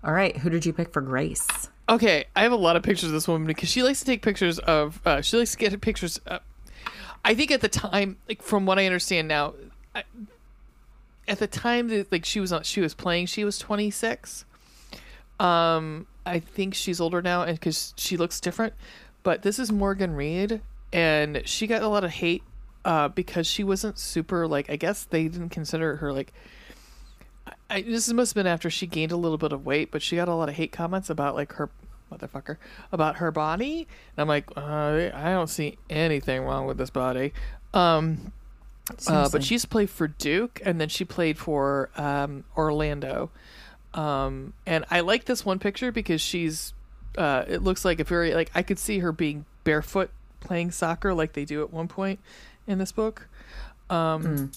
[0.04, 0.36] All right.
[0.38, 1.48] Who did you pick for Grace?
[1.88, 4.22] Okay, I have a lot of pictures of this woman because she likes to take
[4.22, 5.02] pictures of.
[5.06, 6.20] Uh, she likes to get pictures.
[6.28, 6.40] Uh,
[7.24, 9.54] I think at the time, like from what I understand now,
[9.94, 10.04] I,
[11.28, 14.46] at the time that like she was on, she was playing, she was twenty six.
[15.40, 18.74] Um, I think she's older now, and because she looks different.
[19.24, 22.44] But this is Morgan Reid, and she got a lot of hate
[22.86, 24.70] uh, because she wasn't super like.
[24.70, 26.34] I guess they didn't consider her like
[27.70, 30.16] I, this must have been after she gained a little bit of weight, but she
[30.16, 31.70] got a lot of hate comments about like her
[32.12, 32.58] motherfucker
[32.92, 37.34] about her body, and I'm like, uh, I don't see anything wrong with this body.
[37.74, 38.32] Um,
[39.08, 43.30] uh, but she's played for Duke, and then she played for um, Orlando.
[43.94, 46.74] Um, and I like this one picture because she's
[47.18, 51.14] uh, it looks like a very like I could see her being barefoot playing soccer
[51.14, 52.20] like they do at one point
[52.68, 53.28] in this book.
[53.90, 54.52] Um,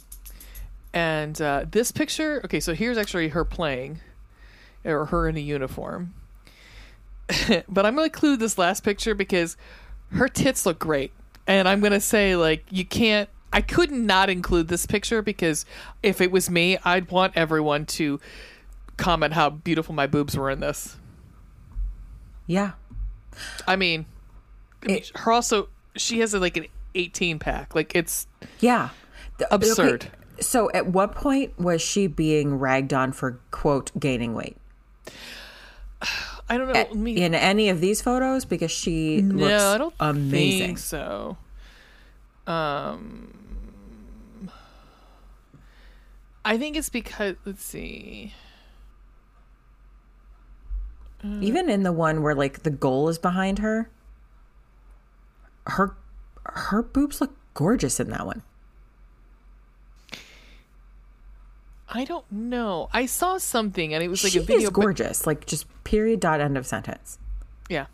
[0.95, 4.01] And uh, this picture, okay, so here's actually her playing,
[4.85, 6.13] or her in a uniform.
[7.69, 9.57] but I'm going to include this last picture because
[10.13, 11.13] her tits look great.
[11.47, 15.65] And I'm going to say, like, you can't, I could not include this picture because
[16.03, 18.21] if it was me, I'd want everyone to
[18.97, 20.97] comment how beautiful my boobs were in this.
[22.47, 22.73] Yeah.
[23.67, 24.07] I mean,
[24.83, 27.75] It- her also, she has a, like an 18 pack.
[27.75, 28.27] Like, it's
[28.61, 28.91] Yeah.
[29.39, 30.05] The- Absurd.
[30.05, 34.57] okay, So at what point was she being ragged on for quote gaining weight?
[36.49, 36.95] I don't know.
[36.95, 40.67] Me- in any of these photos because she looks I don't amazing.
[40.67, 41.37] think so.
[42.47, 43.33] Um,
[46.45, 48.35] I think it's because let's see.
[51.41, 53.89] Even in the one where like the goal is behind her,
[55.69, 55.97] her
[56.45, 58.43] her boobs look gorgeous in that one.
[61.95, 62.89] I don't know.
[62.93, 64.63] I saw something and it was like she a video.
[64.69, 65.27] is but- gorgeous.
[65.27, 67.19] Like just period dot end of sentence.
[67.69, 67.87] yeah.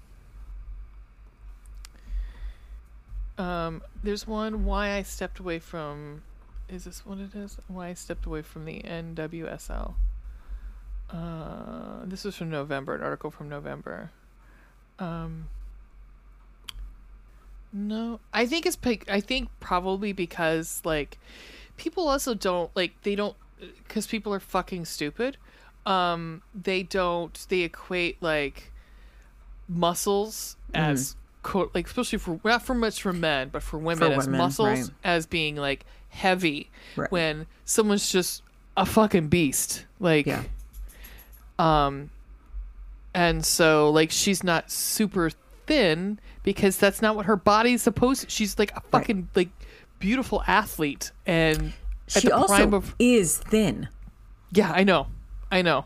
[3.36, 6.22] Um, there's one why I stepped away from.
[6.68, 7.56] Is this what it is?
[7.68, 9.94] Why I stepped away from the NWSL.
[11.10, 12.94] Uh, this was from November.
[12.96, 14.10] An article from November.
[14.98, 15.48] Um.
[17.72, 18.76] No, I think it's.
[19.08, 21.18] I think probably because like,
[21.76, 23.36] people also don't like they don't
[23.86, 25.36] because people are fucking stupid.
[25.86, 27.46] Um, they don't.
[27.48, 28.72] They equate like
[29.68, 34.18] muscles as quote like especially for not for much for men but for women For
[34.18, 34.90] as women, muscles right.
[35.04, 37.10] as being like heavy Right.
[37.12, 38.42] when someone's just
[38.76, 40.42] a fucking beast like Yeah.
[41.58, 42.10] um
[43.14, 45.30] and so like she's not super
[45.66, 48.30] thin because that's not what her body's supposed To.
[48.30, 49.50] she's like a fucking like
[49.98, 51.72] beautiful athlete and
[52.08, 53.88] She the also of is thin.
[54.52, 55.06] yeah i know
[55.50, 55.84] i know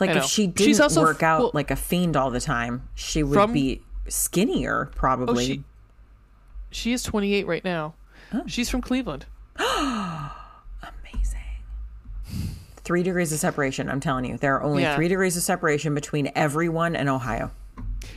[0.00, 2.88] Like I if she didn't also work out full- like a fiend all the time,
[2.94, 5.44] she would From- be skinnier oh, probably.
[5.44, 5.64] oh she
[6.70, 7.94] she is 28 right now
[8.32, 8.42] oh.
[8.46, 9.26] she's from cleveland
[9.58, 11.40] Amazing.
[12.84, 13.88] Three degrees of separation.
[13.88, 14.96] I'm telling you, there are only Yeah.
[14.96, 17.50] three degrees of separation between everyone and Ohio.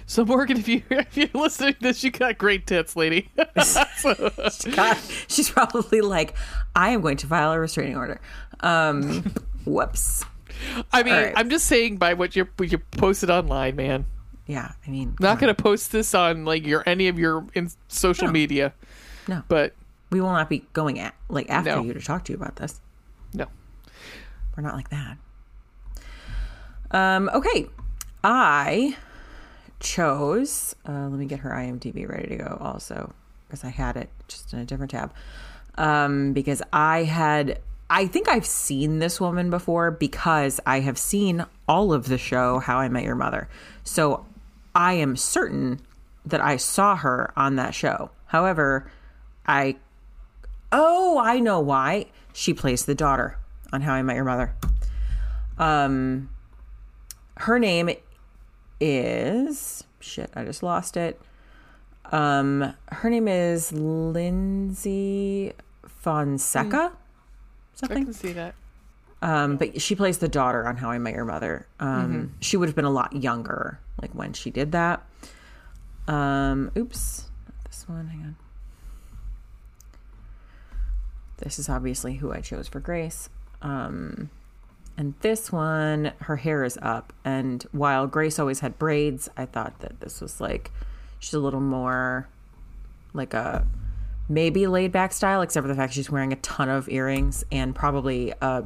[0.06, 3.30] So morgan if you if you're listening to this you got great tits lady
[3.64, 4.32] So-
[4.76, 6.36] God, she's probably like,
[6.76, 8.22] I am going to file a restraining order.
[8.60, 9.24] Um,
[9.66, 10.24] whoops.
[10.94, 11.34] i mean right.
[11.36, 14.06] i'm just saying by what you you posted online man
[14.48, 18.28] Yeah, I mean, not gonna post this on like your any of your in social
[18.28, 18.32] No.
[18.34, 18.74] media
[19.28, 19.44] No.
[19.48, 19.74] but
[20.12, 21.82] we will not be going at like after No.
[21.84, 22.80] you to talk to you about this.
[23.34, 23.48] no
[24.56, 25.18] We're not like that.
[26.92, 27.68] Um, okay.
[28.24, 28.96] I
[29.86, 33.14] chose, uh, let me get her IMDb ready to go also,
[33.48, 35.14] because I had it just in a different tab.
[35.78, 37.60] Um, because I had,
[37.90, 42.60] I think I've seen this woman before because I have seen all of the show
[42.60, 43.48] How I Met Your Mother.
[43.84, 44.26] So
[44.74, 45.80] I am certain
[46.26, 48.10] that I saw her on that show.
[48.28, 48.92] However,
[49.46, 49.76] I
[50.72, 52.08] Oh, I know why.
[52.34, 53.38] She plays the daughter
[53.72, 54.54] on How I Met Your Mother.
[55.58, 56.30] Um,
[57.38, 57.90] her name
[58.80, 60.30] is shit.
[60.36, 61.20] I just lost it.
[62.12, 65.54] Um, her name is Lyndsy
[65.88, 66.92] Fonseca.
[66.94, 66.98] i
[67.74, 68.06] Something.
[68.06, 68.54] can see that
[69.22, 71.68] Um, but she plays the daughter on How I Met Your Mother.
[71.80, 75.04] Um, she would have been a lot younger, like when she did that.
[76.08, 78.08] Um, oops, not this one.
[78.08, 78.36] Hang on.
[81.38, 83.30] This is obviously who I chose for Grace.
[83.62, 84.30] Um,
[84.98, 87.14] and this one, her hair is up.
[87.24, 90.72] And while Grace always had braids, I thought that this was like
[91.20, 92.28] she's a little more
[93.14, 93.68] like a
[94.28, 97.76] maybe laid back style, except for the fact she's wearing a ton of earrings and
[97.76, 98.64] probably a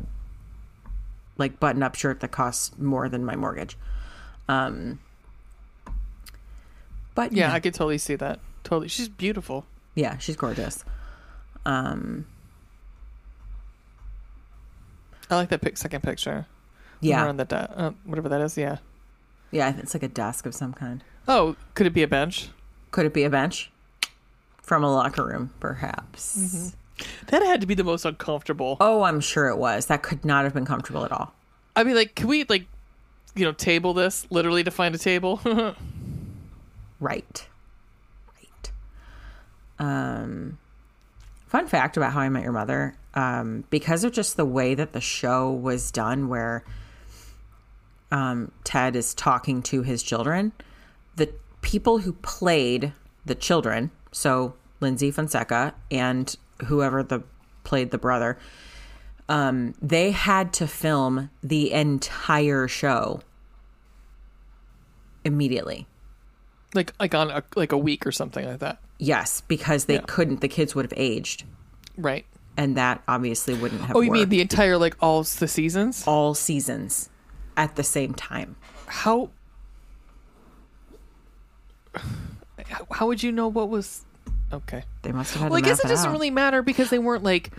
[1.37, 3.77] like button up shirt that costs more than my mortgage.
[4.47, 4.99] Um,
[7.15, 9.65] but yeah yeah, i could totally see that totally she's beautiful
[9.99, 10.85] yeah, she's gorgeous.
[11.65, 12.25] Um,
[15.29, 16.45] i like that pic- second picture
[17.01, 18.77] yeah, on the de- uh, whatever that is yeah
[19.51, 21.03] yeah, it's like a desk of some kind.
[21.27, 22.49] oh could it be a bench
[22.91, 23.71] Could it be a bench
[24.61, 26.37] from a locker room, perhaps?
[26.37, 27.07] Mm-hmm.
[27.27, 29.87] that had to be the most uncomfortable Oh, I'm sure it was.
[29.87, 31.33] That could not have been comfortable at all.
[31.75, 32.65] i mean like can we like
[33.35, 35.39] you know table this literally to find a table
[36.99, 37.47] Right.
[38.35, 38.71] Right.
[39.79, 40.57] Um,
[41.49, 44.93] fun fact about How I Met Your Mother um, because of just the way that
[44.93, 46.63] the show was done, where
[48.11, 50.51] um, Ted is talking to his children,
[51.15, 52.93] the people who played
[53.25, 56.35] the children, so Lyndsy Fonseca and
[56.65, 57.23] whoever the
[57.63, 58.37] played the brother,
[59.27, 63.21] um, they had to film the entire show
[65.25, 65.87] immediately.
[66.73, 68.79] Like like on a, like a week or something like that.
[68.99, 70.03] Yes, because they Yeah.
[70.07, 70.41] couldn't.
[70.41, 71.43] The kids would have aged,
[71.97, 72.25] Right.
[72.57, 73.95] and that obviously wouldn't have.
[73.95, 76.03] Oh, you mean the entire like all the seasons?
[76.05, 77.09] all seasons
[77.57, 78.55] at the same time?
[78.87, 79.31] How
[82.91, 84.05] how- would you know what was
[84.53, 84.83] okay?
[85.01, 85.51] They must have had.
[85.51, 86.13] Well, I guess it doesn't out.
[86.13, 87.49] really matter because they weren't like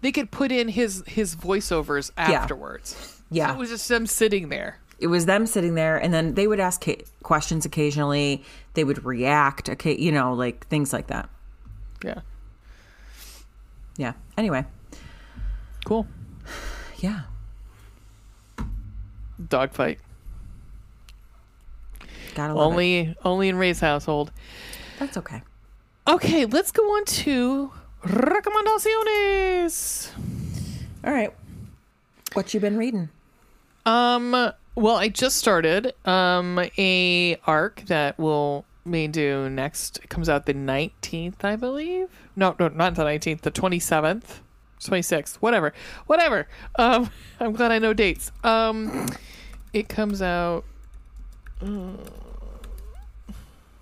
[0.00, 3.20] they could put in his his voiceovers afterwards.
[3.30, 3.48] Yeah.
[3.48, 4.79] So it was just them sitting there.
[5.00, 6.84] It was them sitting there, and then they would ask
[7.22, 8.44] questions occasionally.
[8.74, 11.28] They would react, okay, you know, like things like that.
[12.04, 12.20] Yeah.
[13.96, 14.12] Yeah.
[14.36, 14.64] Anyway,
[15.84, 16.06] Cool.
[16.98, 17.22] yeah.
[19.48, 19.98] Dogfight.
[22.34, 22.66] Gotta love it.
[22.72, 24.30] Only only in Ray's household.
[24.98, 25.42] That's okay.
[26.06, 27.72] Okay, let's go on to
[28.04, 30.10] recomendaciones.
[31.04, 31.32] All right.
[32.34, 33.08] What you been reading?
[33.86, 39.98] Um, well, I just started um a arc that will may do next.
[39.98, 42.08] It comes out the nineteenth, I believe.
[42.36, 43.42] No, no, not the nineteenth.
[43.42, 44.40] The twenty seventh,
[44.82, 45.72] twenty sixth, whatever,
[46.06, 46.48] whatever.
[46.76, 47.10] Um,
[47.40, 48.32] I'm glad I know dates.
[48.44, 49.08] Um,
[49.72, 50.64] it comes out.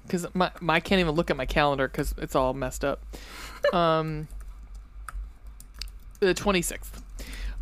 [0.02, 3.02] Because my, my I can't even look at my calendar because it's all messed up.
[3.72, 4.28] Um,
[6.20, 7.02] the twenty sixth.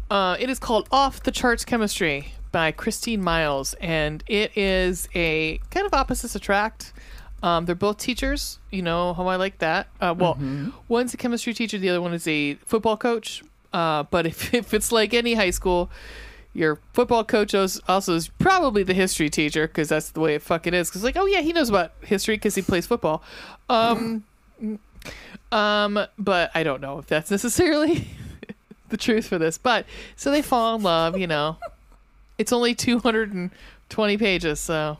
[0.08, 5.58] Uh, it is called Off the Charts Chemistry by Christine Miles, and it is a
[5.70, 6.92] kind of opposites attract.
[7.42, 8.58] Um, they're both teachers.
[8.70, 9.88] You know how I like that.
[10.00, 10.38] Uh, well,
[10.88, 13.42] one's a chemistry teacher, the other one is a football coach.
[13.72, 15.90] Uh, but if, if it's like any high school,
[16.56, 20.72] your football coach also is probably the history teacher because that's the way it fucking
[20.72, 20.88] is.
[20.88, 23.22] Because like, oh yeah, he knows about history because he plays football.
[23.68, 24.24] Um,
[25.52, 28.08] um, but I don't know if that's necessarily
[28.88, 29.58] the truth for this.
[29.58, 29.84] But
[30.16, 31.58] so they fall in love, you know.
[32.38, 34.98] It's only 220 pages, so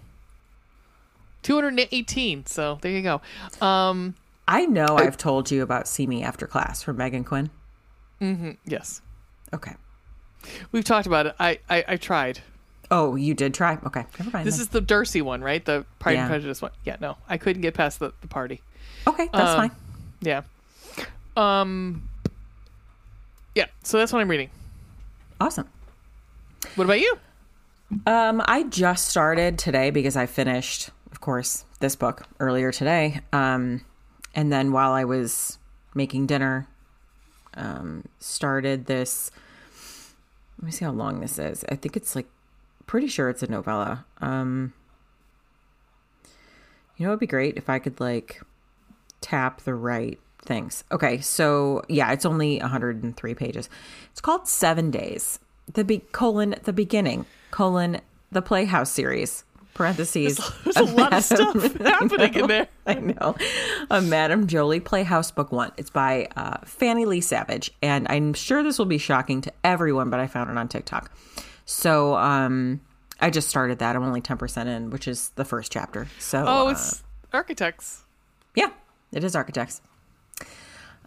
[1.42, 2.46] 218.
[2.46, 3.20] So there you go.
[3.64, 4.14] Um,
[4.48, 7.50] I know I've told you about See Me After Class from Meghan Quinn.
[8.20, 8.56] Mhm.
[8.64, 9.02] yes,
[9.52, 9.74] Okay.
[10.72, 11.34] we've talked about it.
[11.38, 12.40] I I, I tried.
[12.90, 13.78] Oh, you did try?
[13.84, 14.06] Okay.
[14.18, 14.46] Never mind.
[14.46, 14.62] This then.
[14.62, 15.62] is the Darcy one, right?
[15.64, 16.20] The Pride Yeah.
[16.22, 16.70] and Prejudice one.
[16.84, 18.62] Yeah, no, I couldn't get past the, the party.
[19.06, 19.28] okay.
[19.32, 19.70] That's um, fine.
[20.20, 20.42] Yeah.
[21.36, 22.08] Um.
[23.54, 23.66] Yeah.
[23.82, 24.50] So that's what I'm reading.
[25.40, 25.68] Awesome.
[26.76, 27.18] What about you?
[28.06, 33.22] Um, I just started today because I finished, of course, this book earlier today.
[33.32, 33.80] Um,
[34.34, 35.58] and then while I was
[35.94, 36.68] making dinner,
[37.54, 39.30] um, started this.
[40.58, 41.64] Let me see how long this is.
[41.70, 42.26] I think it's like,
[42.86, 44.04] pretty sure it's a novella.
[44.20, 44.74] Um,
[46.98, 48.42] you know, it'd be great if I could like
[49.22, 50.84] tap the right things.
[50.92, 53.70] Okay, so yeah, it's only 103 pages.
[54.12, 55.38] It's called Seven Days.
[55.72, 58.01] The be- colon the beginning colon
[58.32, 59.44] the Playhouse series
[59.74, 60.40] parentheses.
[60.64, 62.68] There's a lot of stuff happening in there.
[62.86, 63.36] I know.
[63.90, 65.72] A Madam Jolie Playhouse Book One.
[65.76, 70.09] It's by uh, Fanny Lee Savage, and I'm sure this will be shocking to everyone,
[70.09, 71.10] but I found it on TikTok.
[71.66, 72.80] So um,
[73.20, 73.97] I just started that.
[73.97, 76.06] I'm only 10% in, which is the first chapter.
[76.20, 77.02] So Oh, uh, it's
[77.34, 78.02] architects.
[78.55, 78.70] yeah,
[79.12, 79.82] it is architects.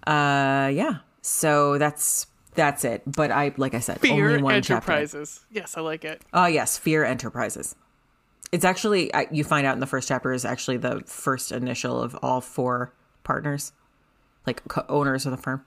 [0.06, 0.98] Uh, yeah.
[1.22, 3.04] So that's that's it.
[3.06, 4.92] But I, like I said, Fear only one chapter.
[4.92, 5.46] Enterprises.
[5.52, 6.22] Yes, I like it.
[6.34, 7.76] Oh yes, Fear Enterprises.
[8.52, 12.18] It's actually you find out in the first chapter is actually the first initial of
[12.24, 12.92] all four
[13.24, 13.74] partners,
[14.48, 15.64] like co- owners of the firm.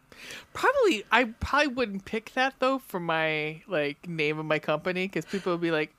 [0.53, 5.25] Probably, I probably wouldn't pick that though for my like name of my company because
[5.25, 5.95] people would be like,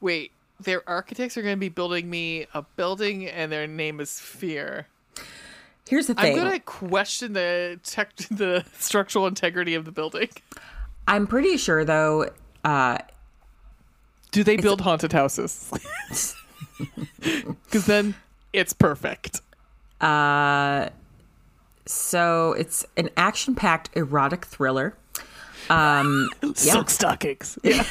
[0.00, 4.18] "Wait, their architects are going to be building me a building, and their name is
[4.18, 4.88] Fear."
[5.88, 6.36] Here's the thing.
[6.36, 10.28] I'm going to question the tech, the structural integrity of the building.
[11.08, 12.30] I'm pretty sure though.
[12.64, 12.98] Uh,
[14.32, 15.70] Do they build haunted houses?
[17.20, 18.14] Because then
[18.52, 19.40] it's perfect.
[20.00, 20.88] uh,
[21.86, 24.94] so it's an action-packed erotic thriller.
[25.70, 26.52] Um, yeah.
[26.54, 27.58] Silk stockings.
[27.64, 27.82] Yeah.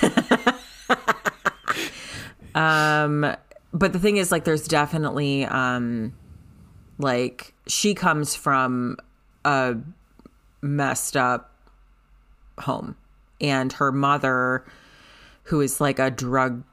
[2.53, 3.35] Um,
[3.73, 6.13] but the thing is, like, there's definitely, um,
[6.97, 8.97] like, she comes from
[9.43, 9.75] a
[10.61, 11.51] messed up
[12.59, 12.95] home,
[13.41, 14.65] and her mother,
[15.43, 16.63] who is like a drug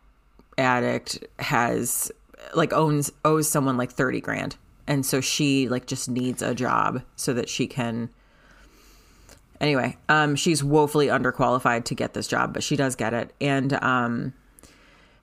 [0.58, 2.10] addict, has
[2.54, 7.02] like owns owes someone like thirty grand, and so she like just needs a job
[7.16, 8.08] so that she can.
[9.60, 13.72] Anyway, um, she's woefully underqualified to get this job, but she does get it, and
[13.82, 14.32] um,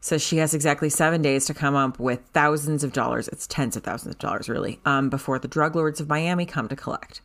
[0.02, 3.28] says she has exactly seven days to come up with thousands of dollars.
[3.28, 6.68] It's tens of thousands of dollars, really, um, before the drug lords of Miami come
[6.70, 7.22] to collect.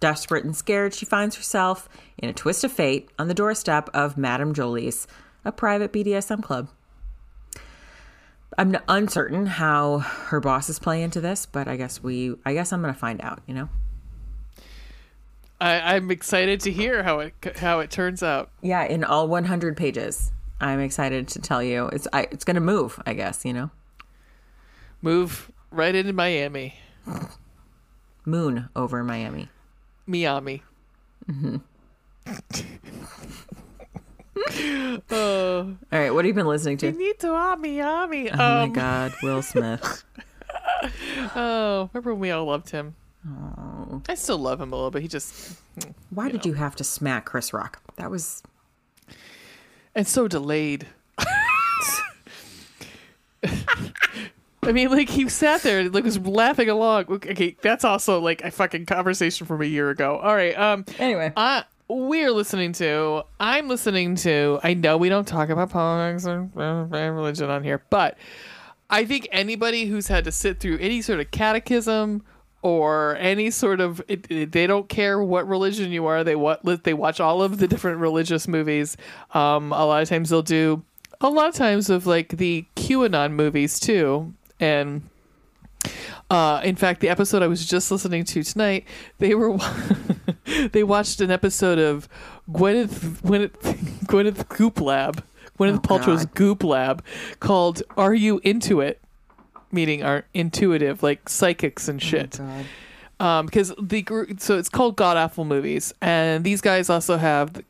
[0.00, 1.88] Desperate and scared, she finds herself
[2.18, 5.06] in a twist of fate on the doorstep of Madam Jolie's,
[5.44, 6.68] a private BDSM club.
[8.58, 12.82] I'm uncertain how her bosses play into this, but I guess we, I guess I'm
[12.82, 13.42] going to find out.
[13.46, 13.68] You know.
[15.60, 18.50] I, I'm excited to hear how it how it turns out.
[18.60, 22.60] Yeah, in all 100 pages, I'm excited to tell you it's I, it's going to
[22.60, 23.00] move.
[23.06, 23.70] I guess you know.
[25.02, 26.74] Move right into Miami.
[28.24, 29.48] Moon over Miami.
[30.06, 30.62] Miami.
[31.30, 31.56] Mm-hmm.
[35.10, 35.76] oh.
[35.92, 36.92] All right, what have you been listening to?
[36.92, 38.30] Finito a ah, Miami.
[38.30, 38.72] Oh my um.
[38.72, 40.04] God, Will Smith.
[41.36, 42.94] oh, remember when we all loved him?
[43.26, 44.02] Oh.
[44.08, 45.02] I still love him a little bit.
[45.02, 45.58] He just.
[45.74, 47.82] Hmm, Why did you have to smack Chris Rock?
[47.96, 48.42] That was.
[49.96, 50.86] And so delayed.
[54.62, 57.06] I mean, like he sat there and like was laughing along.
[57.08, 60.18] Okay, that's also like a fucking conversation from a year ago.
[60.18, 60.58] All right.
[60.58, 60.84] Um.
[60.98, 63.22] Anyway, uh, we're listening to.
[63.40, 64.60] I'm listening to.
[64.62, 68.18] I know we don't talk about politics or religion on here, but
[68.90, 72.22] I think anybody who's had to sit through any sort of catechism
[72.66, 76.24] or any sort of it, it, they don't care what religion you are.
[76.24, 78.96] They what they watch all of the different religious movies.
[79.34, 80.82] Um, a lot of times they'll do
[81.20, 85.02] a lot of times of like the QAnon movies too and
[86.28, 88.84] uh, in fact, the episode I was just listening to tonight,
[89.18, 89.56] they were
[90.72, 92.08] they watched an episode of
[92.50, 93.52] Gwyneth Gwyneth,
[94.06, 95.22] Gwyneth Goop Lab,
[95.56, 96.34] Gwyneth oh, Paltrow's God.
[96.34, 97.04] Goop Lab,
[97.38, 99.00] called "Are You Into It?"
[99.72, 102.40] Meaning are intuitive, like psychics and oh, shit.
[102.40, 107.16] Oh, um, because the group, so it's called God Awful Movies, and these guys also
[107.16, 107.62] have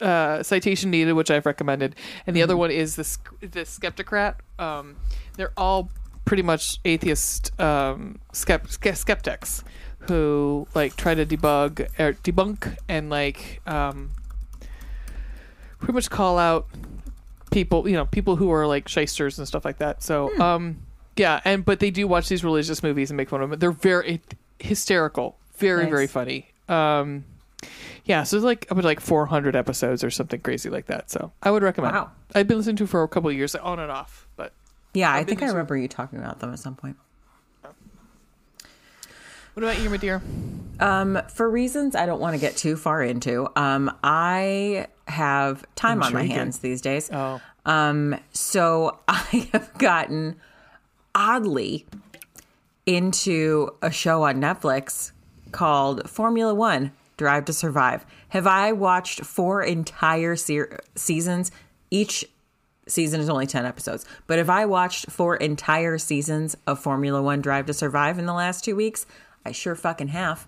[0.00, 1.94] uh, citation needed, which I've recommended,
[2.26, 2.44] and the mm-hmm.
[2.44, 4.36] other one is this the Skeptocrat.
[4.58, 4.96] Um,
[5.36, 5.90] they're all
[6.24, 9.62] pretty much atheist um, skept- skeptics
[10.00, 14.10] who like try to debug or debunk and like um,
[15.78, 16.66] pretty much call out
[17.50, 20.02] people, you know, people who are like shysters and stuff like that.
[20.02, 20.42] So, hmm.
[20.42, 20.76] um,
[21.16, 23.58] yeah, and but they do watch these religious movies and make fun of them.
[23.58, 24.20] They're very
[24.58, 25.90] hysterical, very nice.
[25.90, 26.50] very funny.
[26.68, 27.24] Um,
[28.04, 31.10] yeah, so it's like up to like 400 episodes or something crazy like that.
[31.10, 31.94] So I would recommend.
[31.94, 32.10] Wow.
[32.34, 34.52] I've been listening to for a couple years, on and off, but
[34.94, 36.96] yeah, I think I remember you talking about them at some point.
[39.54, 40.20] What about you, my dear?
[40.80, 46.02] Um, for reasons I don't want to get too far into, um, I have time
[46.02, 47.08] on my hands these days.
[47.10, 47.40] Oh.
[47.64, 50.36] Um, so I have gotten
[51.16, 51.86] oddly
[52.84, 55.10] into a show on Netflix
[55.50, 58.04] called Formula One Drive to Survive.
[58.28, 61.50] Have I watched four entire se- seasons,
[61.90, 62.26] each
[62.86, 64.04] season is only 10 episodes.
[64.26, 68.34] But if I watched four entire seasons of Formula One Drive to Survive in the
[68.34, 69.06] last two weeks,
[69.44, 70.46] I sure fucking have.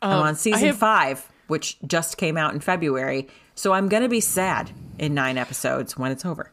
[0.00, 0.78] Um, I'm on season have...
[0.78, 3.28] five, which just came out in February.
[3.54, 6.50] So I'm going to be sad in nine episodes when it's over.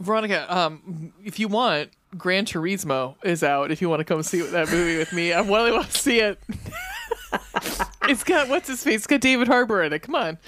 [0.00, 3.70] Veronica, um, if you want, Gran Turismo is out.
[3.70, 6.20] If you want to come see that movie with me, I really want to see
[6.20, 6.40] it.
[8.08, 8.96] it's got what's his face?
[8.96, 10.00] It's got David Harbour in it.
[10.00, 10.38] Come on.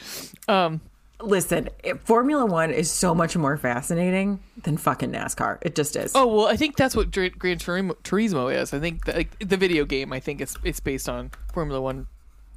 [0.49, 0.81] Um,
[1.23, 1.69] Listen,
[2.05, 5.59] Formula One is so much more fascinating than fucking NASCAR.
[5.62, 6.12] It just is.
[6.15, 8.73] Oh well, I think that's what Gran Turismo is.
[8.73, 10.12] I think like, the video game.
[10.12, 12.07] I think it's it's based on Formula One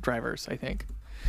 [0.02, 0.48] drivers.
[0.50, 0.86] I think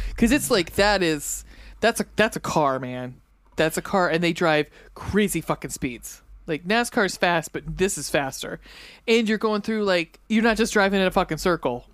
[0.08, 1.44] because it's like that is
[1.80, 3.20] that's a that's a car, man.
[3.56, 6.22] That's a car, and they drive crazy fucking speeds.
[6.46, 8.60] Like NASCAR's fast, but this is faster,
[9.08, 11.86] and you're going through like you're not just driving in a fucking circle.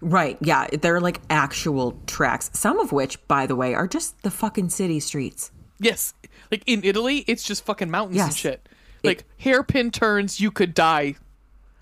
[0.00, 0.38] Right.
[0.40, 0.68] Yeah.
[0.68, 2.50] They're like actual tracks.
[2.54, 5.50] Some of which, by the way, are just the fucking city streets.
[5.78, 6.14] Yes.
[6.50, 8.28] Like in Italy, it's just fucking mountains yes.
[8.28, 8.68] and shit.
[9.04, 11.16] Like it, hairpin turns, you could die.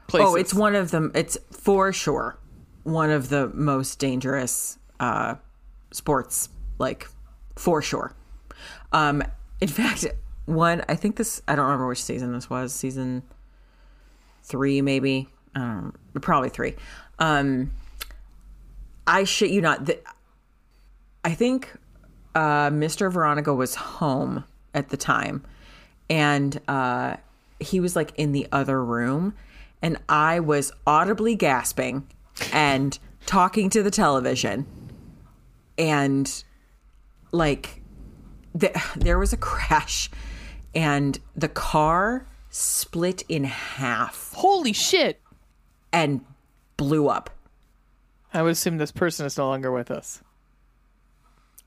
[0.07, 0.29] Places.
[0.29, 1.13] Oh, it's one of them.
[1.15, 2.39] It's for sure
[2.83, 5.37] one of the most dangerous uh,
[5.93, 6.49] sports.
[6.79, 7.09] Like
[7.57, 8.15] for sure.
[8.93, 9.23] Um,
[9.61, 10.07] in fact,
[10.47, 10.85] one.
[10.89, 11.43] I think this.
[11.49, 12.73] I don't remember which season this was.
[12.73, 13.23] Season
[14.43, 15.29] three, maybe.
[15.55, 16.75] Um, probably three.
[17.19, 17.73] Um,
[19.07, 19.87] I shit you not.
[19.87, 19.99] The,
[21.25, 21.73] I think
[22.35, 23.11] uh, Mr.
[23.11, 24.45] Veronica was home
[24.75, 25.45] at the time,
[26.11, 27.17] and uh,
[27.61, 29.35] he was like in the other room,
[29.83, 32.07] and I was audibly gasping
[32.53, 34.67] and talking to the television,
[35.79, 36.45] and
[37.33, 37.83] like
[38.55, 40.11] the, there was a crash,
[40.75, 44.33] and the car split in half.
[44.35, 45.21] Holy shit!
[45.93, 46.25] And
[46.77, 47.31] blew up.
[48.33, 50.21] I would assume this person is no longer with us.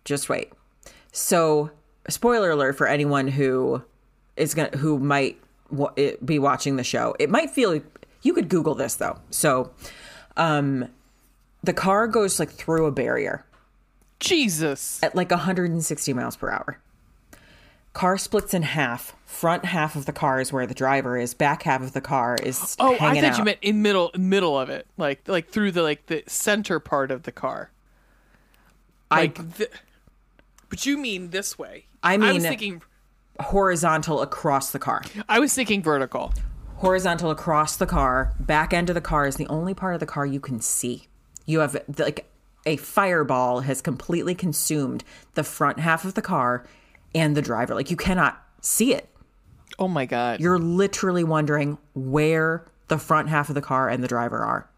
[0.05, 0.51] Just wait.
[1.11, 1.71] So,
[2.09, 3.81] spoiler alert for anyone who
[4.35, 5.37] is going to who might
[5.95, 7.15] it- be watching the show.
[7.19, 7.79] It might feel
[8.21, 9.19] you could Google this though.
[9.29, 9.71] So,
[10.35, 10.87] um,
[11.63, 13.45] the car goes like through a barrier
[14.19, 15.01] Jesus.
[15.03, 16.79] at like 160 miles per hour.
[17.97, 19.15] Car splits in half.
[19.25, 21.33] Front half of the car is where the driver is.
[21.33, 23.37] Back half of the car is Oh, I thought out.
[23.39, 27.09] you meant in middle middle of it, like like through the like the center part
[27.09, 27.71] of the car.
[29.09, 29.69] I- Like, the,
[30.69, 31.85] but you mean this way?
[32.03, 32.83] I mean, I was thinking.
[33.39, 35.01] horizontal across the car.
[35.27, 36.33] I was thinking vertical.
[36.75, 38.35] Horizontal across the car.
[38.39, 41.07] Back end of the car is the only part of the car you can see.
[41.47, 42.29] You have like
[42.63, 45.03] a fireball has completely consumed
[45.33, 46.63] the front half of the car
[47.13, 47.75] and the driver.
[47.75, 49.09] Like you cannot see it.
[49.79, 50.39] Oh my god.
[50.39, 54.69] You're literally wondering where the front half of the car and the driver are.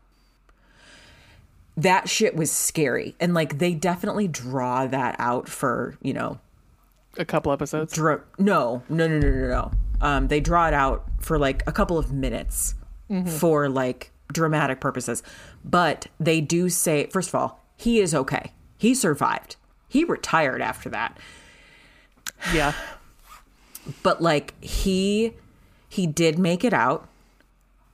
[1.77, 3.15] That shit was scary.
[3.19, 6.39] And like they definitely draw that out for, you know,
[7.17, 7.93] a couple episodes.
[7.93, 9.71] dra- no, no, no, no, no, no.
[10.01, 12.75] Um, they draw it out for like a couple of minutes
[13.25, 15.23] for like dramatic purposes.
[15.65, 18.51] But they do say, first of all, he is okay.
[18.77, 19.55] He survived.
[19.87, 21.17] He retired after that.
[22.53, 22.73] Yeah.
[24.03, 25.33] But like he
[25.87, 27.07] he did make it out.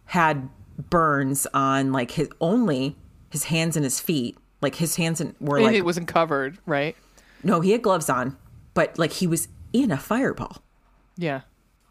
[0.06, 0.50] Had
[0.90, 2.96] burns on like his only
[3.30, 4.38] his hands and his feet.
[4.62, 6.96] Like his hands and were And like it wasn't covered, right?
[7.44, 8.36] no, he had gloves on,
[8.74, 10.64] but like he was in a fireball.
[11.18, 11.42] Yeah.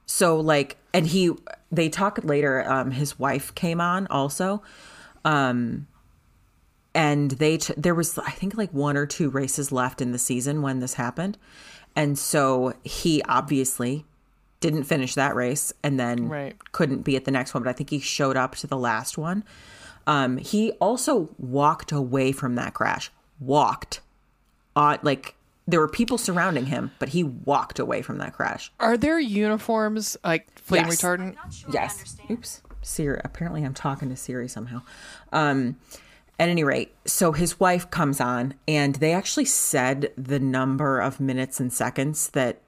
[0.07, 1.31] so like and he
[1.73, 4.63] they talk later um his wife came on also
[5.25, 5.87] um
[6.95, 10.19] and they t- there was i think like one or two races left in the
[10.19, 11.39] season when this happened
[11.97, 14.05] and so he obviously
[14.61, 16.57] didn't finish that race and then Right.
[16.73, 19.19] couldn't be at the next one but i think he showed up to the last
[19.19, 19.45] one
[20.07, 23.11] um he also walked away from that crash
[23.41, 24.01] walked
[24.77, 25.35] uh, like
[25.69, 30.17] there were people surrounding him but he walked away from that crash Are there uniforms
[30.25, 31.01] like flame Yes.
[31.03, 31.37] retardant?
[31.73, 32.17] Yes.
[32.31, 32.63] Oops.
[32.83, 33.19] Siri.
[33.25, 34.83] Apparently, I'm talking to Siri somehow.
[35.33, 35.77] Um,
[36.39, 41.21] at any rate, so his wife comes on, and they actually said the number of
[41.21, 42.61] minutes and seconds that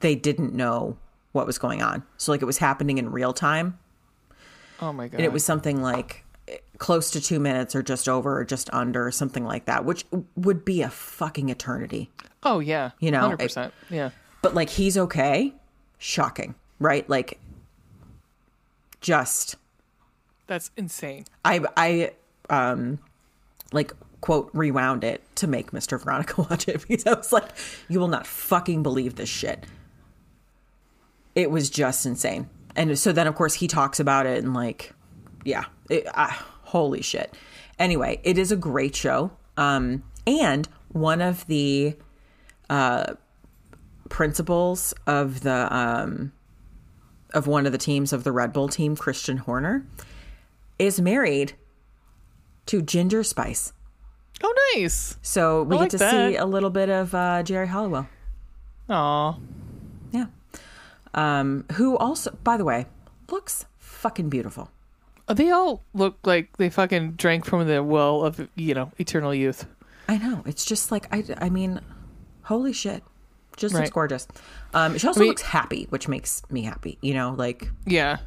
[0.00, 0.96] they didn't know
[1.32, 2.02] what was going on.
[2.16, 3.78] So, like, it was happening in real time,
[4.80, 5.16] Oh my god.
[5.18, 6.24] and it was something like
[6.78, 10.06] close to two minutes, or just over, or just under, or something like that, which
[10.36, 12.10] would be a fucking eternity.
[12.42, 12.92] Oh yeah.
[13.00, 13.74] You know, Hundred percent.
[13.90, 14.10] Yeah.
[14.42, 15.52] But like, he's okay.
[15.98, 17.06] Shocking, right?
[17.10, 17.38] Like,
[19.02, 19.56] just.
[20.46, 21.26] That's insane.
[21.44, 22.12] I I
[22.50, 22.98] um
[23.72, 26.00] like quote rewound it to make Mr.
[26.00, 27.48] Veronica watch it because I was like,
[27.88, 29.64] you will not fucking believe this shit.
[31.34, 32.50] It was just insane.
[32.76, 34.92] And so then of course he talks about it and like
[35.44, 36.30] yeah, it, uh,
[36.62, 37.34] holy shit.
[37.78, 39.30] Anyway, it is a great show.
[39.56, 41.96] Um and one of the
[42.68, 43.14] uh
[44.08, 46.32] principals of the um
[47.32, 49.86] of one of the teams of the Red Bull team, Christian Horner,
[50.78, 51.54] is married
[52.70, 53.72] to Ginger Spice.
[54.42, 55.16] Oh nice.
[55.22, 56.10] So we I get like to that.
[56.32, 58.08] see a little bit of uh, Geri Halliwell.
[58.88, 59.36] Aw.
[60.12, 60.26] Yeah.
[61.14, 62.86] Um, who also, by the way,
[63.30, 64.70] looks fucking beautiful.
[65.28, 69.66] They all look like they fucking drank from the well of you know eternal youth.
[70.08, 70.42] I know.
[70.46, 71.80] It's just like, I, I mean,
[72.42, 73.02] holy shit.
[73.56, 74.26] Just looks gorgeous.
[74.74, 76.98] Um, she also I mean- looks happy, which makes me happy.
[77.02, 78.18] You know, like, Yeah.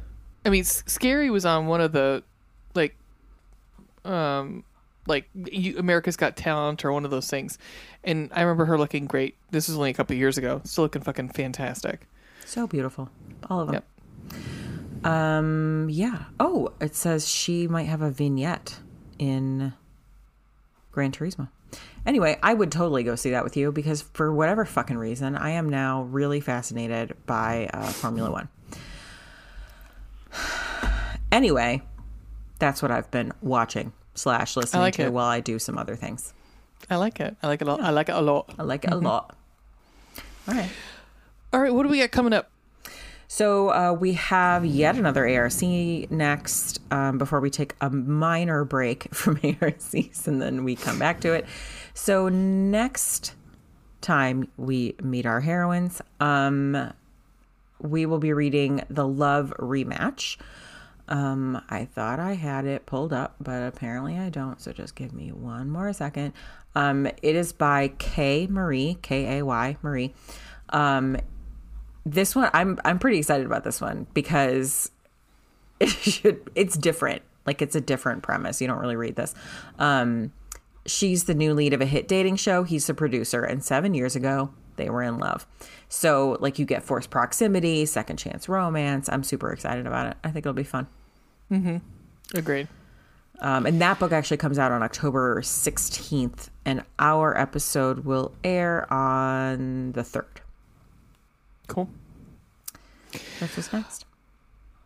[0.46, 2.22] I mean, Scary was on one of the
[2.74, 2.94] like
[4.04, 4.64] um
[5.06, 7.58] like you, America's Got Talent or one of those things.
[8.02, 9.36] And I remember her looking great.
[9.50, 10.62] This was only a couple years ago.
[10.64, 12.06] Still looking fucking fantastic.
[12.46, 13.10] so beautiful.
[13.50, 13.74] All of them.
[13.74, 13.84] Yep.
[15.04, 16.24] Um, yeah.
[16.40, 18.78] Oh, it says she might have a vignette
[19.18, 19.74] in
[20.92, 21.48] Gran Turismo.
[22.06, 25.50] Anyway, I would totally go see that with you because for whatever fucking reason, I
[25.50, 28.48] am now really fascinated by uh, Formula One.
[31.32, 31.82] Anyway,
[32.58, 35.12] that's what I've been watching slash listening like to it.
[35.12, 36.32] while I do some other things.
[36.90, 37.36] I like it.
[37.42, 37.80] I like it a lot.
[37.80, 38.54] I like it a lot.
[38.58, 39.36] I like it a lot.
[40.46, 40.70] All right.
[41.52, 42.50] All right, what do we got coming up?
[43.28, 45.62] So uh, we have yet another ARC
[46.10, 51.20] next um, before we take a minor break from ARCs and then we come back
[51.22, 51.46] to it.
[51.94, 53.34] So next
[54.00, 56.92] time we meet our heroines, um,
[57.80, 60.36] we will be reading The Love Rematch.
[61.08, 64.60] Um, I thought I had it pulled up, but apparently I don't.
[64.60, 66.32] So just give me one more second.
[66.74, 70.14] Um, it is by Kay Marie, K A Y Marie.
[70.70, 71.18] Um,
[72.06, 74.90] this one I'm I'm pretty excited about this one because
[75.80, 77.22] it should it's different.
[77.46, 78.60] Like it's a different premise.
[78.60, 79.34] You don't really read this.
[79.78, 80.32] Um
[80.86, 82.62] she's the new lead of a hit dating show.
[82.62, 85.46] He's the producer and 7 years ago they were in love.
[85.88, 89.08] So, like, you get forced proximity, second chance romance.
[89.08, 90.16] I'm super excited about it.
[90.24, 90.86] I think it'll be fun.
[92.34, 92.68] Agreed.
[93.40, 98.90] Um, and that book actually comes out on October 16th, and our episode will air
[98.92, 100.38] on the 3rd.
[101.66, 101.88] Cool.
[103.40, 104.04] That's what's next.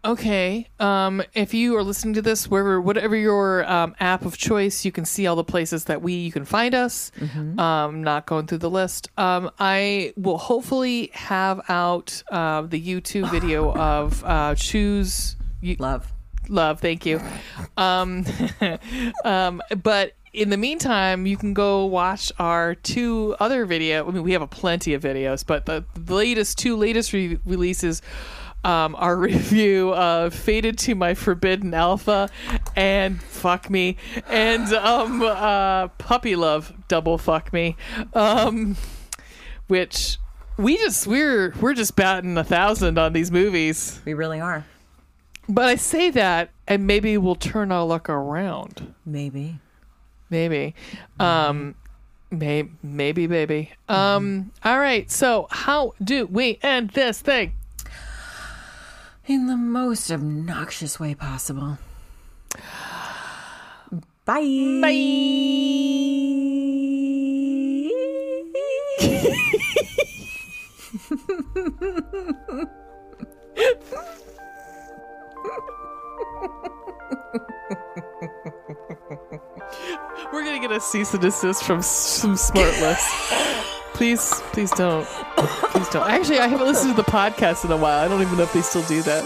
[0.08, 0.66] Okay.
[0.80, 4.90] Um, if you are listening to this, wherever, whatever your um, app of choice, you
[4.90, 7.12] can see all the places that we you can find us.
[7.58, 9.10] Um, not going through the list.
[9.18, 15.36] Um, I will hopefully have out uh, the YouTube video of uh, choose.
[15.60, 16.10] You, Love.
[16.48, 17.20] love thank you
[17.76, 18.24] um
[19.24, 24.22] um but in the meantime you can go watch our two other video i mean
[24.22, 28.02] we have a plenty of videos but the, the latest two latest re- releases
[28.64, 32.28] um, our review of Faded to My Forbidden Alpha
[32.76, 33.96] and Fuck Me
[34.28, 37.76] and um, uh, Puppy Love Double Fuck Me,
[38.14, 38.76] um,
[39.68, 40.18] which
[40.56, 44.00] we just we're we're just batting a thousand on these movies.
[44.04, 44.64] We really are.
[45.48, 48.92] But I say that, and maybe we'll turn our luck around.
[49.06, 49.58] Maybe.
[50.28, 50.74] Maybe.
[51.18, 51.74] Um,
[52.30, 53.72] may- maybe, baby.
[53.88, 55.10] Um, all right.
[55.10, 57.54] So, how do we end this thing?
[59.28, 61.76] In the most obnoxious way possible.
[64.24, 64.80] Bye.
[64.80, 64.88] Bye.
[80.32, 83.74] We're gonna get a cease and desist from some Smartless.
[83.98, 85.04] please, please don't.
[85.06, 86.08] Please don't.
[86.08, 87.98] Actually, I haven't listened to the podcast in a while.
[87.98, 89.24] I don't even know if they still do that.